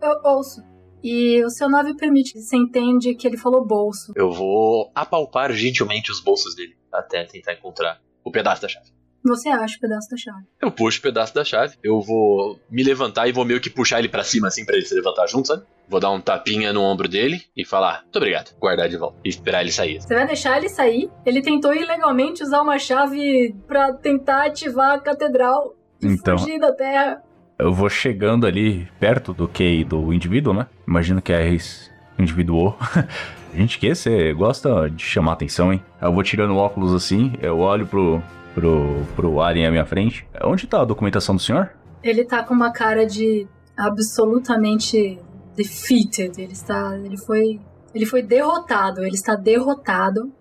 Eu 0.00 0.20
ouço. 0.22 0.62
E 1.02 1.44
o 1.44 1.50
seu 1.50 1.68
9 1.68 1.94
permite, 1.96 2.38
você 2.40 2.56
entende 2.56 3.14
que 3.14 3.26
ele 3.26 3.36
falou 3.36 3.64
bolso. 3.66 4.12
Eu 4.14 4.30
vou 4.30 4.90
apalpar 4.94 5.52
gentilmente 5.52 6.10
os 6.10 6.20
bolsos 6.20 6.54
dele, 6.54 6.76
até 6.92 7.24
tentar 7.24 7.54
encontrar 7.54 8.00
o 8.24 8.30
pedaço 8.30 8.62
da 8.62 8.68
chave. 8.68 8.86
Você 9.24 9.48
acha 9.48 9.76
o 9.76 9.80
pedaço 9.80 10.08
da 10.10 10.16
chave. 10.16 10.44
Eu 10.60 10.70
puxo 10.72 10.98
o 10.98 11.02
pedaço 11.02 11.32
da 11.32 11.44
chave, 11.44 11.76
eu 11.82 12.00
vou 12.00 12.58
me 12.68 12.82
levantar 12.82 13.28
e 13.28 13.32
vou 13.32 13.44
meio 13.44 13.60
que 13.60 13.70
puxar 13.70 14.00
ele 14.00 14.08
pra 14.08 14.24
cima, 14.24 14.48
assim, 14.48 14.64
pra 14.64 14.74
ele 14.76 14.84
se 14.84 14.94
levantar 14.96 15.28
junto, 15.28 15.46
sabe? 15.46 15.62
Vou 15.88 16.00
dar 16.00 16.10
um 16.10 16.20
tapinha 16.20 16.72
no 16.72 16.82
ombro 16.82 17.06
dele 17.08 17.40
e 17.56 17.64
falar, 17.64 18.02
muito 18.02 18.16
obrigado, 18.16 18.52
guardar 18.58 18.88
de 18.88 18.96
volta 18.96 19.18
e 19.24 19.28
esperar 19.28 19.60
ele 19.62 19.70
sair. 19.70 20.00
Você 20.00 20.12
vai 20.14 20.26
deixar 20.26 20.56
ele 20.58 20.68
sair? 20.68 21.08
Ele 21.24 21.40
tentou 21.40 21.72
ilegalmente 21.72 22.42
usar 22.42 22.62
uma 22.62 22.78
chave 22.80 23.54
pra 23.68 23.92
tentar 23.92 24.46
ativar 24.46 24.92
a 24.94 25.00
catedral 25.00 25.76
e 26.02 26.06
Então. 26.08 26.36
fugir 26.38 26.58
da 26.58 26.72
Terra. 26.72 27.22
Eu 27.62 27.72
vou 27.72 27.88
chegando 27.88 28.44
ali 28.44 28.88
perto 28.98 29.32
do 29.32 29.46
QI 29.46 29.84
do 29.84 30.12
indivíduo, 30.12 30.52
né? 30.52 30.66
Imagino 30.84 31.22
que 31.22 31.32
é 31.32 31.54
esse 31.54 31.88
indivíduo. 32.18 32.74
Gente, 33.54 33.78
que 33.78 33.94
você 33.94 34.32
gosta 34.32 34.90
de 34.90 35.04
chamar 35.04 35.34
atenção, 35.34 35.72
hein? 35.72 35.80
Eu 36.00 36.12
vou 36.12 36.24
tirando 36.24 36.50
o 36.54 36.56
óculos 36.56 36.92
assim, 36.92 37.34
eu 37.40 37.60
olho 37.60 37.86
pro, 37.86 38.20
pro, 38.52 39.06
pro 39.14 39.40
alien 39.40 39.68
à 39.68 39.70
minha 39.70 39.86
frente. 39.86 40.26
Onde 40.42 40.66
tá 40.66 40.80
a 40.80 40.84
documentação 40.84 41.36
do 41.36 41.40
senhor? 41.40 41.70
Ele 42.02 42.24
tá 42.24 42.42
com 42.42 42.52
uma 42.52 42.72
cara 42.72 43.06
de 43.06 43.46
absolutamente 43.76 45.20
defeated. 45.54 46.42
Ele 46.42 46.54
está. 46.54 46.98
Ele 46.98 47.16
foi. 47.16 47.60
Ele 47.94 48.06
foi 48.06 48.22
derrotado. 48.22 49.04
Ele 49.04 49.14
está 49.14 49.36
derrotado. 49.36 50.32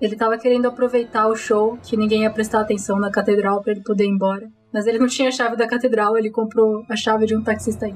Ele 0.00 0.16
tava 0.16 0.36
querendo 0.36 0.66
aproveitar 0.66 1.28
o 1.28 1.36
show, 1.36 1.78
que 1.84 1.96
ninguém 1.96 2.22
ia 2.22 2.30
prestar 2.30 2.62
atenção 2.62 2.98
na 2.98 3.12
catedral 3.12 3.62
pra 3.62 3.70
ele 3.70 3.82
poder 3.82 4.06
ir 4.06 4.10
embora. 4.10 4.50
Mas 4.74 4.88
ele 4.88 4.98
não 4.98 5.06
tinha 5.06 5.28
a 5.28 5.30
chave 5.30 5.54
da 5.54 5.68
catedral, 5.68 6.18
ele 6.18 6.30
comprou 6.30 6.84
a 6.88 6.96
chave 6.96 7.26
de 7.26 7.36
um 7.36 7.40
taxista 7.40 7.86
aí. 7.86 7.94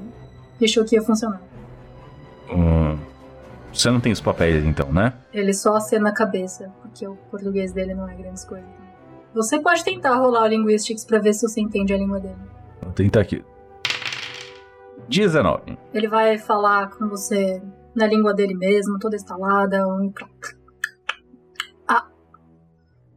E 0.60 0.64
achou 0.64 0.84
que 0.84 0.94
ia 0.94 1.02
funcionar. 1.02 1.42
Hum, 2.48 2.96
você 3.72 3.90
não 3.90 3.98
tem 3.98 4.12
os 4.12 4.20
papéis 4.20 4.64
então, 4.64 4.92
né? 4.92 5.12
Ele 5.34 5.52
só 5.52 5.74
acena 5.74 6.10
a 6.10 6.12
cabeça, 6.12 6.72
porque 6.80 7.04
o 7.04 7.16
português 7.32 7.72
dele 7.72 7.94
não 7.94 8.08
é 8.08 8.14
grandes 8.14 8.44
coisas. 8.44 8.68
Você 9.34 9.58
pode 9.58 9.82
tentar 9.82 10.14
rolar 10.14 10.44
o 10.44 10.46
Linguistics 10.46 11.04
pra 11.04 11.18
ver 11.18 11.32
se 11.32 11.48
você 11.48 11.60
entende 11.60 11.92
a 11.92 11.98
língua 11.98 12.20
dele. 12.20 12.38
Vou 12.80 12.92
tentar 12.92 13.22
aqui. 13.22 13.44
19. 15.08 15.76
Ele 15.92 16.06
vai 16.06 16.38
falar 16.38 16.90
com 16.90 17.08
você 17.08 17.60
na 17.92 18.06
língua 18.06 18.32
dele 18.32 18.54
mesmo, 18.54 19.00
toda 19.00 19.16
estalada. 19.16 19.84
Um... 19.84 20.12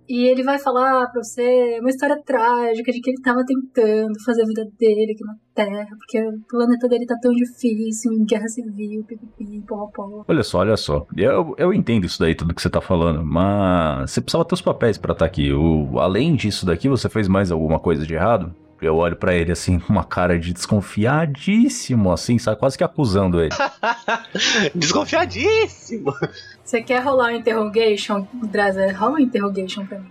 E 0.08 0.28
ele 0.28 0.44
vai 0.44 0.60
falar 0.60 1.08
pra 1.08 1.24
você 1.24 1.80
uma 1.80 1.90
história 1.90 2.22
trágica 2.26 2.92
de 2.92 3.00
que 3.00 3.12
ele 3.12 3.22
tava 3.22 3.46
tentando 3.46 4.14
fazer 4.26 4.44
a 4.44 4.46
vida 4.46 4.66
dele 4.78 5.14
aqui 5.14 5.24
na 5.24 5.36
Terra, 5.54 5.88
porque 5.98 6.22
o 6.22 6.40
planeta 6.50 6.88
dele 6.88 7.06
tá 7.06 7.16
tão 7.22 7.32
difícil, 7.32 8.12
guerra 8.26 8.48
civil, 8.48 9.04
pipipi, 9.06 9.62
pó. 9.68 9.90
Olha 10.28 10.44
só, 10.44 10.60
olha 10.60 10.78
só. 10.78 11.06
Eu, 11.16 11.54
eu 11.58 11.74
entendo 11.74 12.06
isso 12.06 12.20
daí, 12.20 12.36
tudo 12.36 12.54
que 12.54 12.62
você 12.62 12.70
tá 12.70 12.82
falando, 12.82 13.24
mas 13.26 14.12
você 14.12 14.22
precisava 14.22 14.46
ter 14.46 14.54
os 14.54 14.62
papéis 14.62 14.98
pra 14.98 15.14
estar 15.14 15.26
aqui. 15.26 15.52
O, 15.54 16.00
além 16.00 16.36
disso 16.36 16.66
daqui, 16.66 16.90
você 16.90 17.10
fez 17.10 17.28
mais 17.28 17.52
alguma 17.52 17.80
coisa 17.80 18.06
de 18.06 18.14
errado? 18.14 18.54
Eu 18.82 18.96
olho 18.96 19.16
pra 19.16 19.36
ele 19.36 19.52
assim, 19.52 19.78
com 19.80 19.94
uma 19.94 20.04
cara 20.04 20.40
de 20.40 20.54
desconfiadíssimo, 20.54 22.12
assim, 22.12 22.40
sabe? 22.40 22.60
Quase 22.60 22.78
que 22.78 22.84
acusando 22.84 23.42
ele. 23.42 23.54
Desconfiadíssimo! 24.74 26.14
Você 26.64 26.82
quer 26.82 27.04
rolar 27.04 27.28
um 27.28 27.36
interrogation, 27.36 28.28
Drazer? 28.34 28.98
Rola 28.98 29.16
um 29.16 29.20
interrogation 29.20 29.86
pra 29.86 30.00
mim. 30.00 30.10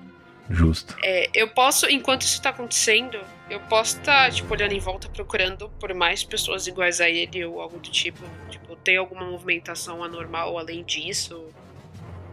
Justo. 0.49 0.97
É, 1.03 1.31
eu 1.33 1.49
posso, 1.49 1.87
enquanto 1.89 2.23
isso 2.23 2.43
tá 2.43 2.51
acontecendo, 2.51 3.19
eu 3.49 3.61
posso 3.61 3.99
estar, 3.99 4.31
tipo, 4.33 4.53
olhando 4.53 4.73
em 4.73 4.81
volta, 4.81 5.09
procurando 5.09 5.69
por 5.79 5.95
mais 5.95 6.25
pessoas 6.25 6.67
iguais 6.67 7.01
a 7.01 7.09
ele 7.09 7.45
ou 7.45 7.61
algo 7.61 7.79
do 7.79 7.89
tipo. 7.89 8.23
Tipo, 8.49 8.75
tem 8.77 8.97
alguma 8.97 9.25
movimentação 9.25 10.03
anormal 10.03 10.59
além 10.59 10.85
disso? 10.85 11.47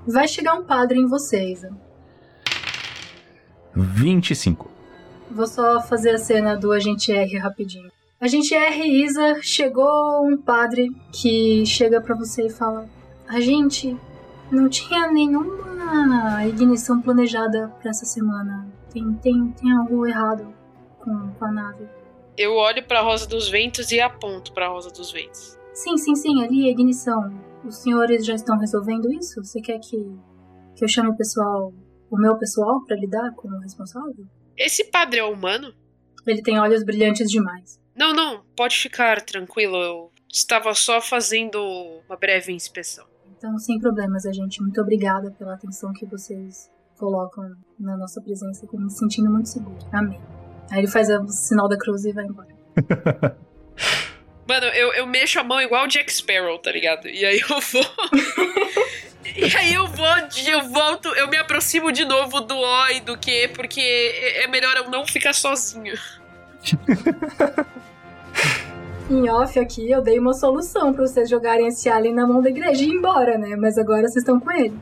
Vai 0.08 0.28
chegar 0.28 0.56
um 0.56 0.64
padre 0.64 1.00
em 1.00 1.06
vocês. 1.06 1.64
25. 3.76 4.77
Vou 5.30 5.48
só 5.48 5.82
fazer 5.82 6.16
a 6.16 6.18
cena 6.18 6.56
do 6.56 6.72
agente 6.72 7.12
R 7.12 7.38
rapidinho. 7.38 7.92
Agente 8.20 8.56
R 8.56 9.04
Isa, 9.04 9.42
chegou 9.42 10.26
um 10.26 10.38
padre 10.38 10.90
que 11.14 11.66
chega 11.66 12.02
pra 12.02 12.16
você 12.16 12.48
e 12.48 12.50
fala: 12.50 12.90
A 13.28 13.40
gente 13.40 13.96
não 14.52 14.70
tinha 14.70 15.12
nenhuma 15.12 16.46
ignição 16.46 17.02
planejada 17.02 17.72
pra 17.82 17.92
essa 17.92 18.06
semana. 18.06 18.68
Tem, 18.92 19.14
tem, 19.16 19.52
tem 19.52 19.72
algo 19.72 20.08
errado 20.08 20.48
com, 21.00 21.30
com 21.34 21.46
a 21.46 21.52
nave. 21.52 21.88
Eu 22.38 22.54
olho 22.54 22.84
pra 22.84 23.02
Rosa 23.02 23.28
dos 23.28 23.50
Ventos 23.50 23.92
e 23.92 24.00
aponto 24.00 24.54
pra 24.54 24.70
Rosa 24.70 24.90
dos 24.90 25.12
Ventos. 25.12 25.58
Sim, 25.74 25.98
sim, 25.98 26.16
sim, 26.16 26.44
ali 26.44 26.68
a 26.68 26.72
ignição. 26.72 27.32
Os 27.64 27.78
senhores 27.78 28.26
já 28.26 28.34
estão 28.34 28.58
resolvendo 28.58 29.12
isso? 29.12 29.44
Você 29.44 29.60
quer 29.62 29.80
que, 29.80 29.98
que 30.76 30.84
eu 30.84 30.88
chame 30.88 31.10
o 31.10 31.18
pessoal, 31.18 31.74
o 32.10 32.18
meu 32.18 32.36
pessoal, 32.38 32.84
pra 32.86 32.96
lidar 32.96 33.32
com 33.36 33.48
o 33.48 33.60
responsável? 33.60 34.26
Esse 34.58 34.86
padre 34.86 35.20
é 35.20 35.24
humano? 35.24 35.74
Ele 36.26 36.42
tem 36.42 36.60
olhos 36.60 36.84
brilhantes 36.84 37.30
demais. 37.30 37.80
Não, 37.96 38.14
não, 38.14 38.44
pode 38.56 38.78
ficar 38.78 39.22
tranquilo. 39.22 39.78
Eu 39.78 40.12
estava 40.32 40.74
só 40.74 41.00
fazendo 41.02 41.58
uma 42.08 42.18
breve 42.18 42.52
inspeção. 42.52 43.06
Então, 43.38 43.58
sem 43.60 43.80
problemas, 43.80 44.26
a 44.26 44.34
gente. 44.34 44.62
Muito 44.62 44.82
obrigada 44.82 45.32
pela 45.32 45.54
atenção 45.54 45.94
que 45.94 46.06
vocês 46.06 46.70
colocam 46.98 47.56
na 47.80 47.96
nossa 47.96 48.20
presença. 48.22 48.68
Tô 48.68 48.78
me 48.78 48.90
sentindo 48.90 49.30
muito 49.30 49.48
seguro. 49.48 49.78
Amém. 49.94 50.20
Aí 50.72 50.80
ele 50.80 50.88
faz 50.88 51.10
o 51.10 51.28
sinal 51.28 51.70
da 51.70 51.78
cruz 51.78 52.04
e 52.06 52.12
vai 52.12 52.26
embora. 52.26 52.50
Mano, 54.48 54.66
eu, 54.68 54.94
eu 54.94 55.06
mexo 55.06 55.40
a 55.40 55.44
mão 55.44 55.62
igual 55.62 55.86
o 55.86 55.88
Jack 55.88 56.12
Sparrow, 56.12 56.58
tá 56.60 56.72
ligado? 56.72 57.08
E 57.08 57.26
aí 57.26 57.40
eu 57.40 57.48
vou. 57.62 57.84
e 59.38 59.56
aí 59.56 59.74
eu 59.74 59.88
vou, 59.88 60.08
eu 60.48 60.70
volto, 60.70 61.10
eu 61.10 61.28
me 61.28 61.38
aproximo 61.38 61.92
de 61.92 62.06
novo 62.06 62.42
do 62.42 62.56
O 62.56 62.90
e 62.90 63.02
do 63.02 63.18
Q, 63.18 63.52
porque 63.56 63.80
é 63.80 64.44
é 64.44 64.48
melhor 64.48 64.76
eu 64.78 64.90
não 64.90 65.06
ficar 65.06 65.34
sozinho. 65.34 65.94
Em 69.10 69.30
off 69.30 69.58
aqui, 69.58 69.90
eu 69.90 70.02
dei 70.02 70.20
uma 70.20 70.34
solução 70.34 70.94
pra 70.94 71.08
vocês 71.08 71.30
jogarem 71.30 71.68
esse 71.68 71.88
alien 71.88 72.14
na 72.14 72.28
mão 72.28 72.42
da 72.42 72.50
igreja 72.50 72.84
e 72.84 72.88
ir 72.88 72.92
embora, 72.92 73.38
né? 73.38 73.56
Mas 73.56 73.78
agora 73.78 74.02
vocês 74.02 74.18
estão 74.18 74.38
com 74.38 74.52
ele. 74.52 74.78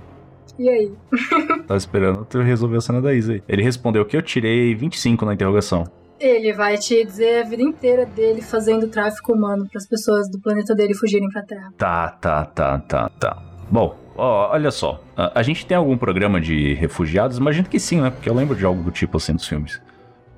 E 0.58 0.68
aí? 0.68 0.92
Tava 1.68 1.78
esperando 1.78 2.26
tu 2.26 2.40
resolver 2.40 2.78
a 2.78 2.82
cena 2.82 3.02
da 3.02 3.14
Isa 3.14 3.34
aí. 3.34 3.44
Ele 3.48 3.62
respondeu 3.62 4.04
que 4.04 4.18
eu 4.18 4.24
tirei 4.24 4.74
25 4.74 5.26
na 5.26 5.34
interrogação. 5.36 5.84
Ele 6.20 6.54
vai 6.54 6.78
te 6.78 7.04
dizer 7.04 7.42
a 7.42 7.44
vida 7.44 7.62
inteira 7.62 8.06
dele 8.06 8.42
fazendo 8.42 8.88
tráfico 8.88 9.34
humano 9.34 9.68
para 9.70 9.78
as 9.78 9.88
pessoas 9.88 10.28
do 10.30 10.40
planeta 10.40 10.74
dele 10.74 10.96
fugirem 10.96 11.30
pra 11.30 11.44
Terra. 11.44 11.72
Tá, 11.78 12.10
tá, 12.10 12.46
tá, 12.46 12.80
tá, 12.80 13.10
tá. 13.20 13.44
Bom, 13.70 13.96
Olha 14.16 14.72
só. 14.72 15.02
A, 15.16 15.40
a 15.40 15.44
gente 15.44 15.66
tem 15.66 15.76
algum 15.76 15.98
programa 15.98 16.40
de 16.40 16.74
refugiados? 16.74 17.38
Imagino 17.38 17.68
que 17.68 17.80
sim, 17.80 18.02
né? 18.02 18.10
Porque 18.10 18.30
eu 18.30 18.34
lembro 18.34 18.56
de 18.56 18.66
algo 18.66 18.82
do 18.82 18.92
tipo 18.92 19.18
assim 19.18 19.34
nos 19.34 19.48
filmes. 19.48 19.82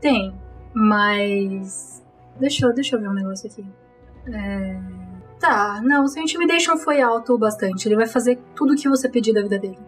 Tem, 0.02 0.34
mas. 0.74 2.04
Deixa 2.40 2.66
eu, 2.66 2.74
deixa 2.74 2.96
eu 2.96 3.02
ver 3.02 3.10
um 3.10 3.14
negócio 3.14 3.50
aqui. 3.50 3.66
É... 4.32 4.80
Tá, 5.40 5.82
não, 5.84 6.08
seu 6.08 6.24
intimidation 6.24 6.78
foi 6.78 7.02
alto 7.02 7.38
bastante. 7.38 7.88
Ele 7.88 7.96
vai 7.96 8.08
fazer 8.08 8.40
tudo 8.56 8.74
o 8.74 8.76
que 8.76 8.90
você 8.90 9.08
pedir 9.08 9.34
da 9.34 9.42
vida 9.42 9.60
dele. 9.60 9.80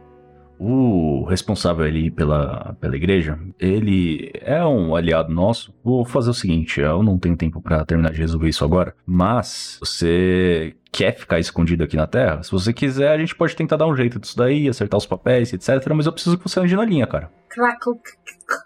O 0.60 1.24
responsável 1.24 1.86
ali 1.86 2.12
pela, 2.12 2.76
pela 2.82 2.96
igreja, 2.98 3.40
ele 3.58 4.30
é 4.42 4.64
um 4.66 4.94
aliado 4.94 5.34
nosso. 5.34 5.74
Vou 5.82 6.04
fazer 6.04 6.30
o 6.30 6.34
seguinte, 6.34 6.82
eu 6.82 7.02
não 7.02 7.18
tenho 7.18 7.38
tempo 7.38 7.62
pra 7.62 7.86
terminar 7.86 8.12
de 8.12 8.20
resolver 8.20 8.50
isso 8.50 8.66
agora, 8.66 8.94
mas 9.06 9.78
você 9.80 10.76
quer 10.92 11.16
ficar 11.16 11.40
escondido 11.40 11.84
aqui 11.84 11.96
na 11.96 12.06
Terra? 12.08 12.44
Se 12.44 12.52
você 12.52 12.74
quiser, 12.74 13.12
a 13.12 13.18
gente 13.18 13.36
pode 13.36 13.56
tentar 13.56 13.78
dar 13.78 13.88
um 13.88 13.96
jeito 13.96 14.20
disso 14.20 14.36
daí, 14.36 14.68
acertar 14.68 14.98
os 14.98 15.06
papéis, 15.06 15.54
etc. 15.54 15.70
Mas 15.96 16.06
eu 16.06 16.12
preciso 16.12 16.38
que 16.38 16.44
você 16.44 16.60
ande 16.60 16.76
na 16.76 16.84
linha, 16.84 17.08
cara. 17.08 17.32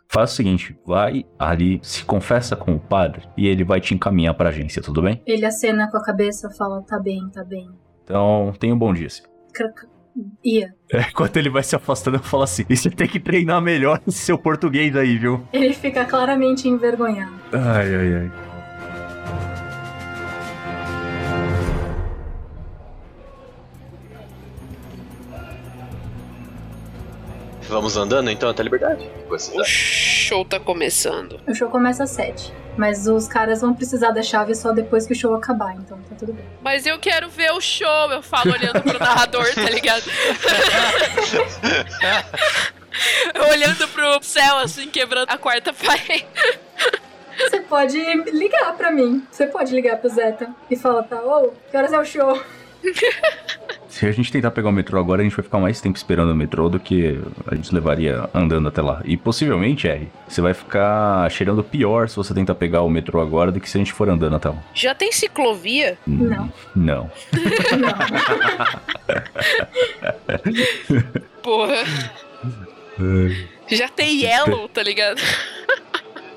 Faz 0.07 0.31
o 0.31 0.35
seguinte, 0.35 0.75
vai 0.85 1.25
ali, 1.37 1.79
se 1.83 2.03
confessa 2.03 2.55
com 2.55 2.73
o 2.73 2.79
padre 2.79 3.27
e 3.37 3.47
ele 3.47 3.63
vai 3.63 3.79
te 3.79 3.93
encaminhar 3.93 4.33
pra 4.33 4.49
agência, 4.49 4.81
tudo 4.81 5.01
bem? 5.01 5.21
Ele 5.25 5.45
acena 5.45 5.89
com 5.91 5.97
a 5.97 6.03
cabeça 6.03 6.49
e 6.51 6.57
fala: 6.57 6.81
tá 6.81 6.99
bem, 6.99 7.29
tá 7.29 7.43
bem. 7.43 7.69
Então, 8.03 8.51
tenha 8.59 8.73
um 8.73 8.77
bom 8.77 8.93
dia. 8.93 9.07
Ia. 10.43 10.73
É, 10.91 11.01
enquanto 11.01 11.37
ele 11.37 11.49
vai 11.49 11.63
se 11.63 11.75
afastando, 11.75 12.17
eu 12.17 12.23
falo 12.23 12.43
assim: 12.43 12.65
e 12.69 12.77
você 12.77 12.89
tem 12.89 13.07
que 13.07 13.19
treinar 13.19 13.61
melhor 13.61 13.99
esse 14.07 14.19
seu 14.19 14.37
português 14.37 14.95
aí, 14.95 15.17
viu? 15.17 15.43
Ele 15.51 15.73
fica 15.73 16.05
claramente 16.05 16.67
envergonhado. 16.67 17.33
Ai, 17.51 17.95
ai, 17.95 18.15
ai. 18.15 18.31
Vamos 27.73 27.97
andando 27.97 28.29
então 28.29 28.51
até 28.51 28.61
a 28.61 28.63
liberdade? 28.63 29.09
O 29.27 29.65
show 29.65 30.45
tá 30.45 30.59
começando. 30.59 31.41
O 31.47 31.55
show 31.55 31.67
começa 31.69 32.03
às 32.03 32.11
sete. 32.11 32.53
Mas 32.77 33.07
os 33.07 33.27
caras 33.27 33.61
vão 33.61 33.73
precisar 33.73 34.11
da 34.11 34.21
chave 34.21 34.53
só 34.53 34.71
depois 34.71 35.07
que 35.07 35.13
o 35.13 35.15
show 35.15 35.33
acabar, 35.33 35.73
então 35.73 35.97
tá 36.07 36.15
tudo 36.15 36.33
bem. 36.33 36.45
Mas 36.61 36.85
eu 36.85 36.99
quero 36.99 37.31
ver 37.31 37.51
o 37.51 37.59
show, 37.59 38.11
eu 38.11 38.21
falo 38.21 38.53
olhando 38.53 38.79
pro 38.79 38.99
narrador, 38.99 39.51
tá 39.55 39.71
ligado? 39.71 40.03
olhando 43.51 43.87
pro 43.87 44.21
céu, 44.21 44.59
assim, 44.59 44.87
quebrando 44.87 45.31
a 45.31 45.37
quarta 45.39 45.73
parede. 45.73 46.27
Você 47.39 47.59
pode 47.61 47.97
ligar 48.31 48.77
pra 48.77 48.91
mim. 48.91 49.25
Você 49.31 49.47
pode 49.47 49.73
ligar 49.73 49.97
pro 49.97 50.09
Zeta 50.09 50.47
e 50.69 50.75
falar, 50.75 51.01
tá, 51.03 51.19
ô, 51.19 51.51
que 51.71 51.75
horas 51.75 51.91
é 51.91 51.97
o 51.97 52.05
show? 52.05 52.39
Se 53.93 54.07
a 54.07 54.11
gente 54.11 54.31
tentar 54.31 54.49
pegar 54.49 54.69
o 54.69 54.71
metrô 54.71 54.99
agora, 54.99 55.21
a 55.21 55.23
gente 55.23 55.35
vai 55.35 55.43
ficar 55.43 55.59
mais 55.59 55.79
tempo 55.79 55.95
esperando 55.95 56.31
o 56.31 56.35
metrô 56.35 56.67
do 56.67 56.79
que 56.79 57.21
a 57.45 57.53
gente 57.53 57.71
levaria 57.71 58.27
andando 58.33 58.67
até 58.67 58.81
lá. 58.81 59.03
E 59.05 59.15
possivelmente, 59.15 59.87
R, 59.87 60.07
você 60.27 60.41
vai 60.41 60.55
ficar 60.55 61.29
cheirando 61.29 61.63
pior 61.63 62.09
se 62.09 62.15
você 62.15 62.33
tentar 62.33 62.55
pegar 62.55 62.81
o 62.81 62.89
metrô 62.89 63.21
agora 63.21 63.51
do 63.51 63.59
que 63.59 63.69
se 63.69 63.77
a 63.77 63.79
gente 63.79 63.93
for 63.93 64.09
andando 64.09 64.35
até 64.35 64.49
lá. 64.49 64.57
Já 64.73 64.95
tem 64.95 65.11
ciclovia? 65.11 65.95
Não. 66.07 66.51
Não. 66.75 67.11
Não. 67.77 67.93
Porra. 71.43 71.83
Já 73.67 73.87
tem 73.89 74.23
yellow, 74.23 74.67
tá 74.69 74.81
ligado? 74.81 75.21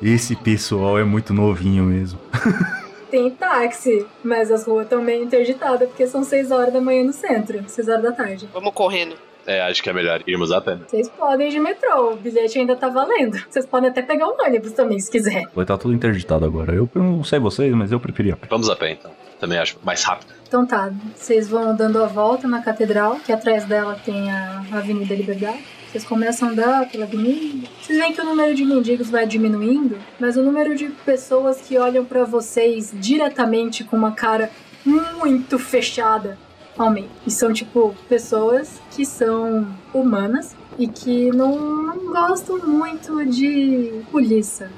Esse 0.02 0.36
pessoal 0.36 0.98
é 0.98 1.04
muito 1.04 1.32
novinho 1.32 1.84
mesmo. 1.84 2.20
Tem 3.10 3.30
táxi, 3.30 4.06
mas 4.24 4.50
as 4.50 4.66
ruas 4.66 4.84
estão 4.84 5.00
meio 5.00 5.22
interditadas 5.22 5.88
porque 5.88 6.06
são 6.06 6.24
6 6.24 6.50
horas 6.50 6.72
da 6.72 6.80
manhã 6.80 7.04
no 7.04 7.12
centro, 7.12 7.62
6 7.66 7.88
horas 7.88 8.02
da 8.02 8.12
tarde. 8.12 8.48
Vamos 8.52 8.72
correndo. 8.74 9.16
É, 9.46 9.60
acho 9.62 9.80
que 9.80 9.88
é 9.88 9.92
melhor 9.92 10.22
irmos 10.26 10.50
a 10.50 10.60
pé. 10.60 10.76
Vocês 10.88 11.08
podem 11.08 11.46
ir 11.46 11.52
de 11.52 11.60
metrô, 11.60 12.14
o 12.14 12.16
bilhete 12.16 12.58
ainda 12.58 12.74
tá 12.74 12.88
valendo. 12.88 13.38
Vocês 13.48 13.64
podem 13.64 13.90
até 13.90 14.02
pegar 14.02 14.26
um 14.26 14.34
ônibus 14.44 14.72
também, 14.72 14.98
se 14.98 15.08
quiser. 15.08 15.44
Vai 15.54 15.62
estar 15.62 15.78
tudo 15.78 15.94
interditado 15.94 16.44
agora. 16.44 16.74
Eu 16.74 16.90
não 16.94 17.22
sei 17.22 17.38
vocês, 17.38 17.72
mas 17.72 17.92
eu 17.92 18.00
preferia. 18.00 18.36
Vamos 18.50 18.68
a 18.68 18.74
pé 18.74 18.90
então. 18.90 19.12
Também 19.38 19.58
acho 19.58 19.78
mais 19.84 20.02
rápido. 20.02 20.34
Então 20.48 20.66
tá, 20.66 20.90
vocês 21.14 21.48
vão 21.48 21.76
dando 21.76 22.02
a 22.02 22.06
volta 22.06 22.48
na 22.48 22.60
catedral, 22.60 23.20
que 23.24 23.32
atrás 23.32 23.64
dela 23.66 23.96
tem 24.04 24.30
a 24.30 24.64
Avenida 24.72 25.14
Liberdade. 25.14 25.62
Vocês 25.96 26.04
começam 26.04 26.48
a 26.48 26.52
andar 26.52 26.90
pela 26.90 27.06
avenida. 27.06 27.66
Vocês 27.80 27.98
veem 27.98 28.12
que 28.12 28.20
o 28.20 28.24
número 28.24 28.54
de 28.54 28.66
mendigos 28.66 29.08
vai 29.08 29.26
diminuindo, 29.26 29.96
mas 30.20 30.36
o 30.36 30.42
número 30.42 30.76
de 30.76 30.90
pessoas 31.06 31.58
que 31.62 31.78
olham 31.78 32.04
pra 32.04 32.22
vocês 32.24 32.92
diretamente 32.92 33.82
com 33.82 33.96
uma 33.96 34.12
cara 34.12 34.50
muito 34.84 35.58
fechada 35.58 36.36
aumenta. 36.76 37.08
E 37.26 37.30
são 37.30 37.50
tipo 37.50 37.96
pessoas 38.10 38.78
que 38.90 39.06
são 39.06 39.74
humanas 39.94 40.54
e 40.78 40.86
que 40.86 41.30
não, 41.30 41.56
não 41.82 42.12
gostam 42.12 42.58
muito 42.58 43.24
de 43.24 44.02
polícia. 44.12 44.70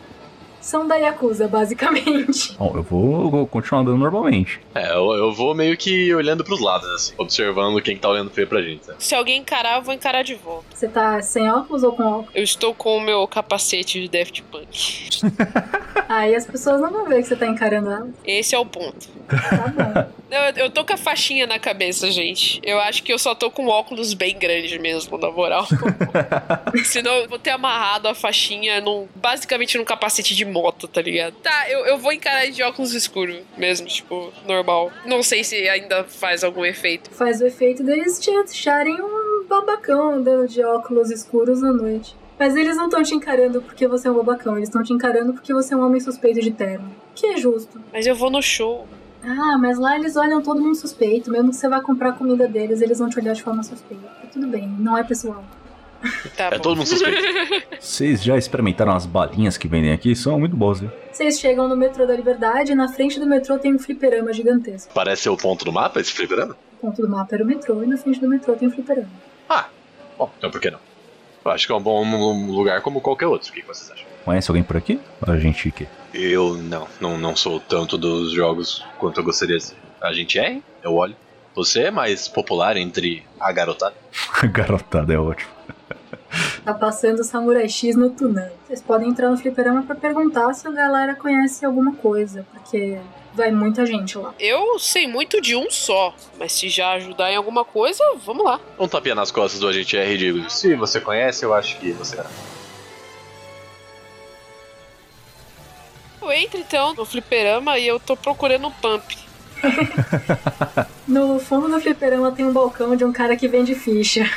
São 0.69 0.87
da 0.87 0.97
Yakuza, 0.97 1.49
basicamente. 1.49 2.53
Bom, 2.61 2.73
eu 2.75 2.83
vou, 2.83 3.23
eu 3.23 3.31
vou 3.31 3.47
continuar 3.47 3.81
andando 3.81 3.97
normalmente. 3.97 4.61
É, 4.75 4.93
eu, 4.93 5.13
eu 5.15 5.33
vou 5.33 5.55
meio 5.55 5.75
que 5.79 6.15
olhando 6.15 6.45
pros 6.45 6.61
lados, 6.61 6.87
assim, 6.91 7.15
observando 7.17 7.81
quem 7.81 7.97
que 7.97 8.03
tá 8.03 8.11
olhando 8.11 8.31
feio 8.31 8.47
pra 8.47 8.61
gente. 8.61 8.87
Né? 8.87 8.95
Se 8.99 9.15
alguém 9.15 9.39
encarar, 9.39 9.79
eu 9.79 9.83
vou 9.83 9.95
encarar 9.95 10.23
de 10.23 10.35
volta. 10.35 10.67
Você 10.75 10.87
tá 10.87 11.23
sem 11.23 11.51
óculos 11.51 11.83
ou 11.83 11.93
com 11.93 12.03
óculos? 12.03 12.31
Eu 12.35 12.45
estou 12.45 12.75
com 12.75 12.99
o 12.99 13.01
meu 13.01 13.27
capacete 13.27 13.99
de 13.99 14.09
Daft 14.11 14.43
Punk. 14.43 15.09
Aí 16.07 16.35
as 16.35 16.45
pessoas 16.45 16.83
não 16.83 16.93
vão 16.93 17.07
ver 17.07 17.23
que 17.23 17.29
você 17.29 17.37
tá 17.37 17.47
encarando 17.47 17.91
elas. 17.91 18.11
Esse 18.23 18.55
é 18.55 18.59
o 18.59 18.67
ponto. 18.67 19.09
Tá 19.27 19.73
bom. 19.75 20.19
Eu, 20.31 20.65
eu 20.65 20.71
tô 20.71 20.85
com 20.85 20.93
a 20.93 20.97
faixinha 20.97 21.47
na 21.47 21.59
cabeça, 21.59 22.11
gente. 22.11 22.61
Eu 22.63 22.79
acho 22.81 23.03
que 23.03 23.11
eu 23.11 23.19
só 23.19 23.35
tô 23.35 23.51
com 23.51 23.65
um 23.65 23.69
óculos 23.69 24.13
bem 24.13 24.39
grande 24.39 24.79
mesmo, 24.79 25.17
na 25.17 25.31
moral. 25.31 25.67
Senão 26.85 27.13
eu 27.13 27.29
vou 27.29 27.39
ter 27.39 27.51
amarrado 27.51 28.09
a 28.09 28.15
faixinha 28.15 28.79
num, 28.81 29.09
basicamente 29.15 29.79
num 29.79 29.87
capacete 29.87 30.37
de 30.37 30.45
moto, 30.45 30.58
tá 30.89 31.03
ligado? 31.03 31.35
Tá, 31.43 31.71
eu, 31.71 31.87
eu 31.87 31.99
vou 31.99 32.13
encarar 32.13 32.51
de 32.51 32.63
óculos 32.63 32.93
escuro 32.95 33.39
mesmo, 33.57 33.87
tipo, 33.87 34.33
normal. 34.47 34.91
Não 35.07 35.23
sei 35.23 35.45
se 35.45 35.69
ainda 35.69 36.05
faz 36.05 36.45
algum 36.45 36.65
efeito. 36.65 37.11
Faz 37.11 37.41
o 37.41 37.47
efeito 37.47 37.83
deles 37.83 38.19
te 38.19 38.31
acharem 38.31 39.01
um 39.01 39.47
babacão 39.49 40.11
andando 40.11 40.49
de 40.49 40.63
óculos 40.63 41.11
escuros 41.11 41.63
à 41.63 41.73
noite. 41.73 42.17
Mas 42.39 42.55
eles 42.55 42.77
não 42.77 42.85
estão 42.85 43.03
te 43.03 43.15
encarando 43.15 43.61
porque 43.61 43.89
você 43.89 44.07
é 44.07 44.11
um 44.11 44.15
babacão, 44.15 44.57
eles 44.57 44.69
estão 44.69 44.83
te 44.83 44.93
encarando 44.93 45.33
porque 45.33 45.53
você 45.53 45.75
é 45.75 45.77
um 45.77 45.85
homem 45.85 46.01
suspeito 46.01 46.41
de 46.41 46.53
terno. 46.53 46.89
Que 47.15 47.27
é 47.27 47.37
justo. 47.37 47.81
Mas 47.93 48.07
eu 48.07 48.15
vou 48.15 48.31
no 48.31 48.41
show. 48.41 48.87
Ah, 49.25 49.59
mas 49.59 49.79
lá 49.79 49.97
eles 49.97 50.17
olham 50.17 50.41
todo 50.41 50.61
mundo 50.61 50.77
suspeito. 50.77 51.31
Mesmo 51.33 51.51
que 51.51 51.57
você 51.57 51.69
vá 51.69 51.81
comprar 51.81 52.13
comida 52.13 52.47
deles, 52.47 52.81
eles 52.81 52.99
vão 52.99 53.09
te 53.09 53.19
olhar 53.19 53.33
de 53.33 53.43
forma 53.43 53.63
suspeita. 53.65 54.05
Tudo 54.33 54.47
bem, 54.47 54.69
não 54.79 54.97
é 54.97 55.03
pessoal. 55.03 55.45
Tá 56.37 56.45
É 56.47 56.51
bom. 56.53 56.59
todo 56.61 56.77
mundo 56.77 56.87
suspeito. 56.87 57.21
Vocês 57.81 58.23
já 58.23 58.37
experimentaram 58.37 58.95
as 58.95 59.05
balinhas 59.07 59.57
que 59.57 59.67
vendem 59.69 59.93
aqui? 59.93 60.15
São 60.15 60.39
muito 60.39 60.57
boas, 60.57 60.81
viu? 60.81 60.91
Vocês 61.13 61.39
chegam 61.41 61.69
no 61.69 61.77
metrô 61.77 62.07
da 62.07 62.15
Liberdade 62.15 62.73
e 62.73 62.75
na 62.75 62.89
frente 62.89 63.19
do 63.19 63.27
metrô 63.27 63.59
tem 63.59 63.75
um 63.75 63.79
fliperama 63.79 64.33
gigantesco. 64.33 64.93
Parece 64.95 65.23
ser 65.23 65.31
o 65.31 65.37
ponto 65.37 65.65
do 65.65 65.73
mapa, 65.73 66.01
esse 66.01 66.13
fliperama? 66.13 66.57
O 66.75 66.87
ponto 66.87 67.03
do 67.03 67.09
mapa 67.09 67.35
era 67.35 67.43
o 67.43 67.47
metrô 67.47 67.83
e 67.83 67.87
na 67.87 67.97
frente 67.97 68.21
do 68.21 68.29
metrô 68.29 68.55
tem 68.55 68.69
um 68.69 68.71
fliperama. 68.71 69.09
Ah, 69.49 69.67
bom, 70.17 70.31
então 70.39 70.51
por 70.51 70.61
que 70.61 70.71
não? 70.71 70.79
Eu 71.45 71.51
acho 71.53 71.67
que 71.67 71.73
é 71.73 71.77
um 71.77 71.81
bom 71.81 72.05
lugar 72.53 72.81
como 72.83 73.01
qualquer 73.01 73.27
outro. 73.27 73.51
O 73.51 73.53
que 73.53 73.63
vocês 73.63 73.91
acham? 73.91 74.07
Conhece 74.25 74.51
alguém 74.51 74.63
por 74.63 74.77
aqui? 74.77 75.01
A 75.27 75.37
gente 75.37 75.71
que? 75.71 75.89
Eu 76.13 76.55
não, 76.55 76.87
não, 77.01 77.17
não 77.19 77.35
sou 77.35 77.59
tanto 77.59 77.97
dos 77.97 78.33
jogos 78.33 78.85
quanto 78.99 79.19
eu 79.21 79.25
gostaria 79.25 79.57
de 79.57 79.65
ser. 79.65 79.77
A 80.01 80.13
gente 80.13 80.39
é, 80.39 80.59
eu 80.83 80.95
olho. 80.95 81.17
Você 81.55 81.85
é 81.85 81.91
mais 81.91 82.29
popular 82.29 82.77
entre 82.77 83.25
a 83.41 83.51
garotada? 83.51 83.95
Garotada 84.53 85.13
é 85.15 85.19
ótimo. 85.19 85.51
Tá 86.65 86.75
passando 86.75 87.21
o 87.21 87.25
Samurai 87.25 87.69
X 87.69 87.97
no 87.97 88.11
Tunan. 88.11 88.51
Vocês 88.67 88.83
podem 88.83 89.09
entrar 89.09 89.31
no 89.31 89.37
fliperama 89.39 89.83
pra 89.83 89.95
perguntar 89.95 90.53
se 90.53 90.69
a 90.69 90.71
galera 90.71 91.15
conhece 91.15 91.65
alguma 91.65 91.95
coisa, 91.95 92.47
porque 92.53 92.99
vai 93.33 93.51
muita 93.51 93.87
gente 93.87 94.19
lá. 94.19 94.35
Eu 94.39 94.79
sei 94.79 95.07
muito 95.07 95.41
de 95.41 95.57
um 95.57 95.71
só, 95.71 96.15
mas 96.39 96.53
se 96.53 96.69
já 96.69 96.93
ajudar 96.93 97.33
em 97.33 97.37
alguma 97.37 97.65
coisa, 97.65 98.03
vamos 98.25 98.45
lá. 98.45 98.61
Um 98.79 98.87
tapinha 98.87 99.15
nas 99.15 99.31
costas 99.31 99.61
do 99.61 99.69
agente 99.69 99.97
R 99.97 100.19
digo, 100.19 100.51
se 100.51 100.75
você 100.75 101.01
conhece, 101.01 101.45
eu 101.45 101.55
acho 101.55 101.79
que 101.79 101.93
você 101.93 102.19
era. 102.19 102.29
Eu 106.21 106.33
entro 106.33 106.59
então 106.59 106.93
no 106.95 107.07
fliperama 107.07 107.79
e 107.79 107.87
eu 107.87 107.99
tô 107.99 108.17
procurando 108.17 108.67
um 108.67 108.73
pump. 108.73 109.17
No 111.09 111.41
fundo 111.41 111.69
do 111.71 111.81
fliperama 111.81 112.31
tem 112.31 112.45
um 112.45 112.53
balcão 112.53 112.95
de 112.95 113.03
um 113.03 113.11
cara 113.11 113.35
que 113.35 113.49
vende 113.49 113.75
ficha. 113.75 114.31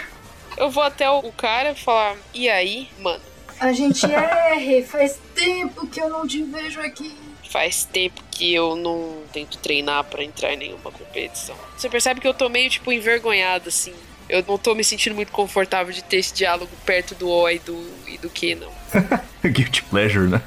Eu 0.62 0.70
vou 0.70 0.84
até 0.84 1.10
o 1.10 1.24
cara 1.32 1.74
falar, 1.74 2.16
e 2.36 2.48
aí, 2.48 2.88
mano? 3.00 3.20
A 3.60 3.74
gente 3.74 4.06
R, 4.06 4.84
faz 4.84 5.20
tempo 5.34 5.88
que 5.88 6.00
eu 6.00 6.08
não 6.08 6.28
te 6.28 6.44
vejo 6.44 6.80
aqui. 6.80 7.18
Faz 7.50 7.84
tempo 7.84 8.22
que 8.30 8.54
eu 8.54 8.76
não 8.76 9.24
tento 9.34 9.58
treinar 9.58 10.04
pra 10.04 10.24
entrar 10.24 10.54
em 10.54 10.58
nenhuma 10.58 10.92
competição. 10.92 11.56
Você 11.76 11.90
percebe 11.90 12.22
que 12.22 12.28
eu 12.28 12.34
tô 12.36 12.48
meio, 12.48 12.70
tipo, 12.70 12.92
envergonhado, 12.92 13.70
assim. 13.70 13.92
Eu 14.30 14.46
não 14.48 14.56
tô 14.56 14.76
me 14.76 14.84
sentindo 14.84 15.16
muito 15.16 15.32
confortável 15.32 15.92
de 15.92 16.04
ter 16.04 16.18
esse 16.18 16.32
diálogo 16.32 16.70
perto 16.86 17.16
do 17.16 17.28
O 17.28 17.50
e 17.50 17.58
do, 17.58 17.92
e 18.08 18.20
do 18.20 18.30
Q, 18.30 18.54
não. 18.54 18.72
Guilty 19.44 19.82
pleasure, 19.86 20.30
né? 20.30 20.44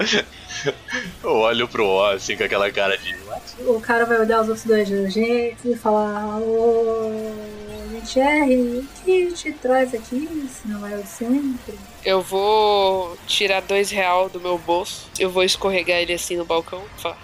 Eu 1.22 1.30
olho 1.30 1.68
pro 1.68 1.86
O 1.86 2.04
assim 2.06 2.36
com 2.36 2.44
aquela 2.44 2.70
cara 2.70 2.96
de. 2.98 3.14
O 3.66 3.80
cara 3.80 4.04
vai 4.06 4.18
olhar 4.20 4.40
os 4.42 4.48
outros 4.48 4.66
dois 4.66 4.86
de 4.88 5.10
jeito 5.10 5.68
e 5.68 5.76
falar: 5.76 6.38
Ô, 6.38 7.10
gente 7.92 8.20
R, 8.20 8.78
o 8.78 8.86
que 9.04 9.32
te 9.32 9.52
traz 9.52 9.94
aqui? 9.94 10.48
Se 10.52 10.68
não 10.68 10.86
é 10.86 10.96
o 10.96 11.04
sempre. 11.06 11.74
Eu 12.04 12.20
vou 12.22 13.16
tirar 13.26 13.60
dois 13.62 13.90
real 13.90 14.28
do 14.28 14.40
meu 14.40 14.58
bolso. 14.58 15.08
Eu 15.18 15.30
vou 15.30 15.42
escorregar 15.44 15.98
ele 15.98 16.12
assim 16.12 16.36
no 16.36 16.44
balcão 16.44 16.82
e 16.98 17.00
falar: 17.02 17.18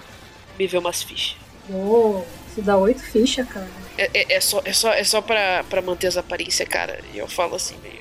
Me 0.58 0.66
vê 0.66 0.78
umas 0.78 1.02
fichas. 1.02 1.36
Ô, 1.68 2.22
isso 2.50 2.62
dá 2.62 2.76
oito 2.76 3.02
fichas, 3.02 3.46
cara. 3.48 3.68
É, 3.98 4.10
é- 4.14 4.34
é 4.36 4.40
só, 4.40 4.60
é 4.64 4.72
só, 4.72 4.92
é 4.92 5.04
só 5.04 5.20
pra, 5.20 5.62
pra 5.68 5.82
manter 5.82 6.06
as 6.06 6.16
aparências, 6.16 6.66
cara. 6.68 7.00
E 7.12 7.18
eu 7.18 7.28
falo 7.28 7.54
assim, 7.54 7.76
meio. 7.82 8.00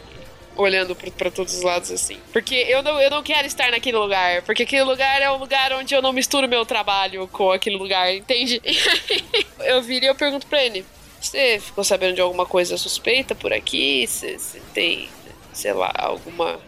Olhando 0.60 0.93
pra 0.93 1.32
todos 1.32 1.55
os 1.55 1.62
lados 1.62 1.89
assim. 1.89 2.18
Porque 2.34 2.53
eu 2.53 2.84
não, 2.84 2.99
eu 2.99 3.10
não 3.10 3.24
quero 3.24 3.47
estar 3.47 3.72
naquele 3.72 3.95
lugar. 3.95 4.41
Porque 4.41 4.64
aquele 4.64 4.84
lugar 4.84 5.22
é 5.22 5.32
um 5.32 5.38
lugar 5.38 5.72
onde 5.72 5.95
eu 5.95 6.01
não 6.01 6.12
misturo 6.12 6.49
meu 6.49 6.66
trabalho 6.66 7.30
com 7.30 7.49
aquele 7.49 7.78
lugar, 7.78 8.14
entende? 8.14 8.62
eu 9.64 9.82
viro 9.82 10.03
e 10.03 10.10
eu 10.10 10.16
pergunto 10.16 10.45
pra 10.47 10.62
ele: 10.62 10.86
Você 11.22 11.60
ficou 11.62 11.82
sabendo 11.82 12.16
de 12.16 12.20
alguma 12.20 12.45
coisa 12.45 12.76
suspeita 12.76 13.34
por 13.34 13.53
aqui? 13.53 14.05
Você 14.05 14.38
você 14.38 14.62
tem, 14.74 15.07
sei 15.53 15.72
lá, 15.72 15.93
alguma. 15.95 16.60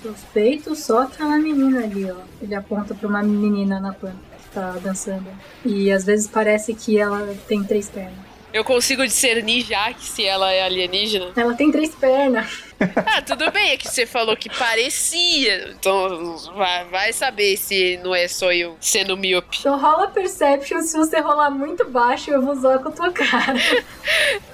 Suspeito 0.00 0.76
só 0.76 1.02
aquela 1.02 1.36
menina 1.36 1.82
ali, 1.82 2.08
ó. 2.08 2.18
Ele 2.40 2.54
aponta 2.54 2.94
pra 2.94 3.08
uma 3.08 3.20
menina 3.20 3.80
na 3.80 3.92
planta 3.92 4.16
que 4.44 4.48
tá 4.54 4.70
dançando. 4.80 5.26
E 5.64 5.90
às 5.90 6.04
vezes 6.04 6.28
parece 6.28 6.72
que 6.72 7.00
ela 7.00 7.36
tem 7.48 7.64
três 7.64 7.88
pernas. 7.90 8.30
Eu 8.52 8.64
consigo 8.64 9.04
discernir 9.04 9.62
já 9.62 9.92
que 9.92 10.04
se 10.04 10.24
ela 10.24 10.52
é 10.52 10.62
alienígena. 10.62 11.32
Ela 11.36 11.54
tem 11.54 11.70
três 11.72 11.94
pernas. 11.94 12.69
Ah, 13.06 13.20
tudo 13.20 13.50
bem, 13.50 13.72
é 13.72 13.76
que 13.76 13.88
você 13.88 14.06
falou 14.06 14.36
que 14.36 14.48
parecia. 14.48 15.70
Então 15.70 16.36
vai, 16.56 16.84
vai 16.86 17.12
saber 17.12 17.56
se 17.56 17.98
não 18.02 18.14
é 18.14 18.26
só 18.26 18.52
eu 18.52 18.76
sendo 18.80 19.16
míope. 19.16 19.58
Então 19.60 19.78
rola 19.78 20.08
Perception, 20.08 20.80
se 20.82 20.96
você 20.96 21.20
rolar 21.20 21.50
muito 21.50 21.88
baixo, 21.88 22.30
eu 22.30 22.40
vou 22.42 22.54
zoar 22.54 22.78
com 22.80 22.88
a 22.88 22.92
tua 22.92 23.12
cara. 23.12 23.58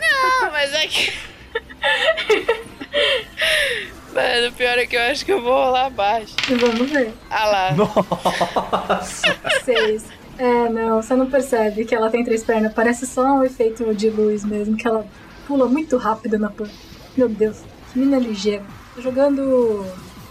Ah, 0.02 0.50
mas 0.52 0.72
é 0.72 0.86
que. 0.86 1.12
Mano, 4.12 4.48
o 4.48 4.52
pior 4.52 4.78
é 4.78 4.86
que 4.86 4.96
eu 4.96 5.02
acho 5.02 5.24
que 5.24 5.32
eu 5.32 5.42
vou 5.42 5.52
rolar 5.52 5.86
abaixo. 5.86 6.34
E 6.48 6.54
vamos 6.54 6.90
ver. 6.90 7.12
Ah 7.30 7.46
lá. 7.46 7.72
Nossa! 7.72 9.36
Seis. 9.64 10.04
É, 10.38 10.68
não, 10.68 11.00
você 11.02 11.14
não 11.14 11.30
percebe 11.30 11.84
que 11.84 11.94
ela 11.94 12.10
tem 12.10 12.24
três 12.24 12.42
pernas. 12.42 12.72
Parece 12.72 13.06
só 13.06 13.22
um 13.22 13.44
efeito 13.44 13.94
de 13.94 14.10
luz 14.10 14.44
mesmo, 14.44 14.76
que 14.76 14.86
ela 14.86 15.06
pula 15.46 15.66
muito 15.66 15.96
rápido 15.96 16.38
na 16.38 16.50
planta. 16.50 16.72
Meu 17.16 17.28
Deus, 17.28 17.58
menina 17.96 18.18
ligeira. 18.18 18.64
Tô 18.94 19.00
jogando 19.00 19.84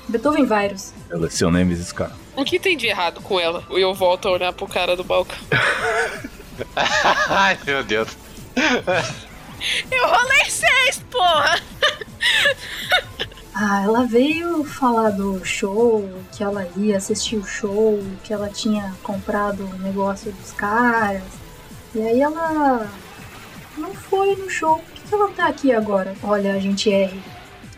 Beethoven 0.08 0.46
Virus. 0.46 0.94
Ela 1.10 1.28
é 1.28 1.30
seu 1.30 1.52
Nemesis, 1.52 1.92
cara. 1.92 2.14
O 2.36 2.44
que 2.46 2.60
tem 2.60 2.78
de 2.78 2.88
errado 2.88 3.22
com 3.22 3.40
ela? 3.40 3.64
E 3.72 3.82
eu 3.82 3.94
volto 3.94 4.28
a 4.28 4.32
olhar 4.32 4.54
pro 4.54 4.68
cara 4.68 4.96
do 4.96 5.04
balcão. 5.04 5.38
Ai, 7.30 7.58
meu 7.66 7.84
Deus. 7.84 8.10
Eu 9.92 10.08
rolei 10.08 10.46
seis, 10.50 11.04
porra! 11.10 11.60
Ah, 13.58 13.84
ela 13.84 14.06
veio 14.06 14.66
falar 14.66 15.12
do 15.12 15.46
show, 15.46 16.10
que 16.34 16.44
ela 16.44 16.68
ia 16.76 16.98
assistir 16.98 17.38
o 17.38 17.46
show, 17.46 18.04
que 18.22 18.34
ela 18.34 18.50
tinha 18.50 18.94
comprado 19.02 19.64
o 19.64 19.78
negócio 19.78 20.30
dos 20.34 20.52
caras. 20.52 21.24
E 21.94 22.02
aí 22.02 22.20
ela 22.20 22.86
não 23.78 23.94
foi 23.94 24.36
no 24.36 24.50
show. 24.50 24.80
Por 24.80 24.94
que 24.94 25.16
ela 25.16 25.32
tá 25.32 25.48
aqui 25.48 25.72
agora? 25.72 26.14
Olha, 26.22 26.54
a 26.54 26.60
gente 26.60 26.92
R. 26.92 27.18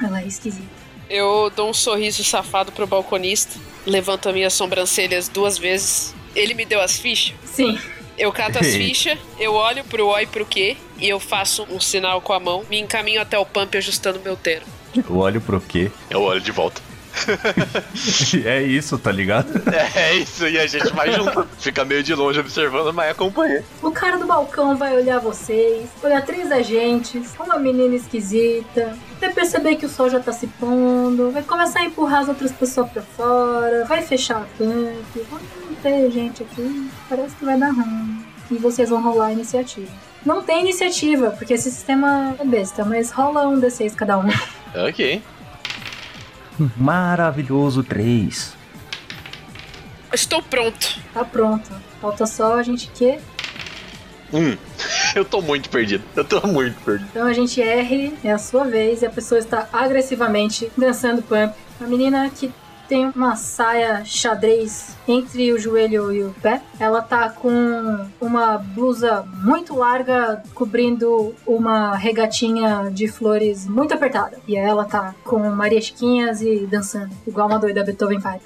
Ela 0.01 0.21
é 0.21 0.27
esquisita. 0.27 0.65
Eu 1.09 1.51
dou 1.55 1.69
um 1.69 1.73
sorriso 1.73 2.23
safado 2.23 2.71
pro 2.71 2.85
balconista, 2.85 3.59
levanto 3.85 4.27
as 4.27 4.35
minhas 4.35 4.53
sobrancelhas 4.53 5.29
duas 5.29 5.57
vezes. 5.57 6.13
Ele 6.35 6.53
me 6.53 6.65
deu 6.65 6.81
as 6.81 6.99
fichas. 6.99 7.35
Sim, 7.45 7.79
Eu 8.17 8.31
cato 8.31 8.59
as 8.59 8.67
fichas, 8.67 9.17
eu 9.39 9.53
olho 9.53 9.83
pro 9.83 10.07
O 10.07 10.19
e 10.19 10.25
pro 10.25 10.45
Q 10.45 10.75
e 10.97 11.07
eu 11.07 11.19
faço 11.19 11.67
um 11.69 11.79
sinal 11.79 12.19
com 12.19 12.33
a 12.33 12.39
mão, 12.39 12.63
me 12.69 12.79
encaminho 12.79 13.21
até 13.21 13.37
o 13.37 13.45
pump 13.45 13.77
ajustando 13.77 14.19
meu 14.19 14.35
tero. 14.35 14.65
Eu 14.95 15.17
olho 15.17 15.39
pro 15.39 15.61
quê? 15.61 15.91
Eu 16.09 16.23
olho 16.23 16.41
de 16.41 16.51
volta. 16.51 16.81
É 18.45 18.61
isso, 18.61 18.97
tá 18.97 19.11
ligado? 19.11 19.47
É 19.95 20.15
isso, 20.15 20.47
e 20.47 20.57
a 20.57 20.67
gente 20.67 20.93
vai 20.93 21.11
junto. 21.11 21.47
Fica 21.59 21.83
meio 21.83 22.03
de 22.03 22.13
longe 22.13 22.39
observando, 22.39 22.93
mas 22.93 23.11
acompanha. 23.11 23.63
o 23.81 23.91
cara 23.91 24.17
do 24.17 24.25
balcão 24.25 24.75
vai 24.75 24.95
olhar 24.95 25.19
vocês, 25.19 25.89
olhar 26.03 26.21
três 26.25 26.51
agentes, 26.51 27.33
uma 27.39 27.57
menina 27.57 27.95
esquisita, 27.95 28.97
vai 29.19 29.31
perceber 29.31 29.75
que 29.75 29.85
o 29.85 29.89
sol 29.89 30.09
já 30.09 30.19
tá 30.19 30.31
se 30.31 30.47
pondo, 30.47 31.31
vai 31.31 31.43
começar 31.43 31.79
a 31.79 31.85
empurrar 31.85 32.21
as 32.21 32.29
outras 32.29 32.51
pessoas 32.51 32.89
pra 32.91 33.01
fora, 33.01 33.85
vai 33.85 34.01
fechar 34.01 34.37
a 34.37 34.45
pump, 34.57 35.27
vai 35.29 35.41
ter 35.81 36.11
gente 36.11 36.43
aqui, 36.43 36.89
parece 37.09 37.35
que 37.35 37.45
vai 37.45 37.57
dar 37.57 37.71
ruim. 37.71 38.25
E 38.49 38.55
vocês 38.55 38.89
vão 38.89 39.01
rolar 39.01 39.27
a 39.27 39.31
iniciativa. 39.33 39.91
Não 40.25 40.41
tem 40.41 40.61
iniciativa, 40.61 41.31
porque 41.31 41.53
esse 41.53 41.69
sistema 41.69 42.33
é 42.39 42.45
besta, 42.45 42.85
mas 42.85 43.11
rola 43.11 43.47
um 43.47 43.59
D6 43.59 43.93
cada 43.93 44.17
um. 44.17 44.27
Ok. 44.87 45.21
Maravilhoso 46.77 47.83
3. 47.83 48.55
Estou 50.13 50.41
pronto. 50.41 50.99
Tá 51.13 51.23
pronto. 51.23 51.69
Falta 52.01 52.25
só 52.25 52.55
a 52.55 52.63
gente 52.63 52.87
que 52.93 53.19
Hum. 54.33 54.57
Eu 55.15 55.23
tô 55.23 55.41
muito 55.41 55.69
perdido. 55.69 56.03
Eu 56.15 56.25
tô 56.25 56.45
muito 56.47 56.79
perdido. 56.83 57.09
Então 57.11 57.25
a 57.25 57.33
gente 57.33 57.61
R, 57.61 58.13
é 58.23 58.31
a 58.31 58.37
sua 58.37 58.65
vez, 58.65 59.01
e 59.01 59.05
a 59.05 59.09
pessoa 59.09 59.39
está 59.39 59.69
agressivamente 59.71 60.69
dançando 60.77 61.21
pump. 61.21 61.53
A 61.79 61.85
menina 61.85 62.29
que 62.29 62.51
tem 62.87 63.09
uma 63.09 63.35
saia 63.35 64.03
xadrez 64.05 64.95
entre 65.07 65.51
o 65.51 65.59
joelho 65.59 66.11
e 66.11 66.23
o 66.23 66.33
pé. 66.41 66.61
Ela 66.79 67.01
tá 67.01 67.29
com 67.29 68.07
uma 68.19 68.57
blusa 68.57 69.23
muito 69.43 69.75
larga 69.75 70.43
cobrindo 70.53 71.35
uma 71.45 71.95
regatinha 71.95 72.89
de 72.91 73.07
flores 73.07 73.67
muito 73.67 73.93
apertada. 73.93 74.39
E 74.47 74.55
ela 74.55 74.85
tá 74.85 75.15
com 75.23 75.39
Maria 75.49 75.81
Chiquinhas 75.81 76.41
e 76.41 76.65
dançando, 76.65 77.11
igual 77.25 77.47
uma 77.47 77.59
doida 77.59 77.83
Beethoven 77.83 78.19
faz. 78.19 78.41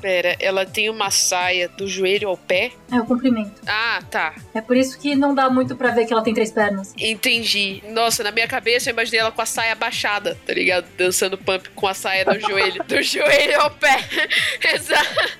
Pera, 0.00 0.36
ela 0.38 0.64
tem 0.64 0.88
uma 0.88 1.10
saia 1.10 1.68
do 1.68 1.88
joelho 1.88 2.28
ao 2.28 2.36
pé? 2.36 2.70
É 2.90 3.00
o 3.00 3.04
comprimento. 3.04 3.60
Ah, 3.66 4.00
tá. 4.10 4.34
É 4.54 4.60
por 4.60 4.76
isso 4.76 4.98
que 4.98 5.14
não 5.16 5.34
dá 5.34 5.50
muito 5.50 5.74
pra 5.76 5.90
ver 5.90 6.06
que 6.06 6.12
ela 6.12 6.22
tem 6.22 6.32
três 6.32 6.52
pernas. 6.52 6.94
Entendi. 6.98 7.82
Nossa, 7.90 8.22
na 8.22 8.30
minha 8.30 8.46
cabeça 8.46 8.88
eu 8.88 8.92
imaginei 8.92 9.20
ela 9.20 9.32
com 9.32 9.42
a 9.42 9.46
saia 9.46 9.72
abaixada, 9.72 10.38
tá 10.46 10.52
ligado? 10.54 10.86
Dançando 10.96 11.36
pump 11.36 11.68
com 11.74 11.86
a 11.86 11.94
saia 11.94 12.24
do 12.24 12.38
joelho. 12.40 12.82
Do 12.84 13.00
joelho 13.02 13.60
ao 13.60 13.70
pé. 13.72 13.98
Exato. 14.74 15.32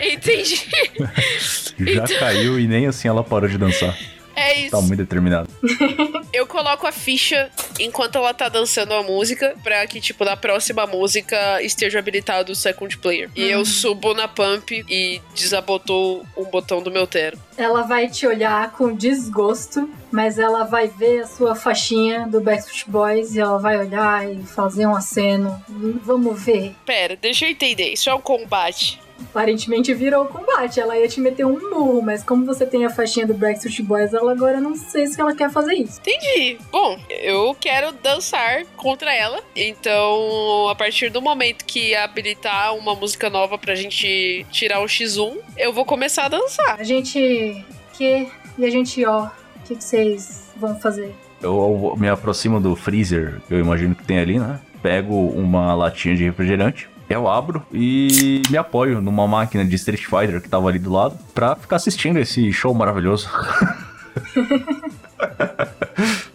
Entendi. 0.00 0.56
Já 1.78 2.04
Então- 2.04 2.18
caiu 2.18 2.58
e 2.58 2.66
nem 2.66 2.86
assim 2.86 3.08
ela 3.08 3.22
parou 3.24 3.48
de 3.48 3.58
dançar. 3.58 3.96
É 4.36 4.60
isso. 4.60 4.70
Tá 4.72 4.80
muito 4.82 4.98
determinada. 4.98 5.48
Eu 6.32 6.46
coloco 6.46 6.86
a 6.86 6.92
ficha 6.92 7.50
enquanto 7.80 8.16
ela 8.16 8.34
tá 8.34 8.48
dançando 8.50 8.92
a 8.92 9.02
música, 9.02 9.54
pra 9.62 9.86
que, 9.86 10.00
tipo, 10.00 10.24
na 10.24 10.36
próxima 10.36 10.86
música 10.86 11.62
esteja 11.62 11.98
habilitado 11.98 12.52
o 12.52 12.54
second 12.54 12.98
player. 12.98 13.30
E 13.34 13.44
eu 13.48 13.64
subo 13.64 14.12
na 14.12 14.28
pump 14.28 14.84
e 14.88 15.20
desabotou 15.34 16.24
um 16.36 16.44
botão 16.44 16.82
do 16.82 16.90
meu 16.90 17.06
tero. 17.06 17.38
Ela 17.56 17.82
vai 17.82 18.08
te 18.08 18.26
olhar 18.26 18.70
com 18.72 18.94
desgosto, 18.94 19.88
mas 20.10 20.38
ela 20.38 20.64
vai 20.64 20.88
ver 20.88 21.20
a 21.20 21.26
sua 21.26 21.54
faixinha 21.54 22.26
do 22.26 22.40
Backstreet 22.40 22.84
Boys 22.88 23.34
e 23.34 23.40
ela 23.40 23.58
vai 23.58 23.78
olhar 23.78 24.30
e 24.30 24.42
fazer 24.42 24.86
um 24.86 24.94
aceno. 24.94 25.58
Vamos 26.04 26.42
ver. 26.42 26.74
Pera, 26.84 27.16
deixa 27.16 27.46
eu 27.46 27.50
entender. 27.50 27.92
Isso 27.92 28.10
é 28.10 28.14
um 28.14 28.20
combate. 28.20 29.00
Aparentemente 29.30 29.92
virou 29.94 30.26
combate. 30.26 30.80
Ela 30.80 30.98
ia 30.98 31.08
te 31.08 31.20
meter 31.20 31.44
um 31.44 31.58
murro, 31.70 32.02
mas 32.02 32.22
como 32.22 32.44
você 32.44 32.66
tem 32.66 32.84
a 32.84 32.90
faixinha 32.90 33.26
do 33.26 33.34
Backstreet 33.34 33.82
Boys, 33.82 34.12
ela 34.12 34.32
agora 34.32 34.60
não 34.60 34.74
sei 34.74 35.06
se 35.06 35.20
ela 35.20 35.34
quer 35.34 35.50
fazer 35.50 35.74
isso. 35.74 36.00
Entendi. 36.00 36.58
Bom, 36.70 36.98
eu 37.08 37.56
quero 37.58 37.92
dançar 37.92 38.64
contra 38.76 39.14
ela. 39.14 39.40
Então, 39.54 40.68
a 40.68 40.74
partir 40.74 41.10
do 41.10 41.22
momento 41.22 41.64
que 41.64 41.94
habilitar 41.94 42.74
uma 42.76 42.94
música 42.94 43.30
nova 43.30 43.58
pra 43.58 43.74
gente 43.74 44.46
tirar 44.50 44.80
o 44.80 44.86
X1, 44.86 45.36
eu 45.56 45.72
vou 45.72 45.84
começar 45.84 46.24
a 46.24 46.28
dançar. 46.28 46.78
A 46.78 46.84
gente 46.84 47.64
que 47.94 48.28
e 48.58 48.64
a 48.64 48.70
gente 48.70 49.04
ó. 49.04 49.26
O 49.26 49.68
que 49.68 49.74
que 49.74 49.84
vocês 49.84 50.52
vão 50.56 50.78
fazer? 50.78 51.12
Eu, 51.42 51.90
eu 51.92 51.96
me 51.98 52.08
aproximo 52.08 52.60
do 52.60 52.76
freezer, 52.76 53.40
que 53.46 53.54
eu 53.54 53.58
imagino 53.58 53.94
que 53.94 54.04
tem 54.04 54.18
ali, 54.18 54.38
né? 54.38 54.60
Pego 54.80 55.28
uma 55.30 55.74
latinha 55.74 56.14
de 56.14 56.22
refrigerante, 56.22 56.88
eu 57.08 57.28
abro 57.28 57.64
e 57.72 58.42
me 58.50 58.56
apoio 58.56 59.00
numa 59.00 59.26
máquina 59.26 59.64
de 59.64 59.74
Street 59.76 60.04
Fighter 60.04 60.40
que 60.40 60.48
tava 60.48 60.68
ali 60.68 60.78
do 60.78 60.92
lado 60.92 61.18
pra 61.34 61.54
ficar 61.56 61.76
assistindo 61.76 62.18
esse 62.18 62.52
show 62.52 62.74
maravilhoso. 62.74 63.28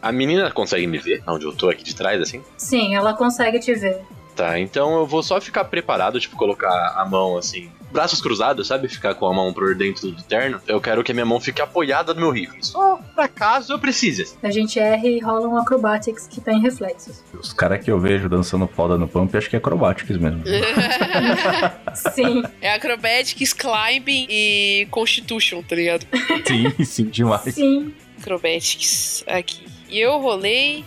A 0.02 0.12
menina 0.12 0.50
consegue 0.52 0.88
me 0.88 0.98
ver? 0.98 1.22
Onde 1.28 1.46
eu 1.46 1.54
tô 1.54 1.70
aqui 1.70 1.84
de 1.84 1.96
trás, 1.96 2.20
assim? 2.22 2.42
Sim, 2.58 2.96
ela 2.96 3.14
consegue 3.14 3.60
te 3.60 3.74
ver. 3.76 4.02
Tá, 4.36 4.60
então 4.60 4.96
eu 4.98 5.06
vou 5.06 5.22
só 5.22 5.40
ficar 5.40 5.66
preparado, 5.66 6.20
tipo, 6.20 6.36
colocar 6.36 6.94
a 6.98 7.06
mão 7.06 7.38
assim 7.38 7.70
braços 7.92 8.22
cruzados, 8.22 8.68
sabe? 8.68 8.88
Ficar 8.88 9.16
com 9.16 9.28
a 9.28 9.34
mão 9.34 9.54
por 9.54 9.76
dentro 9.76 10.12
do 10.12 10.24
terno. 10.24 10.60
Eu 10.68 10.80
quero 10.82 11.04
que 11.04 11.12
a 11.12 11.16
minha 11.16 11.26
mão 11.26 11.40
fique 11.40 11.62
apoiada 11.62 12.14
no 12.14 12.22
meu 12.22 12.32
rifle. 12.32 12.64
Só 12.64 13.00
pra 13.16 13.28
caso 13.28 13.74
eu 13.74 13.80
precise. 13.80 14.36
A 14.42 14.52
gente 14.52 14.80
erra 14.80 15.06
e 15.08 15.20
rola 15.20 15.48
um 15.48 15.58
acrobatics 15.58 16.28
que 16.28 16.42
tá 16.42 16.54
em 16.54 16.62
reflexos. 16.62 17.24
Os 17.34 17.54
caras 17.54 17.84
que 17.84 17.92
eu 17.92 18.00
vejo 18.00 18.30
dançando 18.30 18.68
foda 18.68 18.98
no 18.98 19.08
pump, 19.08 19.36
acho 19.36 19.50
que 19.50 19.56
é 19.56 19.60
acrobatics 19.60 20.18
mesmo. 20.18 20.44
Sim. 22.14 22.44
é 22.62 22.74
acrobatics, 22.74 23.54
climbing 23.54 24.28
e 24.30 24.88
constitution, 24.90 25.62
tá 25.62 25.76
ligado? 25.76 26.06
sim, 26.48 26.86
sim, 26.86 27.06
demais. 27.06 27.54
Sim. 27.56 27.94
Acrobatics, 28.20 29.24
aqui. 29.28 29.66
E 29.90 30.00
eu 30.00 30.18
rolei... 30.20 30.86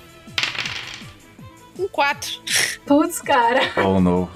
Um 1.79 1.89
4. 1.89 2.41
Putz, 2.87 3.21
cara. 3.21 3.61
Oh, 3.85 4.01
novo. 4.01 4.31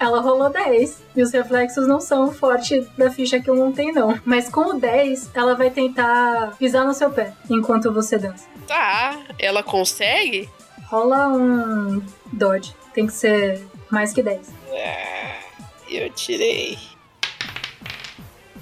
Ela 0.00 0.20
rolou 0.20 0.50
10. 0.50 1.02
E 1.16 1.22
os 1.22 1.32
reflexos 1.32 1.86
não 1.86 2.00
são 2.00 2.28
o 2.28 2.32
forte 2.32 2.80
da 2.96 3.10
ficha 3.10 3.40
que 3.40 3.50
eu 3.50 3.56
montei, 3.56 3.90
não. 3.92 4.18
Mas 4.24 4.48
com 4.48 4.76
o 4.76 4.80
10, 4.80 5.30
ela 5.34 5.54
vai 5.54 5.70
tentar 5.70 6.54
pisar 6.58 6.84
no 6.84 6.94
seu 6.94 7.10
pé 7.10 7.32
enquanto 7.50 7.92
você 7.92 8.18
dança. 8.18 8.46
Tá, 8.66 9.18
ela 9.38 9.62
consegue? 9.62 10.48
Rola 10.86 11.28
um 11.28 12.02
dodge. 12.32 12.74
Tem 12.94 13.06
que 13.06 13.12
ser 13.12 13.66
mais 13.90 14.12
que 14.12 14.22
10. 14.22 14.52
Ah, 14.72 15.36
eu 15.90 16.10
tirei. 16.10 16.78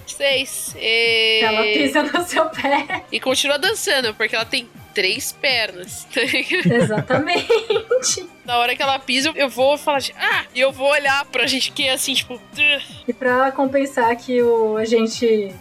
6. 0.06 0.76
E... 0.78 1.40
Ela 1.42 1.62
pisa 1.62 2.02
no 2.02 2.24
seu 2.24 2.48
pé. 2.48 3.04
E 3.12 3.20
continua 3.20 3.58
dançando, 3.58 4.14
porque 4.14 4.34
ela 4.34 4.44
tem 4.44 4.68
três 4.96 5.30
pernas. 5.30 6.08
Exatamente. 6.64 8.26
Na 8.46 8.56
hora 8.56 8.74
que 8.74 8.82
ela 8.82 8.98
pisa, 8.98 9.30
eu 9.34 9.50
vou 9.50 9.76
falar 9.76 9.98
de, 9.98 10.14
ah, 10.18 10.46
e 10.54 10.60
eu 10.60 10.72
vou 10.72 10.88
olhar 10.88 11.22
pra 11.26 11.46
gente 11.46 11.70
que 11.70 11.82
é 11.86 11.92
assim, 11.92 12.14
tipo. 12.14 12.32
"Ugh". 12.34 12.82
E 13.06 13.12
pra 13.12 13.52
compensar 13.52 14.16
que 14.16 14.40
o, 14.42 14.78
a 14.78 14.86
gente, 14.86 15.54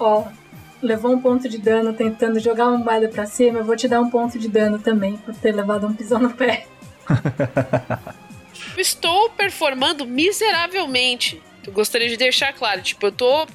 ó, 0.00 0.24
levou 0.82 1.12
um 1.12 1.20
ponto 1.20 1.50
de 1.50 1.58
dano 1.58 1.92
tentando 1.92 2.40
jogar 2.40 2.68
uma 2.68 2.78
moeda 2.78 3.08
pra 3.08 3.26
cima, 3.26 3.58
eu 3.58 3.64
vou 3.64 3.76
te 3.76 3.86
dar 3.86 4.00
um 4.00 4.08
ponto 4.08 4.38
de 4.38 4.48
dano 4.48 4.78
também 4.78 5.18
por 5.18 5.34
ter 5.34 5.54
levado 5.54 5.86
um 5.86 5.92
pisão 5.92 6.18
no 6.18 6.30
pé. 6.30 6.66
Eu 8.74 8.80
estou 8.82 9.28
performando 9.30 10.06
miseravelmente. 10.06 11.42
Eu 11.66 11.72
gostaria 11.72 12.08
de 12.08 12.16
deixar 12.16 12.52
claro, 12.52 12.80
tipo, 12.80 13.06
eu 13.06 13.12
tô 13.12 13.46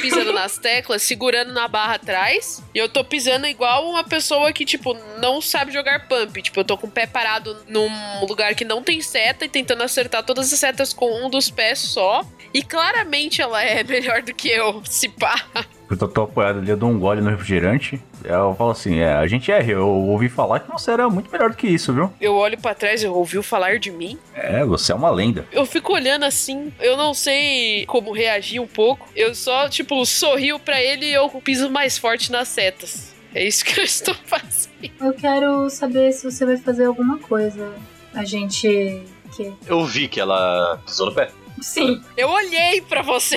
pisando 0.00 0.32
nas 0.32 0.58
teclas, 0.58 1.02
segurando 1.02 1.52
na 1.52 1.68
barra 1.68 1.94
atrás, 1.94 2.62
e 2.74 2.78
eu 2.78 2.88
tô 2.88 3.04
pisando 3.04 3.46
igual 3.46 3.88
uma 3.88 4.04
pessoa 4.04 4.52
que, 4.52 4.64
tipo, 4.64 4.96
não 5.18 5.40
sabe 5.40 5.72
jogar 5.72 6.08
pump. 6.08 6.42
Tipo, 6.42 6.60
eu 6.60 6.64
tô 6.64 6.76
com 6.76 6.86
o 6.86 6.90
pé 6.90 7.06
parado 7.06 7.56
num 7.68 7.88
lugar 8.26 8.54
que 8.54 8.64
não 8.64 8.82
tem 8.82 9.00
seta 9.00 9.44
e 9.44 9.48
tentando 9.48 9.82
acertar 9.82 10.22
todas 10.22 10.52
as 10.52 10.58
setas 10.58 10.92
com 10.92 11.24
um 11.24 11.30
dos 11.30 11.50
pés 11.50 11.78
só. 11.78 12.24
E 12.54 12.62
claramente 12.62 13.40
ela 13.40 13.62
é 13.62 13.82
melhor 13.84 14.22
do 14.22 14.34
que 14.34 14.48
eu, 14.48 14.82
se 14.84 15.08
pá. 15.08 15.42
Eu 15.90 15.96
tô, 15.96 16.08
tô 16.08 16.22
apoiado 16.22 16.58
ali, 16.58 16.70
eu 16.70 16.76
dou 16.76 16.90
um 16.90 16.98
gole 16.98 17.20
no 17.20 17.30
refrigerante. 17.30 18.02
Eu 18.24 18.54
falo 18.56 18.70
assim, 18.70 18.98
é, 18.98 19.12
a 19.14 19.26
gente 19.26 19.50
erra. 19.50 19.72
Eu 19.72 19.88
ouvi 19.88 20.28
falar 20.28 20.60
que 20.60 20.70
você 20.70 20.90
era 20.90 21.08
muito 21.08 21.30
melhor 21.30 21.50
do 21.50 21.56
que 21.56 21.66
isso, 21.66 21.92
viu? 21.92 22.12
Eu 22.20 22.34
olho 22.34 22.58
pra 22.58 22.74
trás 22.74 23.02
e 23.02 23.06
ouviu 23.06 23.42
falar 23.42 23.78
de 23.78 23.90
mim. 23.90 24.18
É, 24.34 24.64
você 24.64 24.92
é 24.92 24.94
uma 24.94 25.10
lenda. 25.10 25.46
Eu 25.52 25.66
fico 25.66 25.92
olhando 25.92 26.24
assim, 26.24 26.72
eu 26.80 26.96
não 26.96 27.14
sei 27.14 27.84
como 27.86 28.12
reagir 28.12 28.60
um 28.60 28.66
pouco. 28.66 29.08
Eu 29.14 29.34
só, 29.34 29.68
tipo, 29.68 30.04
sorrio 30.04 30.58
pra 30.58 30.80
ele 30.80 31.06
e 31.06 31.12
eu 31.12 31.28
piso 31.42 31.70
mais 31.70 31.98
forte 31.98 32.30
nas 32.30 32.48
setas. 32.48 33.12
É 33.34 33.44
isso 33.44 33.64
que 33.64 33.78
eu 33.78 33.84
estou 33.84 34.14
fazendo. 34.26 34.72
Eu 35.00 35.12
quero 35.12 35.70
saber 35.70 36.12
se 36.12 36.30
você 36.30 36.44
vai 36.44 36.56
fazer 36.56 36.84
alguma 36.84 37.18
coisa. 37.18 37.72
A 38.14 38.24
gente. 38.24 39.02
Que... 39.34 39.52
Eu 39.66 39.84
vi 39.86 40.08
que 40.08 40.20
ela 40.20 40.80
pisou 40.84 41.06
no 41.06 41.14
pé. 41.14 41.30
Sim, 41.60 42.02
Eu 42.16 42.28
olhei 42.28 42.80
pra 42.80 43.02
você. 43.02 43.36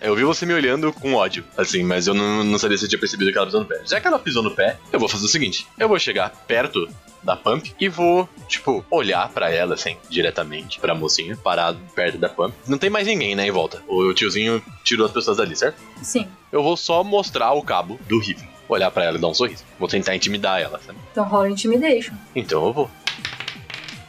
Eu 0.00 0.14
vi 0.14 0.24
você 0.24 0.44
me 0.44 0.52
olhando 0.52 0.92
com 0.92 1.14
ódio, 1.14 1.44
assim, 1.56 1.82
mas 1.82 2.06
eu 2.06 2.14
não, 2.14 2.44
não 2.44 2.58
sabia 2.58 2.76
se 2.76 2.84
eu 2.84 2.88
tinha 2.88 2.98
percebido 2.98 3.32
que 3.32 3.38
ela 3.38 3.46
pisou 3.46 3.60
no 3.60 3.66
pé. 3.66 3.80
Já 3.86 4.00
que 4.00 4.06
ela 4.06 4.18
pisou 4.18 4.42
no 4.42 4.50
pé, 4.50 4.76
eu 4.92 5.00
vou 5.00 5.08
fazer 5.08 5.24
o 5.24 5.28
seguinte: 5.28 5.66
eu 5.78 5.88
vou 5.88 5.98
chegar 5.98 6.30
perto 6.46 6.88
da 7.22 7.34
Pump 7.34 7.72
e 7.80 7.88
vou, 7.88 8.28
tipo, 8.46 8.84
olhar 8.90 9.28
pra 9.30 9.50
ela, 9.50 9.74
assim, 9.74 9.96
diretamente, 10.10 10.78
pra 10.78 10.94
mocinha, 10.94 11.36
parado 11.36 11.78
perto 11.94 12.18
da 12.18 12.28
Pump. 12.28 12.54
Não 12.66 12.76
tem 12.76 12.90
mais 12.90 13.06
ninguém, 13.06 13.34
né, 13.34 13.46
em 13.46 13.50
volta. 13.50 13.82
O 13.88 14.12
tiozinho 14.12 14.62
tirou 14.84 15.06
as 15.06 15.12
pessoas 15.12 15.38
dali, 15.38 15.56
certo? 15.56 15.76
sim. 16.02 16.28
Eu 16.52 16.62
vou 16.62 16.76
só 16.76 17.02
mostrar 17.02 17.52
o 17.52 17.62
cabo 17.62 17.98
do 18.06 18.18
rifle. 18.18 18.46
Olhar 18.68 18.90
pra 18.90 19.04
ela 19.04 19.18
e 19.18 19.20
dar 19.20 19.28
um 19.28 19.34
sorriso. 19.34 19.64
Vou 19.78 19.88
tentar 19.88 20.14
intimidar 20.14 20.60
ela, 20.60 20.78
sabe? 20.86 20.98
Então 21.10 21.24
rola 21.24 21.50
Intimidation. 21.50 22.14
Então 22.36 22.64
eu 22.66 22.72
vou. 22.72 22.90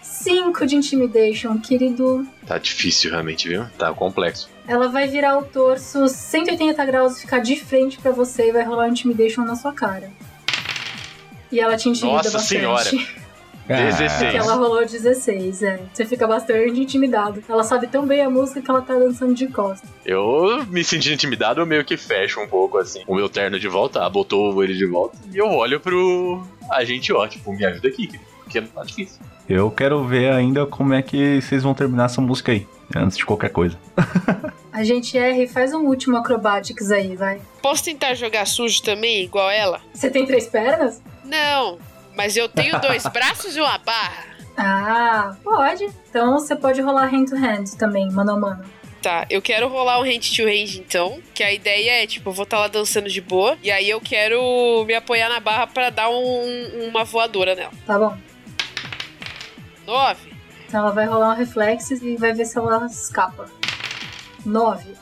5 0.02 0.66
de 0.66 0.76
Intimidation, 0.76 1.58
querido. 1.60 2.28
Tá 2.46 2.58
difícil 2.58 3.12
realmente, 3.12 3.48
viu? 3.48 3.66
Tá 3.78 3.94
complexo. 3.94 4.50
Ela 4.68 4.88
vai 4.88 5.08
virar 5.08 5.38
o 5.38 5.44
torso 5.44 6.08
180 6.08 6.86
graus, 6.86 7.20
ficar 7.20 7.40
de 7.40 7.56
frente 7.56 7.98
pra 7.98 8.12
você 8.12 8.50
e 8.50 8.52
vai 8.52 8.64
rolar 8.64 8.88
Intimidation 8.90 9.44
na 9.44 9.56
sua 9.56 9.74
cara. 9.74 10.12
E 11.52 11.60
ela 11.60 11.78
te 11.78 11.90
intimida 11.90 12.18
Nossa 12.18 12.32
bastante. 12.32 12.60
senhora. 12.60 12.90
Ah, 13.68 13.78
16. 13.78 14.22
Porque 14.22 14.38
ela 14.38 14.54
rolou 14.54 14.86
16, 14.86 15.64
é. 15.64 15.80
Você 15.92 16.06
fica 16.06 16.28
bastante 16.28 16.80
intimidado. 16.80 17.44
Ela 17.50 17.64
sabe 17.64 17.88
tão 17.88 18.06
bem 18.06 18.22
a 18.22 18.30
música 18.30 18.62
que 18.62 18.70
ela 18.70 18.82
tá 18.82 18.94
dançando 18.94 19.34
de 19.34 19.48
costas. 19.48 19.90
Eu 20.06 20.64
me 20.68 20.84
sentindo 20.84 21.16
intimidado, 21.16 21.62
eu 21.62 21.66
meio 21.66 21.84
que 21.84 21.98
fecho 21.98 22.40
um 22.40 22.48
pouco, 22.48 22.78
assim. 22.78 23.02
O 23.08 23.16
meu 23.16 23.28
terno 23.28 23.60
de 23.60 23.68
volta, 23.68 24.08
botou 24.08 24.64
ele 24.64 24.76
de 24.76 24.86
volta. 24.86 25.18
E 25.34 25.38
eu 25.40 25.48
olho 25.48 25.80
pro 25.80 26.46
agente 26.70 27.12
ó, 27.12 27.28
tipo, 27.28 27.52
me 27.54 27.66
ajuda 27.66 27.88
aqui, 27.88 28.06
querido. 28.06 28.35
Porque 28.62 28.76
tá 28.80 28.84
difícil. 28.84 29.20
Eu 29.48 29.70
quero 29.70 30.04
ver 30.04 30.32
ainda 30.32 30.66
como 30.66 30.94
é 30.94 31.02
que 31.02 31.40
vocês 31.42 31.62
vão 31.64 31.74
terminar 31.74 32.06
essa 32.06 32.20
música 32.22 32.52
aí, 32.52 32.68
antes 32.96 33.18
de 33.18 33.26
qualquer 33.26 33.50
coisa. 33.52 33.78
A 34.74 34.84
gente 34.84 35.18
erra 35.18 35.38
e 35.38 35.48
faz 35.48 35.74
um 35.74 35.86
último 35.86 36.18
acrobatics 36.18 36.92
aí, 36.92 37.16
vai. 37.16 37.40
Posso 37.62 37.84
tentar 37.86 38.14
jogar 38.14 38.46
sujo 38.46 38.82
também, 38.84 39.24
igual 39.24 39.50
ela? 39.50 39.80
Você 39.94 40.10
tem 40.10 40.26
três 40.26 40.48
pernas? 40.48 41.02
Não, 41.24 41.80
mas 42.16 42.36
eu 42.36 42.50
tenho 42.50 42.80
dois 42.82 43.04
braços 43.08 43.56
e 43.56 43.62
uma 43.62 43.78
barra. 43.78 44.26
Ah, 44.58 45.36
pode. 45.44 45.88
Então 46.10 46.34
você 46.34 46.56
pode 46.56 46.82
rolar 46.82 47.06
hand 47.14 47.26
to 47.26 47.36
hand 47.36 47.66
também, 47.78 48.12
mano 48.12 48.32
a 48.32 48.38
mano. 48.40 48.66
Tá, 49.02 49.26
eu 49.30 49.42
quero 49.42 49.68
rolar 49.70 50.00
um 50.00 50.04
hand 50.04 50.20
to 50.36 50.44
hand 50.44 50.76
então, 50.78 51.20
que 51.34 51.44
a 51.44 51.54
ideia 51.54 52.04
é, 52.04 52.08
tipo, 52.08 52.30
eu 52.30 52.34
vou 52.34 52.44
estar 52.44 52.58
lá 52.60 52.68
dançando 52.68 53.08
de 53.08 53.22
boa, 53.22 53.56
e 53.62 53.70
aí 53.72 53.88
eu 53.90 54.02
quero 54.02 54.84
me 54.86 54.96
apoiar 54.96 55.30
na 55.30 55.40
barra 55.40 55.68
pra 55.68 55.90
dar 55.92 56.10
um- 56.10 56.88
uma 56.90 57.04
voadora 57.04 57.54
nela. 57.56 57.72
Tá 57.86 57.98
bom. 58.00 58.18
Nove. 59.86 60.34
Então 60.68 60.80
ela 60.82 60.92
vai 60.92 61.06
rolar 61.06 61.32
um 61.32 61.36
reflexes 61.36 62.02
e 62.02 62.16
vai 62.18 62.34
ver 62.34 62.46
se 62.46 62.58
ela 62.58 62.86
escapa. 62.86 63.46
Nove. 64.46 64.94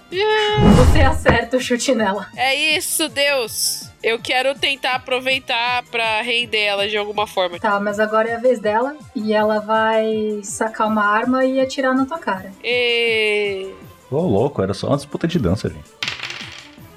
Você 0.77 1.01
acerta 1.01 1.57
o 1.57 1.59
chute 1.59 1.93
nela. 1.93 2.27
É 2.35 2.55
isso, 2.77 3.09
Deus! 3.09 3.89
Eu 4.01 4.19
quero 4.19 4.53
tentar 4.57 4.95
aproveitar 4.95 5.83
pra 5.83 6.21
render 6.21 6.61
ela 6.61 6.87
de 6.87 6.97
alguma 6.97 7.25
forma. 7.25 7.59
Tá, 7.59 7.79
mas 7.79 7.99
agora 7.99 8.29
é 8.29 8.35
a 8.35 8.39
vez 8.39 8.59
dela. 8.59 8.95
E 9.15 9.33
ela 9.33 9.59
vai 9.59 10.41
sacar 10.43 10.87
uma 10.87 11.05
arma 11.05 11.45
e 11.45 11.59
atirar 11.59 11.95
na 11.95 12.05
tua 12.05 12.19
cara. 12.19 12.51
E... 12.63 13.73
Ô, 14.11 14.19
louco, 14.21 14.61
era 14.61 14.73
só 14.73 14.87
uma 14.87 14.97
disputa 14.97 15.27
de 15.27 15.39
dança 15.39 15.67
ali. 15.67 15.79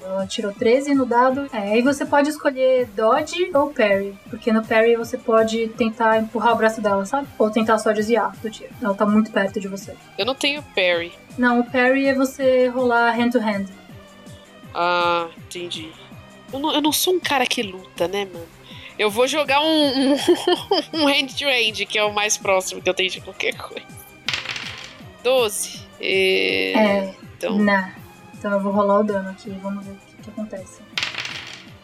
Ela 0.07 0.25
tirou 0.25 0.53
13 0.53 0.93
no 0.95 1.05
dado. 1.05 1.49
É, 1.51 1.73
aí 1.73 1.81
você 1.81 2.05
pode 2.05 2.29
escolher 2.29 2.87
dodge 2.95 3.51
ou 3.53 3.73
parry. 3.73 4.17
Porque 4.29 4.51
no 4.53 4.63
parry 4.65 4.95
você 4.95 5.17
pode 5.17 5.67
tentar 5.69 6.17
empurrar 6.17 6.53
o 6.53 6.55
braço 6.55 6.79
dela, 6.81 7.05
sabe? 7.05 7.27
Ou 7.37 7.49
tentar 7.49 7.77
só 7.77 7.91
desviar 7.91 8.31
do 8.37 8.49
tiro. 8.49 8.69
Ela 8.81 8.93
tá 8.93 9.05
muito 9.05 9.31
perto 9.31 9.59
de 9.59 9.67
você. 9.67 9.93
Eu 10.17 10.25
não 10.25 10.33
tenho 10.33 10.63
parry. 10.63 11.11
Não, 11.37 11.59
o 11.59 11.63
parry 11.69 12.07
é 12.07 12.15
você 12.15 12.67
rolar 12.69 13.13
hand 13.19 13.31
to 13.31 13.39
hand. 13.39 13.65
Ah, 14.73 15.27
entendi. 15.37 15.91
Eu 16.53 16.59
não, 16.59 16.73
eu 16.73 16.81
não 16.81 16.91
sou 16.93 17.15
um 17.15 17.19
cara 17.19 17.45
que 17.45 17.61
luta, 17.61 18.07
né, 18.07 18.25
mano? 18.25 18.47
Eu 18.97 19.11
vou 19.11 19.27
jogar 19.27 19.59
um, 19.61 20.13
um, 20.13 20.17
um 21.03 21.07
hand 21.07 21.27
to 21.37 21.45
hand, 21.45 21.85
que 21.87 21.97
é 21.99 22.03
o 22.03 22.13
mais 22.13 22.37
próximo 22.37 22.81
que 22.81 22.89
eu 22.89 22.93
tenho 22.93 23.09
de 23.09 23.21
qualquer 23.21 23.55
coisa. 23.55 23.85
12. 25.23 25.81
E... 25.99 26.73
É, 26.75 27.13
Então, 27.37 27.57
Nah. 27.59 27.91
Então 28.37 28.51
eu 28.51 28.59
vou 28.59 28.71
rolar 28.71 28.99
o 28.99 29.03
dano 29.03 29.29
aqui. 29.29 29.49
Vamos 29.61 29.85
ver 29.85 29.91
o 29.91 29.95
que, 29.95 30.23
que 30.23 30.29
acontece. 30.29 30.81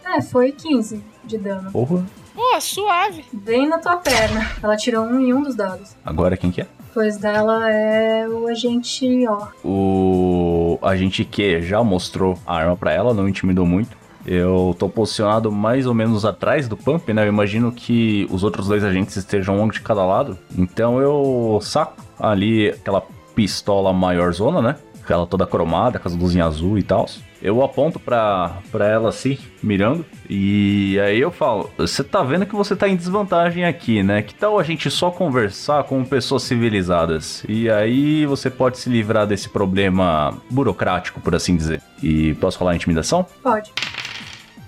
É, 0.06 0.22
foi 0.22 0.52
15 0.52 1.04
de 1.24 1.38
dano. 1.38 1.72
Porra. 1.72 2.06
pô, 2.36 2.62
suave. 2.62 3.26
Bem 3.32 3.68
na 3.68 3.80
tua 3.80 3.98
perna. 3.98 4.52
Ela 4.62 4.76
tirou 4.76 5.06
um 5.06 5.20
em 5.20 5.34
um 5.34 5.42
dos 5.42 5.56
dados. 5.56 5.96
Agora 6.06 6.38
quem 6.38 6.52
que 6.52 6.62
é? 6.62 6.68
Pois 6.94 7.18
dela 7.18 7.70
é 7.72 8.28
o 8.28 8.48
agente 8.48 9.26
ó. 9.28 9.48
O 9.64 10.78
agente 10.84 11.26
Q 11.26 11.62
já 11.64 11.84
mostrou 11.84 12.38
a 12.46 12.56
arma 12.56 12.78
pra 12.78 12.92
ela, 12.92 13.14
não 13.14 13.28
intimidou 13.28 13.66
muito. 13.66 13.98
Eu 14.26 14.76
tô 14.78 14.88
posicionado 14.88 15.52
mais 15.52 15.86
ou 15.86 15.94
menos 15.94 16.24
atrás 16.24 16.68
do 16.68 16.78
Pump, 16.78 17.12
né? 17.12 17.24
Eu 17.24 17.28
imagino 17.28 17.72
que 17.72 18.28
os 18.30 18.44
outros 18.44 18.68
dois 18.68 18.84
agentes 18.84 19.18
estejam 19.18 19.60
um 19.60 19.68
de 19.68 19.82
cada 19.82 20.06
lado. 20.06 20.38
Então 20.58 21.02
eu 21.02 21.60
saco 21.62 21.96
ali 22.20 22.70
aquela 22.70 23.02
pistola 23.36 23.92
maior 23.92 24.32
zona, 24.32 24.62
né? 24.62 24.76
Ela 25.12 25.26
toda 25.26 25.46
cromada, 25.46 26.00
com 26.00 26.08
as 26.08 26.16
luzinhas 26.16 26.48
azul 26.48 26.78
e 26.78 26.84
tal. 26.84 27.08
Eu 27.42 27.62
aponto 27.62 28.00
pra, 28.00 28.60
pra 28.72 28.88
ela 28.88 29.10
assim, 29.10 29.38
mirando, 29.62 30.06
e 30.30 30.98
aí 31.00 31.20
eu 31.20 31.30
falo: 31.30 31.70
Você 31.78 32.02
tá 32.02 32.24
vendo 32.24 32.46
que 32.46 32.56
você 32.56 32.74
tá 32.76 32.88
em 32.88 32.96
desvantagem 32.96 33.66
aqui, 33.66 34.02
né? 34.02 34.22
Que 34.22 34.34
tal 34.34 34.58
a 34.58 34.64
gente 34.64 34.90
só 34.90 35.12
conversar 35.12 35.84
com 35.84 36.06
pessoas 36.06 36.44
civilizadas? 36.44 37.44
E 37.50 37.70
aí 37.70 38.26
você 38.26 38.50
pode 38.50 38.78
se 38.78 38.90
livrar 38.90 39.28
desse 39.28 39.50
problema 39.50 40.38
burocrático, 40.50 41.20
por 41.20 41.36
assim 41.36 41.58
dizer. 41.58 41.82
E 42.02 42.34
posso 42.36 42.58
falar 42.58 42.76
intimidação? 42.76 43.26
Pode. 43.42 43.74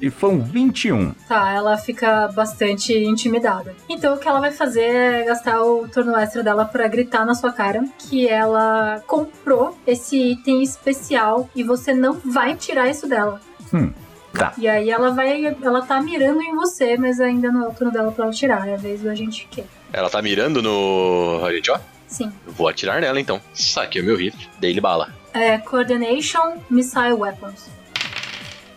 E 0.06 0.10
foi 0.12 0.30
um 0.30 0.40
21. 0.40 1.14
Tá, 1.28 1.52
ela 1.52 1.76
fica 1.80 2.28
bastante 2.28 2.94
intimidada. 2.94 3.76
Então 3.90 4.14
o 4.14 4.20
que 4.20 4.28
ela 4.28 4.40
vai 4.40 4.52
fazer 4.52 4.84
é 4.84 5.24
gastar 5.24 5.64
o 5.64 5.88
turno 5.88 6.16
extra 6.16 6.44
dela 6.44 6.64
pra 6.64 6.88
gritar 6.88 7.26
na 7.26 7.34
sua 7.34 7.52
cara 7.52 7.84
que 7.98 8.30
ela 8.30 9.02
comprou 9.08 9.76
esse 9.88 10.16
item 10.16 10.62
especial 10.62 11.50
e 11.56 11.64
você 11.64 11.92
não 11.92 12.14
vai 12.14 12.54
tirar 12.56 12.88
isso 12.88 13.08
dela. 13.08 13.42
Hum, 13.74 13.92
tá. 14.32 14.54
E 14.60 14.68
aí 14.68 14.92
ela 14.92 15.10
vai. 15.10 15.44
Ela 15.60 15.82
tá 15.82 16.00
mirando 16.00 16.40
em 16.40 16.54
você, 16.54 16.96
mas 16.98 17.20
ainda 17.20 17.52
não 17.52 17.66
é 17.66 17.68
o 17.70 17.74
turno 17.74 17.92
dela 17.92 18.12
pra 18.12 18.26
ela 18.26 18.34
tirar. 18.34 18.68
É 18.68 18.76
a 18.76 18.78
vez 18.78 19.02
do 19.02 19.10
agente 19.10 19.48
Q. 19.50 19.64
Ela 19.92 20.08
tá 20.08 20.22
mirando 20.22 20.62
no. 20.62 21.42
Gente, 21.50 21.72
ó. 21.72 21.80
Sim. 22.06 22.32
Eu 22.46 22.54
Vou 22.54 22.68
atirar 22.68 23.02
nela 23.02 23.20
então. 23.20 23.42
Saquei 23.56 24.04
o 24.04 24.06
meu 24.06 24.16
rifle. 24.16 24.48
Dei-lhe 24.60 24.80
bala. 24.80 25.12
É 25.34 25.58
Coordination 25.58 26.62
Missile 26.70 27.14
Weapons. 27.14 27.74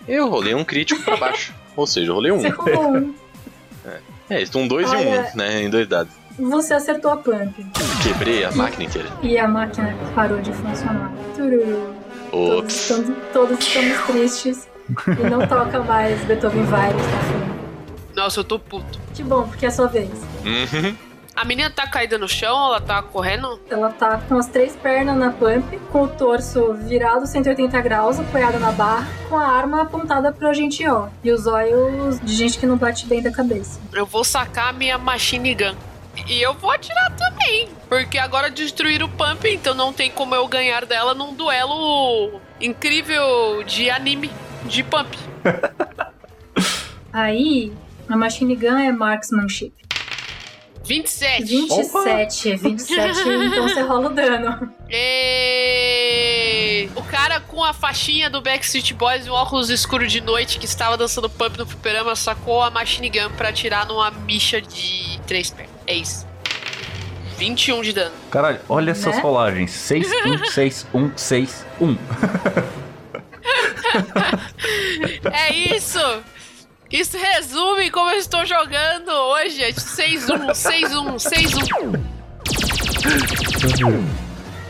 Eu 0.09 0.28
rolei 0.28 0.54
um 0.54 0.64
crítico 0.64 1.02
pra 1.02 1.16
baixo. 1.16 1.54
Ou 1.76 1.86
seja, 1.86 2.11
eu 2.11 2.14
rolei 2.14 2.32
um. 2.32 2.40
Você 2.40 2.48
rolou 2.48 2.96
um. 2.96 3.14
É, 4.30 4.42
estou 4.42 4.61
um 4.62 4.68
dois 4.68 4.90
e 4.92 4.96
Olha- 4.96 5.30
um, 5.32 5.36
né? 5.36 5.62
Em 5.62 5.70
dois 5.70 5.86
dados. 5.88 6.12
Você 6.38 6.74
acertou 6.74 7.11
a 7.12 7.16
pump. 7.16 7.54
Quebrei 8.02 8.44
a 8.44 8.52
máquina 8.52 8.84
inteira. 8.84 9.09
E 9.22 9.36
a 9.38 9.48
máquina 9.48 9.94
parou 10.14 10.40
de 10.40 10.52
funcionar. 10.52 11.12
Tururu. 11.34 11.94
Todos, 12.30 12.74
estamos, 12.74 13.16
todos 13.32 13.59
estamos 13.59 14.06
tristes. 14.06 14.68
E 15.06 15.28
não 15.30 15.46
toca 15.46 15.80
mais 15.82 16.22
Beethoven 16.24 16.62
Virus 16.64 16.72
na 17.12 17.18
fundo. 17.20 17.59
Nossa, 18.14 18.40
eu 18.40 18.44
tô 18.44 18.59
puto. 18.59 18.98
Que 19.14 19.22
bom, 19.22 19.48
porque 19.48 19.64
é 19.64 19.68
a 19.68 19.72
sua 19.72 19.86
vez. 19.86 20.11
Uhum. 20.44 20.94
A 21.39 21.45
menina 21.45 21.70
tá 21.70 21.86
caída 21.86 22.18
no 22.18 22.28
chão, 22.28 22.66
ela 22.66 22.80
tá 22.80 23.01
correndo? 23.01 23.61
Ela 23.70 23.91
tá 23.91 24.20
com 24.28 24.36
as 24.36 24.49
três 24.49 24.74
pernas 24.74 25.16
na 25.16 25.30
pump, 25.30 25.78
com 25.93 26.03
o 26.03 26.09
torso 26.09 26.74
virado 26.74 27.28
180 27.28 27.80
graus, 27.80 28.18
apoiado 28.18 28.59
na 28.59 28.72
barra, 28.72 29.07
com 29.28 29.36
a 29.36 29.47
arma 29.47 29.82
apontada 29.82 30.32
pro 30.32 30.49
agente 30.49 30.84
O. 30.89 31.09
E 31.22 31.30
os 31.30 31.47
olhos 31.47 32.18
de 32.18 32.34
gente 32.34 32.59
que 32.59 32.66
não 32.66 32.76
bate 32.76 33.07
bem 33.07 33.22
da 33.22 33.30
cabeça. 33.30 33.78
Eu 33.93 34.05
vou 34.05 34.24
sacar 34.24 34.70
a 34.70 34.72
minha 34.72 34.99
machine 34.99 35.55
gun. 35.55 35.76
E 36.26 36.43
eu 36.43 36.55
vou 36.55 36.72
atirar 36.72 37.12
também. 37.14 37.68
Porque 37.89 38.18
agora 38.18 38.51
destruíram 38.51 39.07
o 39.07 39.11
Pump, 39.11 39.45
então 39.45 39.76
não 39.76 39.93
tem 39.93 40.11
como 40.11 40.34
eu 40.34 40.49
ganhar 40.49 40.84
dela 40.86 41.14
num 41.14 41.34
duelo 41.34 42.41
incrível 42.61 43.62
de 43.62 43.89
anime 43.89 44.28
de 44.64 44.82
Pump. 44.82 45.16
Aí, 47.12 47.72
a 48.09 48.16
machine 48.16 48.57
gun 48.57 48.76
é 48.76 48.91
marksmanship. 48.91 49.72
27. 50.89 51.45
27, 51.45 52.57
27, 52.57 53.20
então 53.28 53.68
você 53.68 53.82
rola 53.82 54.09
o 54.09 54.14
dano. 54.14 54.72
E... 54.91 56.89
O 56.97 57.03
cara 57.03 57.41
com 57.41 57.62
a 57.62 57.74
faixinha 57.74 58.30
do 58.30 58.41
Backstreet 58.41 58.95
Boys 58.95 59.26
e 59.26 59.30
um 59.30 59.34
óculos 59.34 59.68
escuro 59.68 60.07
de 60.07 60.22
noite 60.22 60.59
que 60.59 60.64
estava 60.64 60.97
dançando 60.97 61.28
pump 61.28 61.59
no 61.59 61.66
fliperama 61.66 62.16
sacou 62.16 62.62
a 62.62 62.70
machine 62.70 63.11
gun 63.11 63.28
pra 63.36 63.51
atirar 63.51 63.86
numa 63.86 64.11
micha 64.11 64.62
de 64.62 65.20
três 65.26 65.51
pernas. 65.51 65.74
É 65.86 65.95
isso. 65.95 66.26
21 67.36 67.82
de 67.82 67.93
dano. 67.93 68.14
Caralho, 68.30 68.59
olha 68.68 68.93
essas 68.93 69.14
Né? 69.14 69.20
rolagens. 69.22 69.70
6, 69.70 70.09
1, 70.24 70.45
6, 70.47 70.86
1, 70.95 71.12
6, 71.16 71.66
1. 71.80 71.97
É 75.32 75.53
isso! 75.55 76.01
Isso 76.91 77.18
resume 77.18 77.91
como 77.91 78.11
eu 78.11 78.18
estou 78.18 78.47
jogando 78.47 79.11
hoje. 79.11 79.62
É 79.62 79.70
6-1, 79.72 80.53
6-1, 80.53 81.16
6-1. 81.16 82.01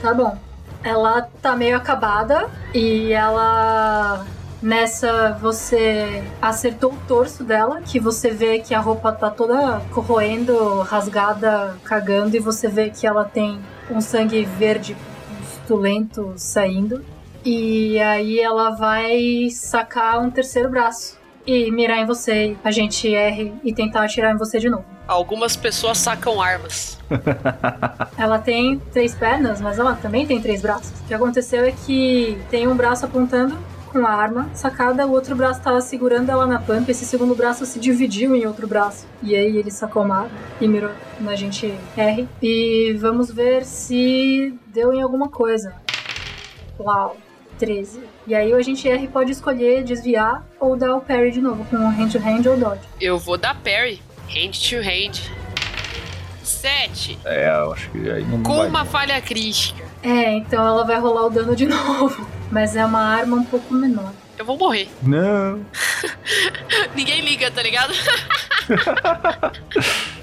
Tá 0.02 0.12
bom. 0.12 0.36
Ela 0.82 1.22
tá 1.40 1.54
meio 1.54 1.76
acabada 1.76 2.48
e 2.74 3.12
ela. 3.12 4.26
Nessa, 4.60 5.38
você 5.40 6.24
acertou 6.42 6.92
o 6.92 6.98
torso 7.06 7.44
dela, 7.44 7.80
que 7.80 8.00
você 8.00 8.30
vê 8.32 8.58
que 8.58 8.74
a 8.74 8.80
roupa 8.80 9.12
tá 9.12 9.30
toda 9.30 9.80
corroendo, 9.92 10.80
rasgada, 10.80 11.76
cagando, 11.84 12.34
e 12.36 12.40
você 12.40 12.66
vê 12.66 12.90
que 12.90 13.06
ela 13.06 13.24
tem 13.24 13.60
um 13.88 14.00
sangue 14.00 14.44
verde 14.44 14.96
estulento 15.40 16.32
saindo. 16.36 17.04
E 17.44 18.00
aí 18.00 18.40
ela 18.40 18.70
vai 18.70 19.48
sacar 19.48 20.18
um 20.18 20.28
terceiro 20.28 20.68
braço 20.68 21.17
e 21.48 21.70
mirar 21.70 21.98
em 21.98 22.04
você, 22.04 22.54
a 22.62 22.70
gente 22.70 23.14
R 23.14 23.54
e 23.64 23.72
tentar 23.72 24.04
atirar 24.04 24.34
em 24.34 24.36
você 24.36 24.58
de 24.58 24.68
novo. 24.68 24.84
Algumas 25.06 25.56
pessoas 25.56 25.96
sacam 25.96 26.42
armas. 26.42 26.98
Ela 28.18 28.38
tem 28.38 28.78
três 28.92 29.14
pernas, 29.14 29.58
mas 29.58 29.78
ela 29.78 29.94
também 29.94 30.26
tem 30.26 30.42
três 30.42 30.60
braços. 30.60 30.90
O 31.00 31.04
que 31.04 31.14
aconteceu 31.14 31.64
é 31.64 31.72
que 31.72 32.36
tem 32.50 32.68
um 32.68 32.76
braço 32.76 33.06
apontando 33.06 33.56
com 33.90 34.06
a 34.06 34.10
arma 34.10 34.50
sacada, 34.52 35.06
o 35.06 35.12
outro 35.12 35.34
braço 35.34 35.62
tava 35.62 35.80
segurando 35.80 36.30
ela 36.30 36.46
na 36.46 36.60
pampa, 36.60 36.90
esse 36.90 37.06
segundo 37.06 37.34
braço 37.34 37.64
se 37.64 37.80
dividiu 37.80 38.34
em 38.34 38.46
outro 38.46 38.68
braço. 38.68 39.06
E 39.22 39.34
aí 39.34 39.56
ele 39.56 39.70
sacou 39.70 40.02
uma 40.02 40.24
arma 40.24 40.38
e 40.60 40.68
mirou 40.68 40.90
na 41.18 41.34
gente 41.34 41.74
R. 41.96 42.28
E 42.42 42.92
vamos 43.00 43.30
ver 43.30 43.64
se 43.64 44.54
deu 44.66 44.92
em 44.92 45.00
alguma 45.00 45.30
coisa. 45.30 45.72
Uau, 46.78 47.16
13. 47.58 48.17
E 48.28 48.34
aí 48.34 48.52
o 48.52 48.56
agente 48.56 48.86
R 48.88 49.08
pode 49.08 49.32
escolher 49.32 49.82
desviar 49.82 50.46
ou 50.60 50.76
dar 50.76 50.94
o 50.94 51.00
parry 51.00 51.30
de 51.30 51.40
novo, 51.40 51.64
com 51.64 51.76
hand 51.76 52.10
to 52.10 52.18
hand 52.18 52.44
ou 52.46 52.58
dodge. 52.58 52.82
Eu 53.00 53.18
vou 53.18 53.38
dar 53.38 53.54
parry. 53.54 54.02
Hand 54.28 54.52
to 54.68 54.76
hand. 54.76 55.18
7. 56.44 57.18
É, 57.24 57.48
eu 57.48 57.72
acho 57.72 57.88
que 57.90 58.10
aí 58.10 58.22
não 58.24 58.42
Com 58.42 58.58
vai. 58.58 58.68
uma 58.68 58.84
falha 58.84 59.18
crítica. 59.22 59.82
É, 60.02 60.34
então 60.36 60.66
ela 60.66 60.84
vai 60.84 60.98
rolar 61.00 61.26
o 61.26 61.30
dano 61.30 61.56
de 61.56 61.64
novo. 61.66 62.26
Mas 62.50 62.76
é 62.76 62.84
uma 62.84 63.00
arma 63.00 63.36
um 63.36 63.44
pouco 63.44 63.72
menor. 63.72 64.12
Eu 64.36 64.44
vou 64.44 64.58
morrer. 64.58 64.88
Não. 65.02 65.60
Ninguém 66.94 67.22
liga, 67.22 67.50
tá 67.50 67.62
ligado? 67.62 67.94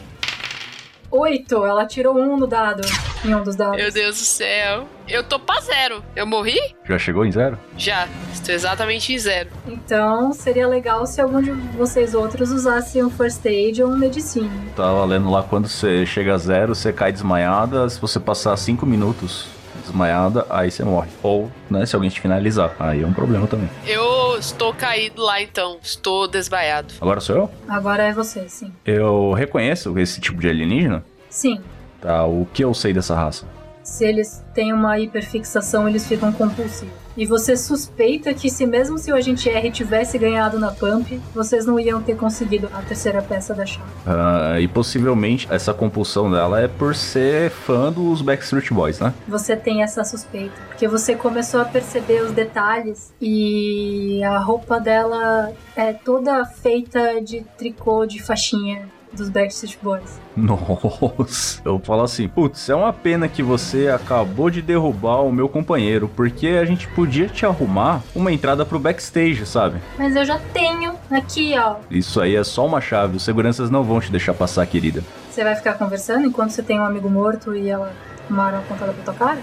Oito, 1.18 1.66
ela 1.66 1.86
tirou 1.86 2.18
um 2.18 2.36
no 2.36 2.46
dado. 2.46 2.82
Em 3.24 3.34
um 3.34 3.42
dos 3.42 3.56
dados. 3.56 3.78
Meu 3.78 3.90
Deus 3.90 4.18
do 4.18 4.26
céu. 4.26 4.86
Eu 5.08 5.24
tô 5.24 5.40
pra 5.40 5.62
zero. 5.62 6.04
Eu 6.14 6.28
morri? 6.28 6.60
Já 6.84 7.00
chegou 7.00 7.26
em 7.26 7.32
zero? 7.32 7.58
Já. 7.78 8.06
Estou 8.34 8.54
exatamente 8.54 9.14
em 9.14 9.18
zero. 9.18 9.50
Então 9.66 10.34
seria 10.34 10.68
legal 10.68 11.08
se 11.08 11.22
algum 11.22 11.42
de 11.42 11.52
vocês 11.52 12.14
outros 12.14 12.52
usasse 12.52 13.02
um 13.02 13.10
first 13.10 13.46
aid 13.46 13.82
ou 13.82 13.92
um 13.92 13.98
medicine. 13.98 14.52
Tava 14.76 15.06
lendo 15.06 15.32
lá 15.32 15.42
quando 15.42 15.70
você 15.70 16.06
chega 16.06 16.34
a 16.34 16.38
zero, 16.38 16.76
você 16.76 16.92
cai 16.92 17.14
desmaiada. 17.14 17.90
Se 17.90 17.98
você 18.02 18.20
passar 18.20 18.58
5 18.58 18.86
minutos 18.86 19.55
desmaiada, 19.86 20.46
aí 20.50 20.70
você 20.70 20.84
morre. 20.84 21.10
Ou, 21.24 21.52
né, 21.70 21.86
se 21.86 21.96
alguém 21.96 22.10
te 22.10 22.20
finalizar. 22.20 22.76
Aí 22.80 23.02
é 23.04 23.08
um 23.08 23.14
problema 23.14 23.48
também. 23.48 23.70
Eu 23.86 24.38
estou 24.38 24.74
caído 24.74 25.22
lá 25.22 25.42
então. 25.42 25.78
Estou 25.82 26.28
desvaiado. 26.28 26.94
Agora 27.00 27.20
sou 27.20 27.36
eu? 27.36 27.52
Agora 27.68 28.04
é 28.04 28.14
você, 28.14 28.48
sim. 28.50 28.72
Eu 28.86 29.34
reconheço 29.34 29.98
esse 29.98 30.20
tipo 30.20 30.40
de 30.40 30.50
alienígena. 30.50 31.04
Sim. 31.30 31.62
Tá, 32.02 32.26
o 32.26 32.48
que 32.54 32.64
eu 32.64 32.74
sei 32.74 32.94
dessa 32.94 33.16
raça? 33.16 33.46
Se 33.84 34.04
eles 34.06 34.44
têm 34.54 34.74
uma 34.74 35.00
hiperfixação, 35.00 35.88
eles 35.88 36.08
ficam 36.08 36.32
compulsivos. 36.32 37.05
E 37.18 37.26
você 37.26 37.56
suspeita 37.56 38.34
que 38.34 38.50
se 38.50 38.66
mesmo 38.66 38.98
se 38.98 39.12
o 39.12 39.16
agente 39.16 39.50
R 39.50 39.72
tivesse 39.72 40.18
ganhado 40.18 40.60
na 40.60 40.72
pump, 40.72 41.20
vocês 41.34 41.66
não 41.66 41.80
iam 41.80 42.02
ter 42.02 42.16
conseguido 42.16 42.70
a 42.74 42.82
terceira 42.82 43.22
peça 43.22 43.54
da 43.54 43.66
chave. 43.66 43.90
Ah, 44.06 44.60
e 44.60 44.68
possivelmente 44.68 45.48
essa 45.50 45.74
compulsão 45.74 46.30
dela 46.30 46.62
é 46.62 46.68
por 46.68 46.94
ser 46.96 47.50
fã 47.50 47.92
dos 47.92 48.22
Backstreet 48.22 48.72
Boys, 48.72 49.00
né? 49.00 49.14
Você 49.28 49.56
tem 49.56 49.82
essa 49.82 50.04
suspeita. 50.04 50.56
Porque 50.68 50.88
você 50.88 51.16
começou 51.16 51.62
a 51.62 51.66
perceber 51.66 52.22
os 52.22 52.32
detalhes 52.32 53.14
e 53.22 54.22
a 54.24 54.40
roupa 54.40 54.80
dela 54.80 55.52
é 55.76 55.94
toda 55.94 56.44
feita 56.46 57.22
de 57.22 57.46
tricô 57.58 58.06
de 58.06 58.22
faixinha 58.22 58.90
dos 59.16 59.30
Backstreet 59.30 59.78
Boys. 59.82 60.20
Nossa. 60.36 61.62
Eu 61.64 61.80
falo 61.80 62.04
assim, 62.04 62.28
putz, 62.28 62.70
é 62.70 62.76
uma 62.76 62.94
pena 62.94 63.28
que 63.28 63.42
você 63.42 63.88
acabou 63.88 64.50
de 64.50 64.62
derrubar 64.62 65.24
o 65.24 65.32
meu 65.32 65.50
companheiro, 65.50 66.10
porque 66.16 66.48
a 66.48 66.66
gente 66.66 66.88
podia 66.90 67.28
te 67.28 67.46
arrumar 67.46 68.04
uma 68.14 68.32
entrada 68.32 68.66
pro 68.66 68.80
backstage, 68.80 69.46
sabe? 69.46 69.80
Mas 69.98 70.16
eu 70.16 70.26
já 70.26 70.40
tenho 70.54 70.94
aqui, 71.10 71.54
ó. 71.58 71.78
Isso 71.90 72.22
aí 72.22 72.36
é 72.36 72.44
só 72.44 72.66
uma 72.66 72.82
chave, 72.82 73.18
os 73.18 73.24
seguranças 73.24 73.70
não 73.70 73.84
vão 73.84 74.00
te 74.00 74.12
deixar 74.12 74.34
passar, 74.34 74.66
querida. 74.68 75.04
Você 75.32 75.44
vai 75.44 75.56
ficar 75.56 75.74
conversando 75.74 76.26
enquanto 76.26 76.52
você 76.52 76.64
tem 76.64 76.80
um 76.80 76.86
amigo 76.86 77.10
morto 77.10 77.56
e 77.56 77.70
ela 77.70 77.92
arma 78.30 78.60
apontada 78.60 78.94
pra 78.94 79.04
tua 79.04 79.14
cara? 79.14 79.40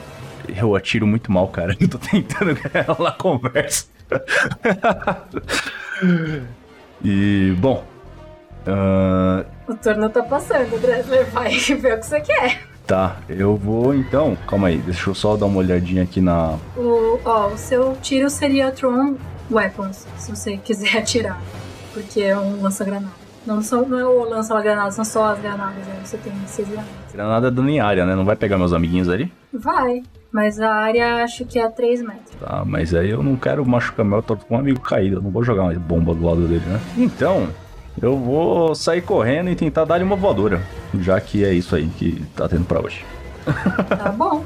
Eu 0.48 0.74
atiro 0.74 1.06
muito 1.06 1.30
mal, 1.30 1.48
cara. 1.48 1.76
Eu 1.80 1.88
tô 1.88 1.98
tentando 1.98 2.54
ganhar 2.54 2.86
ela 2.88 3.12
conversa. 3.12 3.86
e, 7.04 7.54
bom. 7.58 7.91
Ah, 8.66 9.44
O 9.68 9.74
turno 9.74 10.08
tá 10.10 10.22
passando, 10.22 10.80
Dressler. 10.80 11.26
Vai 11.30 11.50
ver 11.56 11.94
o 11.94 12.00
que 12.00 12.06
você 12.06 12.20
quer. 12.20 12.62
Tá, 12.86 13.16
eu 13.28 13.56
vou 13.56 13.94
então. 13.94 14.36
Calma 14.46 14.68
aí, 14.68 14.78
deixa 14.78 15.08
eu 15.08 15.14
só 15.14 15.36
dar 15.36 15.46
uma 15.46 15.58
olhadinha 15.58 16.02
aqui 16.02 16.20
na. 16.20 16.58
O, 16.76 17.18
ó, 17.24 17.48
o 17.48 17.56
seu 17.56 17.96
tiro 18.02 18.28
seria 18.28 18.70
Tron 18.72 19.16
Weapons, 19.50 20.06
se 20.18 20.34
você 20.34 20.56
quiser 20.56 20.98
atirar. 20.98 21.40
Porque 21.92 22.20
é 22.20 22.36
um 22.36 22.62
lança-granada. 22.62 23.22
Não, 23.46 23.60
são, 23.60 23.86
não 23.86 23.98
é 23.98 24.04
o 24.04 24.24
lança-granada, 24.28 24.90
são 24.90 25.04
só 25.04 25.32
as 25.32 25.40
granadas, 25.40 25.84
né? 25.86 26.00
Você 26.04 26.16
tem 26.16 26.32
seis 26.46 26.68
granadas. 26.68 26.92
Granada 27.12 27.50
dando 27.50 27.68
em 27.68 27.80
área, 27.80 28.06
né? 28.06 28.14
Não 28.14 28.24
vai 28.24 28.36
pegar 28.36 28.56
meus 28.56 28.72
amiguinhos 28.72 29.08
ali? 29.08 29.32
Vai, 29.52 30.02
mas 30.30 30.60
a 30.60 30.72
área 30.72 31.24
acho 31.24 31.44
que 31.44 31.58
é 31.58 31.64
a 31.64 31.70
3 31.70 32.02
metros. 32.02 32.30
Tá, 32.40 32.62
mas 32.64 32.94
aí 32.94 33.10
eu 33.10 33.22
não 33.22 33.36
quero 33.36 33.64
machucar 33.66 34.04
meu, 34.04 34.18
eu 34.18 34.22
tô 34.22 34.36
com 34.36 34.54
um 34.54 34.58
amigo 34.58 34.80
caído, 34.80 35.16
eu 35.16 35.22
não 35.22 35.30
vou 35.30 35.44
jogar 35.44 35.64
uma 35.64 35.74
bomba 35.74 36.14
do 36.14 36.24
lado 36.24 36.46
dele, 36.48 36.64
né? 36.66 36.80
Então, 36.96 37.48
eu 38.00 38.16
vou 38.16 38.74
sair 38.74 39.02
correndo 39.02 39.50
e 39.50 39.54
tentar 39.54 39.84
dar-lhe 39.84 40.04
uma 40.04 40.16
voadora, 40.16 40.62
já 41.00 41.20
que 41.20 41.44
é 41.44 41.52
isso 41.52 41.74
aí 41.74 41.88
que 41.98 42.24
tá 42.34 42.48
tendo 42.48 42.64
pra 42.64 42.80
hoje. 42.80 43.04
Tá 43.88 44.10
bom. 44.10 44.44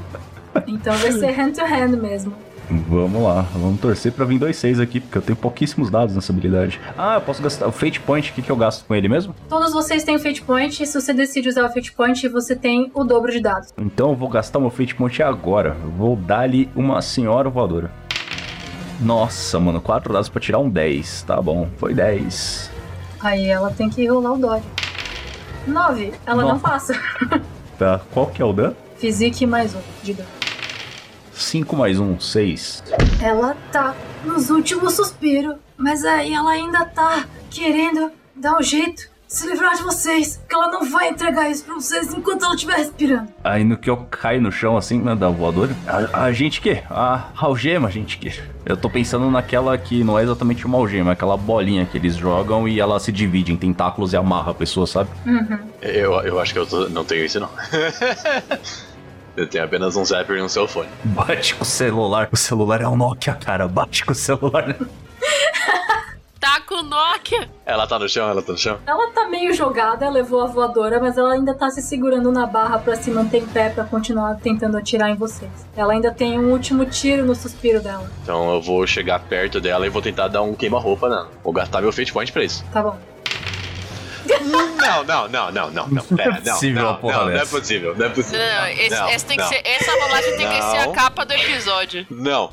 Então 0.65 0.95
vai 0.97 1.11
ser 1.11 1.31
hand-to-hand 1.31 1.95
mesmo. 1.97 2.33
Vamos 2.69 3.23
lá, 3.23 3.45
vamos 3.53 3.79
torcer 3.79 4.11
pra 4.11 4.25
vir 4.25 4.37
2-6 4.37 4.81
aqui, 4.81 4.99
porque 4.99 5.17
eu 5.17 5.21
tenho 5.21 5.37
pouquíssimos 5.37 5.89
dados 5.89 6.13
nessa 6.13 6.33
habilidade. 6.33 6.81
Ah, 6.97 7.15
eu 7.15 7.21
posso 7.21 7.41
gastar 7.41 7.65
o 7.65 7.71
Fate 7.71 8.01
Point, 8.01 8.29
o 8.29 8.33
que, 8.33 8.41
que 8.41 8.51
eu 8.51 8.57
gasto 8.57 8.85
com 8.85 8.93
ele 8.93 9.07
mesmo? 9.07 9.33
Todos 9.47 9.71
vocês 9.71 10.03
têm 10.03 10.17
o 10.17 10.19
Fate 10.19 10.41
Point, 10.41 10.83
e 10.83 10.85
se 10.85 10.99
você 10.99 11.13
decide 11.13 11.47
usar 11.47 11.65
o 11.65 11.69
Fate 11.69 11.93
Point, 11.93 12.27
você 12.27 12.57
tem 12.57 12.91
o 12.93 13.05
dobro 13.05 13.31
de 13.31 13.39
dados. 13.39 13.73
Então 13.77 14.09
eu 14.09 14.15
vou 14.15 14.27
gastar 14.27 14.59
meu 14.59 14.69
Fate 14.69 14.93
Point 14.95 15.23
agora. 15.23 15.77
Eu 15.81 15.91
vou 15.91 16.17
dar-lhe 16.17 16.69
uma 16.75 17.01
senhora 17.01 17.49
voadora. 17.49 17.89
Nossa, 18.99 19.59
mano, 19.61 19.79
4 19.79 20.11
dados 20.11 20.27
pra 20.27 20.41
tirar 20.41 20.59
um 20.59 20.69
10. 20.69 21.21
Tá 21.21 21.41
bom, 21.41 21.69
foi 21.77 21.93
10. 21.93 22.69
Aí 23.19 23.47
ela 23.47 23.71
tem 23.71 23.89
que 23.89 24.05
rolar 24.07 24.33
o 24.33 24.37
dodge. 24.37 24.65
9, 25.65 26.13
ela 26.25 26.41
não 26.43 26.49
Nossa. 26.53 26.61
passa. 26.61 27.01
Tá, 27.77 28.01
qual 28.11 28.25
que 28.25 28.41
é 28.41 28.45
o 28.45 28.51
dano? 28.51 28.75
Physique 28.97 29.45
mais 29.45 29.75
um 29.75 29.79
de 30.01 30.15
dano. 30.15 30.29
5 31.31 31.75
mais 31.75 31.99
1, 31.99 32.19
6. 32.19 32.83
Ela 33.21 33.55
tá 33.71 33.95
nos 34.25 34.49
últimos 34.49 34.95
suspiros, 34.95 35.57
mas 35.77 36.03
aí 36.03 36.33
ela 36.33 36.49
ainda 36.49 36.85
tá 36.85 37.27
querendo 37.51 38.11
dar 38.35 38.57
um 38.57 38.63
jeito 38.63 39.07
se 39.27 39.45
livrar 39.47 39.75
de 39.75 39.83
vocês, 39.83 40.41
que 40.47 40.55
ela 40.55 40.69
não 40.69 40.89
vai 40.89 41.09
entregar 41.09 41.49
isso 41.49 41.65
pra 41.65 41.73
vocês 41.75 42.13
enquanto 42.13 42.45
ela 42.45 42.55
estiver 42.55 42.77
respirando. 42.77 43.27
Aí 43.43 43.63
no 43.63 43.77
que 43.77 43.89
eu 43.89 43.97
caio 44.09 44.41
no 44.41 44.51
chão 44.51 44.77
assim, 44.77 44.99
né, 45.01 45.15
da 45.15 45.27
voadora, 45.29 45.75
a, 45.85 46.23
a 46.25 46.31
gente 46.31 46.61
que? 46.61 46.81
A 46.89 47.25
algema, 47.35 47.87
a 47.89 47.91
gente 47.91 48.17
que? 48.17 48.33
Eu 48.65 48.77
tô 48.77 48.89
pensando 48.89 49.29
naquela 49.29 49.77
que 49.77 50.03
não 50.03 50.17
é 50.17 50.23
exatamente 50.23 50.65
uma 50.65 50.77
algema, 50.77 51.11
é 51.11 51.13
aquela 51.13 51.35
bolinha 51.37 51.85
que 51.85 51.97
eles 51.97 52.15
jogam 52.15 52.67
e 52.67 52.79
ela 52.79 52.99
se 52.99 53.11
divide 53.11 53.51
em 53.51 53.57
tentáculos 53.57 54.13
e 54.13 54.17
amarra 54.17 54.51
a 54.51 54.55
pessoa, 54.55 54.87
sabe? 54.87 55.09
Uhum. 55.25 55.59
Eu, 55.81 56.13
eu 56.21 56.39
acho 56.39 56.53
que 56.53 56.59
eu 56.59 56.65
tô- 56.65 56.87
não 56.89 57.03
tenho 57.03 57.25
isso, 57.25 57.39
não. 57.39 57.49
eu 59.35 59.47
tenho 59.47 59.63
apenas 59.63 59.95
um 59.95 60.03
zapper 60.05 60.37
e 60.37 60.41
um 60.41 60.49
cell 60.49 60.67
phone. 60.67 60.89
Bate 61.03 61.53
com 61.55 61.63
o 61.63 61.65
celular. 61.67 62.29
O 62.31 62.37
celular 62.37 62.81
é 62.81 62.87
um 62.87 62.95
Nokia, 62.97 63.33
cara. 63.35 63.67
Bate 63.67 64.05
com 64.05 64.11
o 64.13 64.15
celular. 64.15 64.75
Tá 66.57 66.61
com 66.65 66.81
Nokia. 66.81 67.47
Ela 67.65 67.85
tá 67.85 67.99
no 67.99 68.09
chão, 68.09 68.27
ela 68.29 68.41
tá 68.41 68.51
no 68.51 68.57
chão. 68.57 68.79
Ela 68.87 69.11
tá 69.11 69.27
meio 69.27 69.53
jogada, 69.53 70.05
ela 70.05 70.13
levou 70.15 70.41
a 70.41 70.47
voadora, 70.47 70.99
mas 70.99 71.15
ela 71.15 71.33
ainda 71.33 71.53
tá 71.53 71.69
se 71.69 71.83
segurando 71.83 72.31
na 72.31 72.47
barra 72.47 72.79
pra 72.79 72.95
se 72.95 73.11
manter 73.11 73.43
em 73.43 73.45
pé 73.45 73.69
pra 73.69 73.83
continuar 73.83 74.35
tentando 74.41 74.75
atirar 74.75 75.09
em 75.11 75.15
vocês. 75.15 75.51
Ela 75.75 75.93
ainda 75.93 76.11
tem 76.11 76.39
um 76.39 76.51
último 76.51 76.83
tiro 76.85 77.23
no 77.25 77.35
suspiro 77.35 77.79
dela. 77.79 78.09
Então 78.23 78.51
eu 78.55 78.59
vou 78.61 78.87
chegar 78.87 79.19
perto 79.19 79.61
dela 79.61 79.85
e 79.85 79.89
vou 79.89 80.01
tentar 80.01 80.29
dar 80.29 80.41
um 80.41 80.55
queima-roupa 80.55 81.07
nela. 81.07 81.29
Vou 81.43 81.53
gastar 81.53 81.79
meu 81.79 81.91
fate 81.91 82.11
point 82.11 82.31
pra 82.31 82.43
isso. 82.43 82.65
Tá 82.73 82.81
bom. 82.81 82.97
Não, 84.45 85.03
não, 85.03 85.27
não, 85.27 85.51
não, 85.51 85.71
não, 85.71 85.87
não. 85.87 86.03
Pera, 86.17 86.41
não, 86.43 86.53
possível 86.53 86.83
não, 86.83 86.95
porra 86.95 87.17
não, 87.19 87.25
não 87.25 87.31
é 87.33 87.45
possível, 87.45 87.95
não 87.95 88.05
é 88.05 88.07
Não, 88.09 88.15
possível. 88.15 88.39
não, 88.39 88.61
não. 88.61 88.67
Esse- 88.67 88.89
não, 88.95 89.07
essa, 89.09 89.25
tem 89.27 89.37
que 89.37 89.43
não. 89.43 89.49
ser, 89.49 89.61
essa 89.63 89.91
rolagem 89.91 90.37
tem 90.37 90.47
que 90.49 90.55
ser 90.61 90.77
a 90.77 90.85
Não. 90.87 90.91
capa 90.93 91.25
do 91.25 91.33
episódio. 91.33 92.07
Não. 92.09 92.49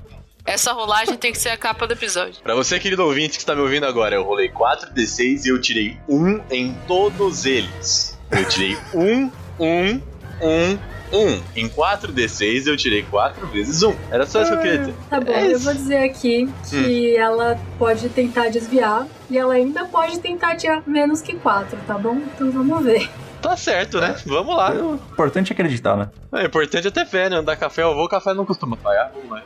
Essa 0.46 0.72
rolagem 0.74 1.16
tem 1.16 1.32
que 1.32 1.38
ser 1.38 1.48
a 1.48 1.56
capa 1.56 1.86
do 1.86 1.94
episódio. 1.94 2.42
Pra 2.42 2.54
você, 2.54 2.78
querido 2.78 3.02
ouvinte 3.02 3.30
que 3.30 3.38
está 3.38 3.54
me 3.54 3.62
ouvindo 3.62 3.86
agora, 3.86 4.14
eu 4.14 4.22
rolei 4.22 4.50
4d6 4.50 5.46
e 5.46 5.48
eu 5.48 5.58
tirei 5.58 5.96
1 6.06 6.40
em 6.50 6.74
todos 6.86 7.46
eles. 7.46 8.18
Eu 8.30 8.46
tirei 8.46 8.76
1, 8.92 9.30
1, 9.58 10.02
1, 10.42 10.78
1. 11.12 11.42
Em 11.56 11.66
4d6 11.66 12.66
eu 12.66 12.76
tirei 12.76 13.02
4 13.04 13.46
vezes 13.46 13.82
1. 13.82 13.96
Era 14.10 14.26
só 14.26 14.42
isso 14.42 14.50
que 14.50 14.56
eu 14.58 14.60
queria 14.60 14.78
dizer. 14.80 14.94
Tá 15.08 15.18
bom, 15.18 15.32
É 15.32 15.54
eu 15.54 15.58
vou 15.58 15.72
dizer 15.72 16.04
aqui 16.04 16.46
que 16.68 17.16
ela 17.16 17.58
pode 17.78 18.10
tentar 18.10 18.50
desviar 18.50 19.06
e 19.30 19.38
ela 19.38 19.54
ainda 19.54 19.86
pode 19.86 20.18
tentar 20.18 20.56
tirar 20.56 20.82
menos 20.86 21.22
que 21.22 21.36
4, 21.36 21.78
tá 21.86 21.96
bom? 21.96 22.16
Então 22.16 22.50
vamos 22.50 22.84
ver. 22.84 23.08
Tá 23.40 23.56
certo, 23.56 23.98
né? 23.98 24.14
Vamos 24.26 24.54
lá. 24.54 24.72
O 24.72 24.94
importante 24.94 25.52
é 25.52 25.54
acreditar, 25.54 25.96
né? 25.96 26.10
É 26.34 26.44
importante 26.44 26.86
até 26.88 27.06
fé, 27.06 27.30
né? 27.30 27.36
Andar 27.36 27.56
café 27.56 27.82
eu 27.82 27.94
vou, 27.94 28.06
café 28.08 28.34
não 28.34 28.44
costuma 28.44 28.76
falhar. 28.76 29.10
Vamos 29.14 29.30
lá. 29.30 29.42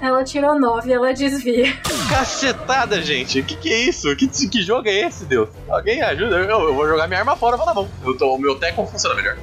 Ela 0.00 0.22
tirou 0.24 0.58
9 0.58 0.92
ela 0.92 1.12
desvia. 1.12 1.74
Cacetada, 2.10 3.00
gente. 3.00 3.42
Que 3.42 3.56
que 3.56 3.72
é 3.72 3.78
isso? 3.78 4.14
Que, 4.14 4.28
que 4.28 4.62
jogo 4.62 4.88
é 4.88 5.06
esse, 5.06 5.24
Deus? 5.24 5.48
Alguém 5.68 6.02
ajuda? 6.02 6.36
Eu, 6.36 6.60
eu 6.68 6.74
vou 6.74 6.86
jogar 6.86 7.08
minha 7.08 7.20
arma 7.20 7.36
fora, 7.36 7.56
vou 7.56 7.66
na 7.66 7.74
mão. 7.74 7.88
Eu 8.04 8.16
tô, 8.16 8.34
o 8.34 8.38
meu 8.38 8.58
Teco 8.58 8.86
funciona 8.86 9.14
melhor. 9.14 9.36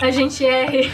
A 0.00 0.10
gente 0.10 0.44
R. 0.44 0.90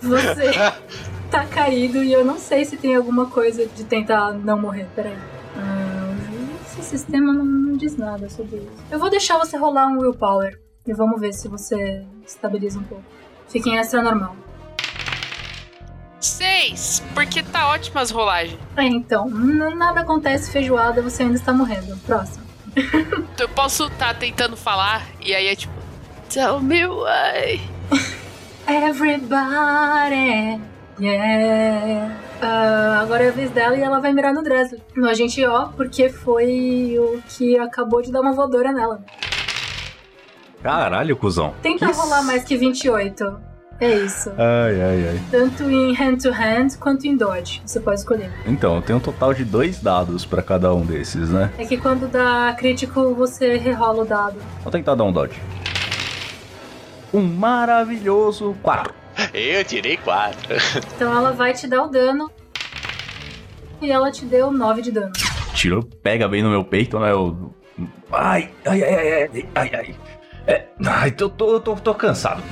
Você 0.00 0.50
tá 1.30 1.44
caído 1.46 2.02
e 2.02 2.12
eu 2.12 2.24
não 2.24 2.38
sei 2.38 2.64
se 2.64 2.76
tem 2.76 2.94
alguma 2.94 3.26
coisa 3.26 3.66
de 3.66 3.84
tentar 3.84 4.32
não 4.32 4.58
morrer. 4.58 4.86
Peraí. 4.94 5.16
Ah, 5.56 6.14
esse 6.66 6.82
sistema 6.82 7.32
não, 7.32 7.44
não 7.44 7.76
diz 7.76 7.96
nada 7.96 8.28
sobre 8.28 8.56
isso. 8.56 8.84
Eu 8.90 8.98
vou 8.98 9.10
deixar 9.10 9.38
você 9.38 9.56
rolar 9.56 9.86
um 9.88 9.98
willpower 9.98 10.58
e 10.86 10.92
vamos 10.94 11.20
ver 11.20 11.32
se 11.32 11.48
você 11.48 12.04
estabiliza 12.26 12.78
um 12.78 12.84
pouco. 12.84 13.04
Fica 13.48 13.68
em 13.68 13.78
extra 13.78 14.02
normal. 14.02 14.36
Seis, 16.20 17.02
porque 17.14 17.42
tá 17.42 17.68
ótima 17.68 18.00
as 18.00 18.10
rolagens. 18.10 18.58
É, 18.76 18.84
então, 18.84 19.28
nada 19.28 20.00
acontece 20.00 20.50
feijoada, 20.50 21.02
você 21.02 21.22
ainda 21.22 21.36
está 21.36 21.52
morrendo. 21.52 21.96
Próximo. 22.06 22.44
Eu 23.38 23.48
posso 23.50 23.86
estar 23.86 24.14
tentando 24.14 24.56
falar 24.56 25.06
e 25.20 25.34
aí 25.34 25.46
é 25.46 25.54
tipo. 25.54 25.72
Tell 26.28 26.60
me 26.60 26.86
why. 26.86 27.60
Everybody, 28.68 30.60
yeah. 31.00 32.16
Ah, 32.42 33.00
agora 33.00 33.24
é 33.24 33.28
a 33.28 33.32
vez 33.32 33.50
dela 33.50 33.76
e 33.76 33.82
ela 33.82 34.00
vai 34.00 34.12
mirar 34.12 34.34
no 34.34 34.42
Dresler. 34.42 34.80
No 34.94 35.08
agente 35.08 35.44
O, 35.46 35.68
porque 35.68 36.08
foi 36.08 36.96
o 36.98 37.22
que 37.28 37.58
acabou 37.58 38.02
de 38.02 38.10
dar 38.10 38.20
uma 38.20 38.32
voadora 38.32 38.72
nela. 38.72 39.02
Caralho, 40.62 41.16
cuzão. 41.16 41.54
Tenta 41.62 41.86
Que 41.86 41.92
rolar 41.92 42.22
mais 42.22 42.44
que 42.44 42.56
28. 42.56 43.40
É 43.78 43.94
isso. 43.94 44.30
Ai, 44.38 44.80
ai, 44.80 45.08
ai. 45.08 45.20
Tanto 45.30 45.68
em 45.70 45.94
hand-to-hand 45.94 46.78
quanto 46.80 47.06
em 47.06 47.16
dodge. 47.16 47.60
Você 47.64 47.78
pode 47.78 48.00
escolher. 48.00 48.30
Então, 48.46 48.76
eu 48.76 48.82
tenho 48.82 48.98
um 48.98 49.02
total 49.02 49.34
de 49.34 49.44
dois 49.44 49.80
dados 49.80 50.24
pra 50.24 50.42
cada 50.42 50.72
um 50.74 50.84
desses, 50.84 51.28
né? 51.28 51.50
É 51.58 51.64
que 51.64 51.76
quando 51.76 52.08
dá 52.08 52.54
crítico, 52.58 53.14
você 53.14 53.56
rerola 53.56 54.02
o 54.02 54.06
dado. 54.06 54.36
Vou 54.62 54.72
tentar 54.72 54.94
dar 54.94 55.04
um 55.04 55.12
dodge. 55.12 55.40
Um 57.12 57.22
maravilhoso 57.22 58.56
4. 58.62 58.94
Eu 59.32 59.64
tirei 59.64 59.96
4. 59.96 60.38
Então 60.96 61.14
ela 61.14 61.32
vai 61.32 61.52
te 61.52 61.66
dar 61.66 61.82
o 61.82 61.88
dano. 61.88 62.30
E 63.80 63.90
ela 63.90 64.10
te 64.10 64.24
deu 64.24 64.50
9 64.50 64.80
de 64.80 64.90
dano. 64.90 65.12
Tirou, 65.52 65.82
pega 66.02 66.26
bem 66.28 66.42
no 66.42 66.50
meu 66.50 66.64
peito, 66.64 66.98
né? 66.98 67.12
Eu... 67.12 67.54
Ai, 68.10 68.50
ai, 68.64 68.82
ai, 68.82 68.94
ai, 68.94 69.22
ai, 69.22 69.48
ai, 69.54 69.70
ai. 69.74 69.94
É, 70.46 70.64
ai, 70.86 71.10
tô, 71.10 71.28
tô, 71.28 71.60
tô, 71.60 71.74
tô 71.76 71.94
cansado. 71.94 72.42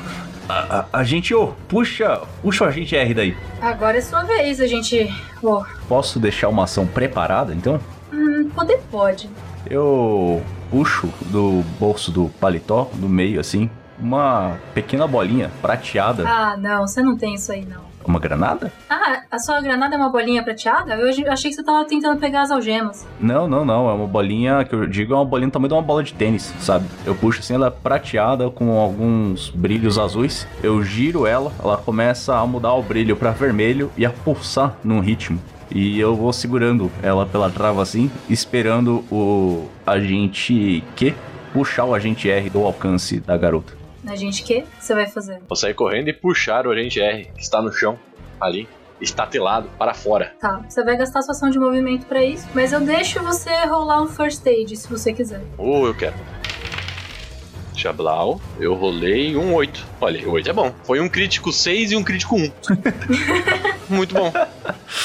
A, 0.49 0.81
a, 0.93 0.99
a 1.01 1.05
gente, 1.05 1.35
ô, 1.35 1.49
puxa, 1.69 2.21
puxa 2.43 2.65
o 2.65 2.69
agente 2.69 2.95
R 2.97 3.15
daí. 3.15 3.37
Agora 3.61 3.97
é 3.99 4.01
sua 4.01 4.23
vez, 4.25 4.61
a 4.61 4.67
gente. 4.67 5.11
Ó, 5.43 5.65
Posso 5.89 6.19
deixar 6.19 6.49
uma 6.49 6.65
ação 6.65 6.87
preparada, 6.87 7.55
então? 7.55 7.81
hum, 8.13 8.51
poder 8.55 8.79
pode. 8.91 9.29
Eu 9.69 10.43
puxo 10.71 11.09
do 11.27 11.63
bolso 11.81 12.11
do 12.11 12.29
paletó, 12.41 12.91
do 12.95 13.09
meio, 13.09 13.41
assim, 13.41 13.71
uma 13.99 14.57
pequena 14.75 15.07
bolinha 15.07 15.51
prateada. 15.63 16.25
Ah, 16.29 16.57
não, 16.57 16.87
você 16.87 17.03
não 17.03 17.17
tem 17.17 17.35
isso 17.35 17.53
aí, 17.53 17.65
não. 17.65 17.83
Uma 18.07 18.19
granada? 18.19 18.71
Ah, 18.91 19.23
a 19.31 19.39
sua 19.39 19.63
granada 19.63 19.95
é 19.95 19.99
uma 19.99 20.11
bolinha 20.11 20.43
prateada? 20.43 20.95
Eu 20.95 21.09
ach- 21.09 21.27
achei 21.27 21.49
que 21.51 21.57
você 21.57 21.63
tava 21.63 21.87
tentando 21.87 22.21
pegar 22.21 22.43
as 22.43 22.51
algemas. 22.51 23.07
Não, 23.19 23.49
não, 23.49 23.65
não. 23.65 23.89
É 23.89 23.93
uma 23.95 24.07
bolinha 24.07 24.63
que 24.63 24.75
eu 24.75 24.87
digo 24.87 25.15
é 25.15 25.17
uma 25.17 25.25
bolinha 25.25 25.49
do 25.49 25.53
tamanho 25.53 25.69
de 25.71 25.75
uma 25.75 25.81
bola 25.83 26.03
de 26.03 26.13
tênis, 26.13 26.53
sabe? 26.61 26.85
Eu 27.07 27.15
puxo 27.15 27.41
assim, 27.41 27.55
ela 27.55 27.69
é 27.69 27.71
prateada 27.71 28.51
com 28.51 28.79
alguns 28.79 29.49
brilhos 29.49 29.99
azuis. 29.99 30.47
Eu 30.63 30.83
giro 30.85 31.27
ela, 31.27 31.51
ela 31.63 31.79
começa 31.79 32.37
a 32.37 32.47
mudar 32.47 32.75
o 32.75 32.83
brilho 32.83 33.17
pra 33.17 33.31
vermelho 33.31 33.91
e 33.97 34.05
a 34.05 34.11
pulsar 34.11 34.75
num 34.85 35.01
ritmo. 35.01 35.41
E 35.71 35.99
eu 35.99 36.15
vou 36.15 36.31
segurando 36.31 36.93
ela 37.03 37.25
pela 37.25 37.49
trava 37.51 37.81
assim, 37.81 38.11
esperando 38.29 39.03
o 39.11 39.67
agente 39.87 40.85
Q 40.95 41.15
puxar 41.55 41.85
o 41.87 41.95
agente 41.95 42.29
R 42.29 42.51
do 42.51 42.65
alcance 42.67 43.19
da 43.19 43.35
garota. 43.37 43.73
A 44.07 44.17
gente, 44.17 44.43
que 44.43 44.65
você 44.79 44.95
vai 44.95 45.07
fazer? 45.07 45.41
Vou 45.49 45.57
sair 45.57 45.75
correndo 45.75 46.09
e 46.09 46.13
puxar 46.13 46.67
o 46.67 46.71
agente 46.71 47.01
R, 47.01 47.25
que 47.35 47.43
está 47.43 47.63
no 47.63 47.73
chão, 47.73 47.99
ali, 48.41 48.69
estatelado, 49.01 49.69
para 49.79 49.95
fora. 49.95 50.35
Tá, 50.39 50.61
você 50.69 50.85
vai 50.85 50.97
gastar 50.97 51.23
sua 51.23 51.33
ação 51.33 51.51
de 51.51 51.59
movimento 51.59 52.07
pra 52.07 52.23
isso, 52.23 52.47
mas 52.55 52.73
eu 52.73 52.81
deixo 52.81 53.23
você 53.23 53.51
rolar 53.65 54.03
um 54.03 54.07
first 54.07 54.47
aid 54.47 54.77
se 54.77 54.89
você 54.89 55.13
quiser. 55.13 55.41
Uh, 55.59 55.87
eu 55.87 55.95
quero. 55.95 56.15
Tia 57.73 57.93
Blau, 57.93 58.41
eu 58.59 58.75
rolei 58.75 59.37
um 59.37 59.53
8. 59.53 59.85
Olha, 60.01 60.29
o 60.29 60.33
8 60.33 60.49
é 60.49 60.53
bom. 60.53 60.73
Foi 60.85 61.01
um 61.01 61.09
crítico 61.09 61.53
6 61.53 61.93
e 61.93 61.97
um 61.97 62.05
crítico 62.05 62.37
1. 62.37 62.53
muito 63.91 64.15
bom. 64.15 64.33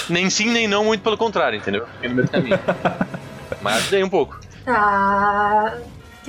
Nem 0.09 0.29
sim, 0.29 0.49
nem 0.51 0.67
não, 0.67 0.85
muito 0.85 1.01
pelo 1.01 1.17
contrário, 1.17 1.57
entendeu? 1.57 1.87
Fiquei 1.95 2.09
no 2.09 2.15
meio 2.15 2.27
do 2.27 2.31
caminho. 2.31 2.59
Mas 3.61 3.77
ajudei 3.77 4.03
um 4.03 4.09
pouco. 4.09 4.39
Tá. 4.63 5.77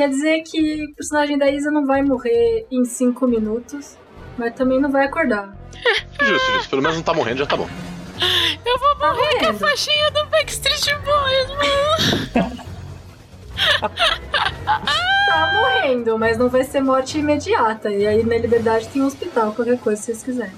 Quer 0.01 0.09
dizer 0.09 0.43
que 0.45 0.87
o 0.87 0.95
personagem 0.95 1.37
da 1.37 1.51
Isa 1.51 1.71
não 1.71 1.85
vai 1.85 2.01
morrer 2.01 2.67
em 2.71 2.87
5 2.87 3.27
minutos, 3.29 3.99
mas 4.39 4.55
também 4.55 4.81
não 4.81 4.91
vai 4.91 5.05
acordar. 5.05 5.55
Justo, 6.23 6.53
justo. 6.53 6.71
Pelo 6.71 6.81
menos 6.81 6.97
não 6.97 7.05
tá 7.05 7.13
morrendo, 7.13 7.37
já 7.41 7.47
tá 7.47 7.55
bom. 7.55 7.69
Eu 8.65 8.79
vou 8.79 8.97
Tá 8.97 9.13
morrer 9.13 9.39
com 9.41 9.47
a 9.49 9.53
faixinha 9.53 10.11
do 10.11 10.25
Backstreet 10.31 10.95
Boys, 11.05 11.49
mano. 11.51 12.51
Tá 15.27 15.53
morrendo, 15.53 16.19
mas 16.19 16.39
não 16.39 16.49
vai 16.49 16.65
ser 16.65 16.81
morte 16.81 17.19
imediata. 17.19 17.91
E 17.91 18.07
aí 18.07 18.25
na 18.25 18.39
Liberdade 18.39 18.89
tem 18.89 19.03
um 19.03 19.07
hospital, 19.07 19.53
qualquer 19.53 19.79
coisa 19.79 20.01
se 20.01 20.07
vocês 20.07 20.23
quiserem. 20.23 20.55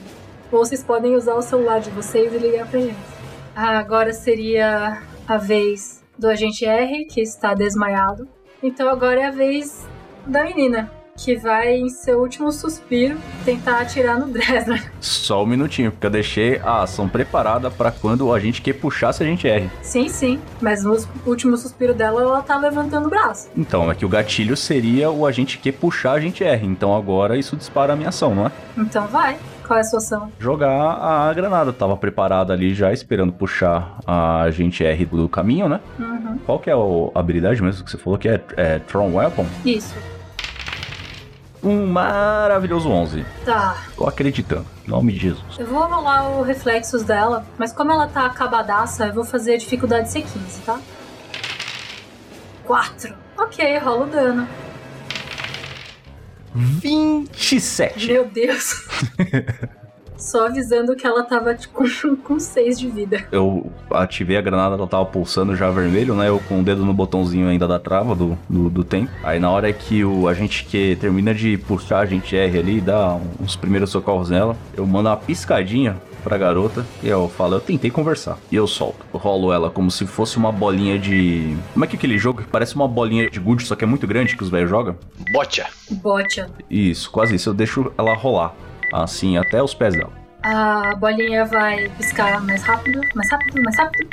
Ou 0.52 0.64
vocês 0.64 0.84
podem 0.84 1.16
usar 1.16 1.34
o 1.34 1.42
celular 1.42 1.80
de 1.80 1.90
vocês 1.90 2.32
e 2.32 2.38
ligar 2.38 2.68
pra 2.68 2.78
gente. 2.78 2.94
Ah, 3.56 3.80
agora 3.80 4.12
seria 4.12 5.02
a 5.26 5.36
vez 5.36 6.00
do 6.16 6.28
agente 6.28 6.64
R, 6.64 7.06
que 7.06 7.20
está 7.20 7.54
desmaiado. 7.54 8.28
Então 8.62 8.88
agora 8.88 9.20
é 9.20 9.26
a 9.26 9.30
vez 9.30 9.86
da 10.24 10.44
menina, 10.44 10.88
que 11.16 11.36
vai, 11.36 11.74
em 11.74 11.88
seu 11.88 12.20
último 12.20 12.52
suspiro, 12.52 13.18
tentar 13.44 13.80
atirar 13.80 14.18
no 14.18 14.28
Dresner. 14.28 14.90
Só 15.00 15.42
um 15.42 15.46
minutinho, 15.46 15.90
porque 15.90 16.06
eu 16.06 16.10
deixei 16.10 16.58
a 16.58 16.82
ação 16.82 17.08
preparada 17.08 17.70
pra 17.70 17.90
quando 17.90 18.32
a 18.32 18.38
gente 18.38 18.62
quer 18.62 18.74
puxar 18.74 19.12
se 19.12 19.22
a 19.22 19.26
gente 19.26 19.46
erre. 19.48 19.68
Sim, 19.82 20.08
sim, 20.08 20.40
mas 20.60 20.84
no 20.84 20.96
último 21.26 21.56
suspiro 21.56 21.92
dela, 21.92 22.22
ela 22.22 22.40
tá 22.40 22.56
levantando 22.56 23.06
o 23.06 23.10
braço. 23.10 23.50
Então, 23.56 23.90
é 23.90 23.94
que 23.94 24.06
o 24.06 24.08
gatilho 24.08 24.56
seria 24.56 25.10
o 25.10 25.26
agente 25.26 25.58
que 25.58 25.72
puxar 25.72 26.12
a 26.12 26.20
gente 26.20 26.44
erre. 26.44 26.66
Então 26.66 26.96
agora 26.96 27.36
isso 27.36 27.56
dispara 27.56 27.92
a 27.92 27.96
minha 27.96 28.10
ação, 28.10 28.34
não 28.34 28.46
é? 28.46 28.52
Então 28.78 29.06
vai. 29.08 29.36
Qual 29.72 29.78
é 29.78 29.80
a 29.80 29.84
sua 29.84 30.00
ação? 30.00 30.30
Jogar 30.38 30.70
a 30.70 31.32
granada. 31.32 31.72
Tava 31.72 31.96
preparada 31.96 32.52
ali 32.52 32.74
já, 32.74 32.92
esperando 32.92 33.32
puxar 33.32 33.96
a 34.06 34.50
gente 34.50 34.84
R 34.84 35.06
do 35.06 35.26
caminho, 35.30 35.66
né? 35.66 35.80
Uhum. 35.98 36.38
Qual 36.44 36.58
que 36.58 36.68
é 36.68 36.74
a 36.74 37.18
habilidade 37.18 37.62
mesmo 37.62 37.82
que 37.82 37.90
você 37.90 37.96
falou 37.96 38.18
que 38.18 38.28
é, 38.28 38.38
é 38.58 38.78
Tron 38.80 39.14
Weapon? 39.14 39.46
Isso. 39.64 39.94
Um 41.64 41.86
maravilhoso 41.86 42.90
11. 42.90 43.24
Tá. 43.46 43.78
Tô 43.96 44.06
acreditando. 44.06 44.66
Em 44.86 44.90
nome 44.90 45.12
de 45.12 45.20
Jesus. 45.20 45.58
Eu 45.58 45.66
vou 45.66 45.86
rolar 45.86 46.28
o 46.28 46.42
reflexos 46.42 47.02
dela, 47.02 47.42
mas 47.56 47.72
como 47.72 47.92
ela 47.92 48.06
tá 48.06 48.26
acabadaça, 48.26 49.06
eu 49.06 49.14
vou 49.14 49.24
fazer 49.24 49.54
a 49.54 49.56
dificuldade 49.56 50.06
C15, 50.10 50.64
tá? 50.66 50.78
4. 52.66 53.14
Ok, 53.38 53.78
rola 53.78 54.04
o 54.04 54.10
dano. 54.10 54.46
27. 56.54 58.06
Meu 58.06 58.24
Deus. 58.26 58.88
Só 60.22 60.46
avisando 60.46 60.94
que 60.94 61.04
ela 61.04 61.24
tava 61.24 61.52
tipo, 61.52 61.82
com 62.22 62.38
6 62.38 62.78
de 62.78 62.88
vida. 62.88 63.24
Eu 63.32 63.72
ativei 63.90 64.36
a 64.36 64.40
granada, 64.40 64.76
ela 64.76 64.86
tava 64.86 65.04
pulsando 65.04 65.56
já 65.56 65.68
vermelho, 65.70 66.14
né? 66.14 66.28
Eu 66.28 66.38
com 66.48 66.60
o 66.60 66.62
dedo 66.62 66.84
no 66.84 66.94
botãozinho 66.94 67.48
ainda 67.48 67.66
da 67.66 67.80
trava 67.80 68.14
do, 68.14 68.38
do, 68.48 68.70
do 68.70 68.84
tempo. 68.84 69.10
Aí 69.24 69.40
na 69.40 69.50
hora 69.50 69.72
que 69.72 70.04
o 70.04 70.28
agente 70.28 70.64
que 70.64 70.96
termina 71.00 71.34
de 71.34 71.58
puxar 71.58 72.00
a 72.00 72.06
gente 72.06 72.36
R 72.36 72.56
ali, 72.56 72.80
dá 72.80 73.18
uns 73.40 73.56
primeiros 73.56 73.90
socorros 73.90 74.30
nela, 74.30 74.56
eu 74.76 74.86
mando 74.86 75.08
uma 75.08 75.16
piscadinha 75.16 75.96
pra 76.22 76.38
garota 76.38 76.86
e 77.02 77.08
eu 77.08 77.28
falo, 77.28 77.56
eu 77.56 77.60
tentei 77.60 77.90
conversar. 77.90 78.38
E 78.50 78.56
eu 78.56 78.66
solto. 78.66 79.04
Eu 79.12 79.18
rolo 79.18 79.52
ela 79.52 79.70
como 79.70 79.90
se 79.90 80.06
fosse 80.06 80.36
uma 80.36 80.52
bolinha 80.52 80.98
de. 80.98 81.56
Como 81.72 81.84
é 81.84 81.88
que 81.88 81.96
é 81.96 81.98
aquele 81.98 82.18
jogo 82.18 82.42
que 82.42 82.48
parece 82.48 82.74
uma 82.74 82.88
bolinha 82.88 83.28
de 83.28 83.40
gude, 83.40 83.64
só 83.64 83.74
que 83.74 83.84
é 83.84 83.86
muito 83.86 84.06
grande 84.06 84.36
que 84.36 84.42
os 84.42 84.48
velhos 84.48 84.70
jogam? 84.70 84.96
Bocha. 85.32 85.66
Bocha. 85.90 86.48
Isso, 86.70 87.10
quase 87.10 87.34
isso. 87.34 87.50
Eu 87.50 87.54
deixo 87.54 87.92
ela 87.98 88.14
rolar. 88.14 88.54
Assim, 88.92 89.38
até 89.38 89.62
os 89.62 89.72
pés 89.72 89.94
dela. 89.94 90.12
A 90.42 90.94
bolinha 90.96 91.44
vai 91.44 91.88
piscar 91.90 92.42
mais 92.42 92.62
rápido, 92.62 93.00
mais 93.14 93.30
rápido, 93.30 93.62
mais 93.62 93.76
rápido. 93.78 94.08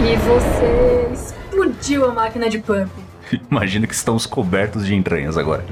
E 0.00 0.16
você 0.16 1.08
explodiu 1.12 2.04
a 2.06 2.12
máquina 2.12 2.48
de 2.48 2.58
pump. 2.58 2.90
Imagina 3.50 3.86
que 3.86 3.94
estamos 3.94 4.26
cobertos 4.26 4.86
de 4.86 4.94
entranhas 4.94 5.36
agora. 5.36 5.64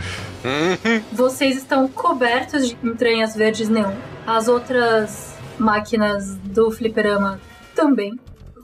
Vocês 1.12 1.56
estão 1.56 1.88
cobertos 1.88 2.68
de 2.68 2.76
entranhas 2.82 3.34
verdes 3.34 3.68
neon. 3.68 3.92
As 4.26 4.48
outras 4.48 5.36
máquinas 5.58 6.36
do 6.38 6.70
fliperama 6.70 7.40
também. 7.74 8.18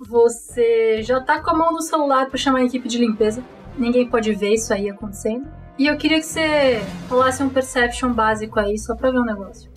Você 0.08 1.02
já 1.02 1.20
tá 1.20 1.40
com 1.40 1.50
a 1.50 1.54
mão 1.54 1.72
no 1.72 1.82
celular 1.82 2.26
pra 2.26 2.38
chamar 2.38 2.60
a 2.60 2.64
equipe 2.64 2.88
de 2.88 2.98
limpeza. 2.98 3.42
Ninguém 3.76 4.08
pode 4.08 4.32
ver 4.34 4.54
isso 4.54 4.72
aí 4.72 4.88
acontecendo. 4.88 5.46
E 5.78 5.86
eu 5.86 5.96
queria 5.96 6.18
que 6.18 6.26
você 6.26 6.80
rolasse 7.08 7.42
um 7.42 7.48
perception 7.48 8.12
básico 8.12 8.58
aí, 8.58 8.76
só 8.78 8.96
pra 8.96 9.10
ver 9.10 9.18
um 9.18 9.24
negócio. 9.24 9.70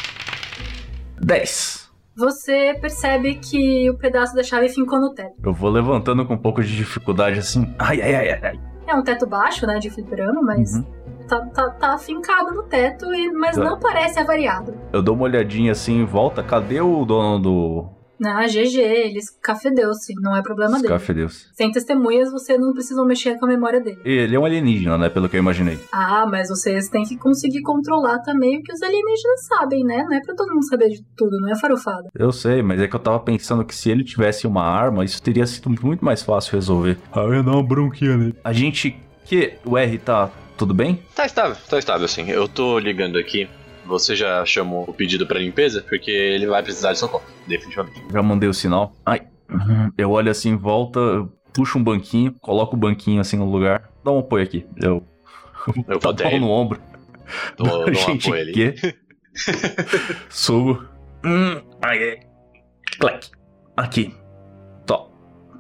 10. 1.22 1.92
Você 2.16 2.76
percebe 2.82 3.36
que 3.36 3.90
o 3.90 3.98
pedaço 3.98 4.36
da 4.36 4.44
chave 4.44 4.68
fincou 4.70 5.00
no 5.00 5.14
teto. 5.14 5.34
Eu 5.44 5.54
vou 5.54 5.70
levantando 5.70 6.26
com 6.26 6.34
um 6.34 6.38
pouco 6.38 6.64
de 6.64 6.76
dificuldade 6.76 7.40
assim. 7.40 7.74
Ai, 7.78 8.02
ai, 8.02 8.16
ai, 8.16 8.30
ai, 8.32 8.40
ai. 8.44 8.71
É 8.92 8.96
um 8.96 9.04
teto 9.04 9.26
baixo, 9.26 9.66
né, 9.66 9.80
de 9.80 9.90
fliperama, 9.90 10.42
mas 10.42 10.76
Uhum. 10.76 10.86
tá, 11.28 11.40
tá, 11.54 11.70
tá 11.70 11.98
fincado 11.98 12.54
no 12.54 12.64
teto, 12.64 13.14
e, 13.14 13.32
mas 13.32 13.56
Tá. 13.56 13.64
não 13.64 13.80
parece 13.80 14.20
avariado. 14.20 14.74
Eu 14.92 15.02
dou 15.02 15.16
uma 15.16 15.24
olhadinha 15.24 15.72
assim 15.72 16.02
em 16.02 16.06
volta. 16.06 16.44
Cadê 16.44 16.82
o 16.82 17.06
dono 17.06 17.40
do 17.40 17.86
Ah, 18.24 18.46
GG, 18.46 18.78
eles 18.80 19.30
cafedeu-se, 19.42 20.14
não 20.22 20.36
é 20.36 20.42
problema 20.42 20.78
dele. 20.78 20.88
Café 20.88 21.14
Deus? 21.14 21.50
Sem 21.54 21.72
testemunhas, 21.72 22.32
você 22.32 22.58
não 22.58 22.74
precisa 22.74 23.04
mexer 23.04 23.38
com 23.40 23.46
a 23.46 23.50
memória 23.50 23.82
dele. 23.82 24.00
Ele 24.06 24.36
é 24.36 24.40
um 24.40 24.46
alienígena, 24.46 24.98
né? 24.98 25.10
Pelo 25.10 25.28
que 25.28 25.36
eu 25.36 25.40
imaginei. 25.40 25.80
Ah, 25.92 26.26
mas 26.30 26.50
vocês 26.50 26.88
têm 26.90 27.04
que 27.04 27.18
conseguir 27.18 27.62
controlar 27.62 28.20
também 28.20 28.60
o 28.60 28.64
que 28.64 28.72
os 28.72 28.82
alienígenas 28.82 29.46
sabem, 29.48 29.84
né? 29.84 30.04
Não 30.08 30.16
é 30.16 30.22
pra 30.22 30.36
todo 30.36 30.54
mundo 30.54 30.68
saber 30.68 30.90
de 30.90 31.04
tudo, 31.18 31.40
não 31.42 31.52
é 31.52 31.56
farofada. 31.58 32.10
Eu 32.14 32.32
sei, 32.32 32.62
mas 32.62 32.80
é 32.80 32.88
que 32.88 32.96
eu 32.96 33.00
tava 33.00 33.20
pensando 33.20 33.66
que 33.66 33.74
se 33.74 33.90
ele 33.90 34.04
tivesse 34.04 34.46
uma 34.46 34.64
arma, 34.64 35.04
isso 35.04 35.22
teria 35.22 35.46
sido 35.48 35.70
muito 35.84 36.06
mais 36.06 36.22
fácil 36.22 36.54
resolver. 36.54 36.98
Ah, 37.12 37.22
eu 37.22 37.34
ia 37.34 37.44
dar 37.44 37.52
uma 37.52 37.64
bronquinha 37.64 38.18
nele. 38.18 38.36
A 38.44 38.54
gente. 38.54 38.96
Que 39.24 39.54
o 39.64 39.78
R 39.78 39.98
tá 39.98 40.30
tudo 40.58 40.74
bem? 40.74 41.02
Tá 41.16 41.26
estável, 41.26 41.56
tá 41.70 41.80
estável 41.80 42.08
sim. 42.08 42.30
Eu 42.30 42.50
tô 42.50 42.78
ligando 42.78 43.18
aqui. 43.18 43.48
Você 43.92 44.16
já 44.16 44.46
chamou 44.46 44.86
o 44.88 44.94
pedido 44.94 45.28
pra 45.28 45.38
limpeza? 45.38 45.82
Porque 45.88 46.10
ele 46.10 46.48
vai 46.48 46.64
precisar 46.64 46.94
de 46.94 47.00
socorro, 47.00 47.26
definitivamente. 47.46 48.02
Já 48.10 48.24
mandei 48.24 48.48
o 48.48 48.54
sinal. 48.54 48.96
Ai. 49.06 49.28
Eu 49.98 50.12
olho 50.12 50.32
assim 50.32 50.52
em 50.52 50.56
volta, 50.56 51.00
puxo 51.54 51.78
um 51.78 51.84
banquinho, 51.84 52.34
coloco 52.40 52.76
o 52.76 52.80
banquinho 52.80 53.20
assim 53.20 53.36
no 53.36 53.52
lugar. 53.52 53.90
Dá 54.04 54.12
um 54.12 54.20
apoio 54.20 54.46
aqui. 54.46 54.66
Eu. 54.82 55.06
Eu 55.88 56.00
mão 56.32 56.40
no 56.40 56.50
ombro. 56.50 56.82
Dou, 57.58 57.68
dou 57.68 57.90
um 57.90 57.94
gente 57.94 58.28
apoio 58.28 58.42
ali. 58.42 58.54
que. 58.54 58.96
Subo. 60.30 60.86
Hum, 61.26 61.62
ai, 61.82 61.98
ai. 62.12 62.20
Clac. 62.98 63.30
Aqui. 63.76 64.16
Tó. 64.86 65.12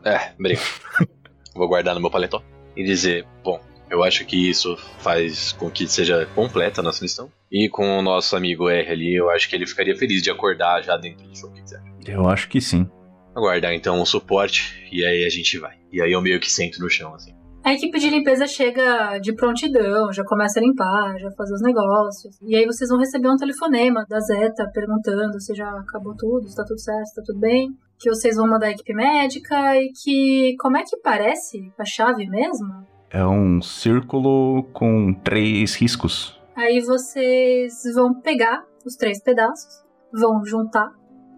É, 0.05 0.31
obrigado. 0.39 0.65
Vou 1.53 1.67
guardar 1.67 1.93
no 1.95 2.01
meu 2.01 2.09
paletó 2.09 2.41
e 2.77 2.83
dizer, 2.83 3.27
bom, 3.43 3.59
eu 3.91 4.03
acho 4.03 4.25
que 4.25 4.49
isso 4.49 4.77
faz 4.99 5.51
com 5.51 5.69
que 5.69 5.85
seja 5.85 6.25
completa 6.33 6.79
a 6.79 6.83
nossa 6.83 7.03
missão. 7.03 7.29
E 7.51 7.67
com 7.67 7.99
o 7.99 8.01
nosso 8.01 8.35
amigo 8.37 8.69
R 8.69 8.89
ali, 8.89 9.13
eu 9.13 9.29
acho 9.29 9.49
que 9.49 9.55
ele 9.55 9.67
ficaria 9.67 9.95
feliz 9.95 10.23
de 10.23 10.31
acordar 10.31 10.81
já 10.81 10.95
dentro 10.95 11.27
do 11.27 11.37
show. 11.37 11.51
Que 11.51 11.61
acha? 11.61 11.83
Eu 12.07 12.27
acho 12.29 12.47
que 12.47 12.61
sim. 12.61 12.89
Aguardar 13.35 13.73
então 13.73 14.01
o 14.01 14.05
suporte 14.05 14.87
e 14.91 15.05
aí 15.05 15.25
a 15.25 15.29
gente 15.29 15.59
vai. 15.59 15.77
E 15.91 16.01
aí 16.01 16.11
eu 16.11 16.21
meio 16.21 16.39
que 16.39 16.49
sento 16.49 16.79
no 16.79 16.89
chão, 16.89 17.13
assim. 17.13 17.33
A 17.63 17.73
equipe 17.73 17.99
de 17.99 18.09
limpeza 18.09 18.47
chega 18.47 19.19
de 19.19 19.35
prontidão, 19.35 20.11
já 20.11 20.23
começa 20.23 20.59
a 20.59 20.63
limpar, 20.63 21.19
já 21.19 21.29
fazer 21.31 21.53
os 21.53 21.61
negócios. 21.61 22.35
E 22.41 22.55
aí 22.55 22.65
vocês 22.65 22.89
vão 22.89 22.97
receber 22.97 23.29
um 23.29 23.35
telefonema 23.35 24.03
da 24.09 24.19
Zeta 24.19 24.67
perguntando 24.73 25.39
se 25.39 25.53
já 25.53 25.69
acabou 25.69 26.15
tudo, 26.17 26.47
se 26.47 26.55
tá 26.55 26.63
tudo 26.65 26.79
certo, 26.79 27.05
se 27.05 27.15
tá 27.15 27.21
tudo 27.23 27.39
bem. 27.39 27.69
Que 27.99 28.09
vocês 28.09 28.35
vão 28.35 28.47
mandar 28.47 28.67
a 28.67 28.71
equipe 28.71 28.93
médica 28.93 29.77
e 29.77 29.91
que. 29.91 30.55
Como 30.59 30.75
é 30.77 30.83
que 30.83 30.97
parece 31.03 31.71
a 31.77 31.85
chave 31.85 32.25
mesmo? 32.27 32.87
É 33.13 33.25
um 33.25 33.61
círculo 33.61 34.63
com 34.71 35.13
três 35.13 35.75
riscos. 35.75 36.39
Aí 36.55 36.79
vocês 36.79 37.73
vão 37.93 38.13
pegar 38.13 38.63
os 38.85 38.95
três 38.95 39.21
pedaços, 39.21 39.83
vão 40.13 40.45
juntar 40.45 40.91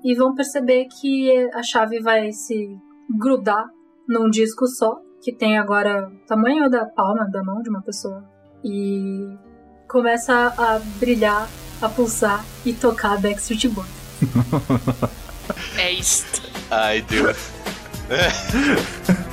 e 0.04 0.14
vão 0.14 0.36
perceber 0.36 0.86
que 0.86 1.32
a 1.54 1.64
chave 1.64 2.00
vai 2.00 2.32
se 2.32 2.78
grudar 3.20 3.66
num 4.08 4.30
disco 4.30 4.68
só, 4.68 5.00
que 5.24 5.34
tem 5.34 5.58
agora 5.58 6.10
o 6.10 6.28
tamanho 6.28 6.70
da 6.70 6.86
palma 6.86 7.28
da 7.32 7.44
mão 7.44 7.62
de 7.62 7.70
uma 7.70 7.82
pessoa. 7.82 8.24
E 8.64 9.36
começa 9.88 10.54
a 10.58 10.80
brilhar, 11.00 11.50
a 11.82 11.90
pulsar 11.90 12.46
e 12.66 12.74
tocar 12.74 13.20
Backstreet 13.20 13.68
Boys. 13.70 13.88
É 15.78 15.92
isto. 15.92 16.42
Ai, 16.72 17.02
Deus. 17.02 17.52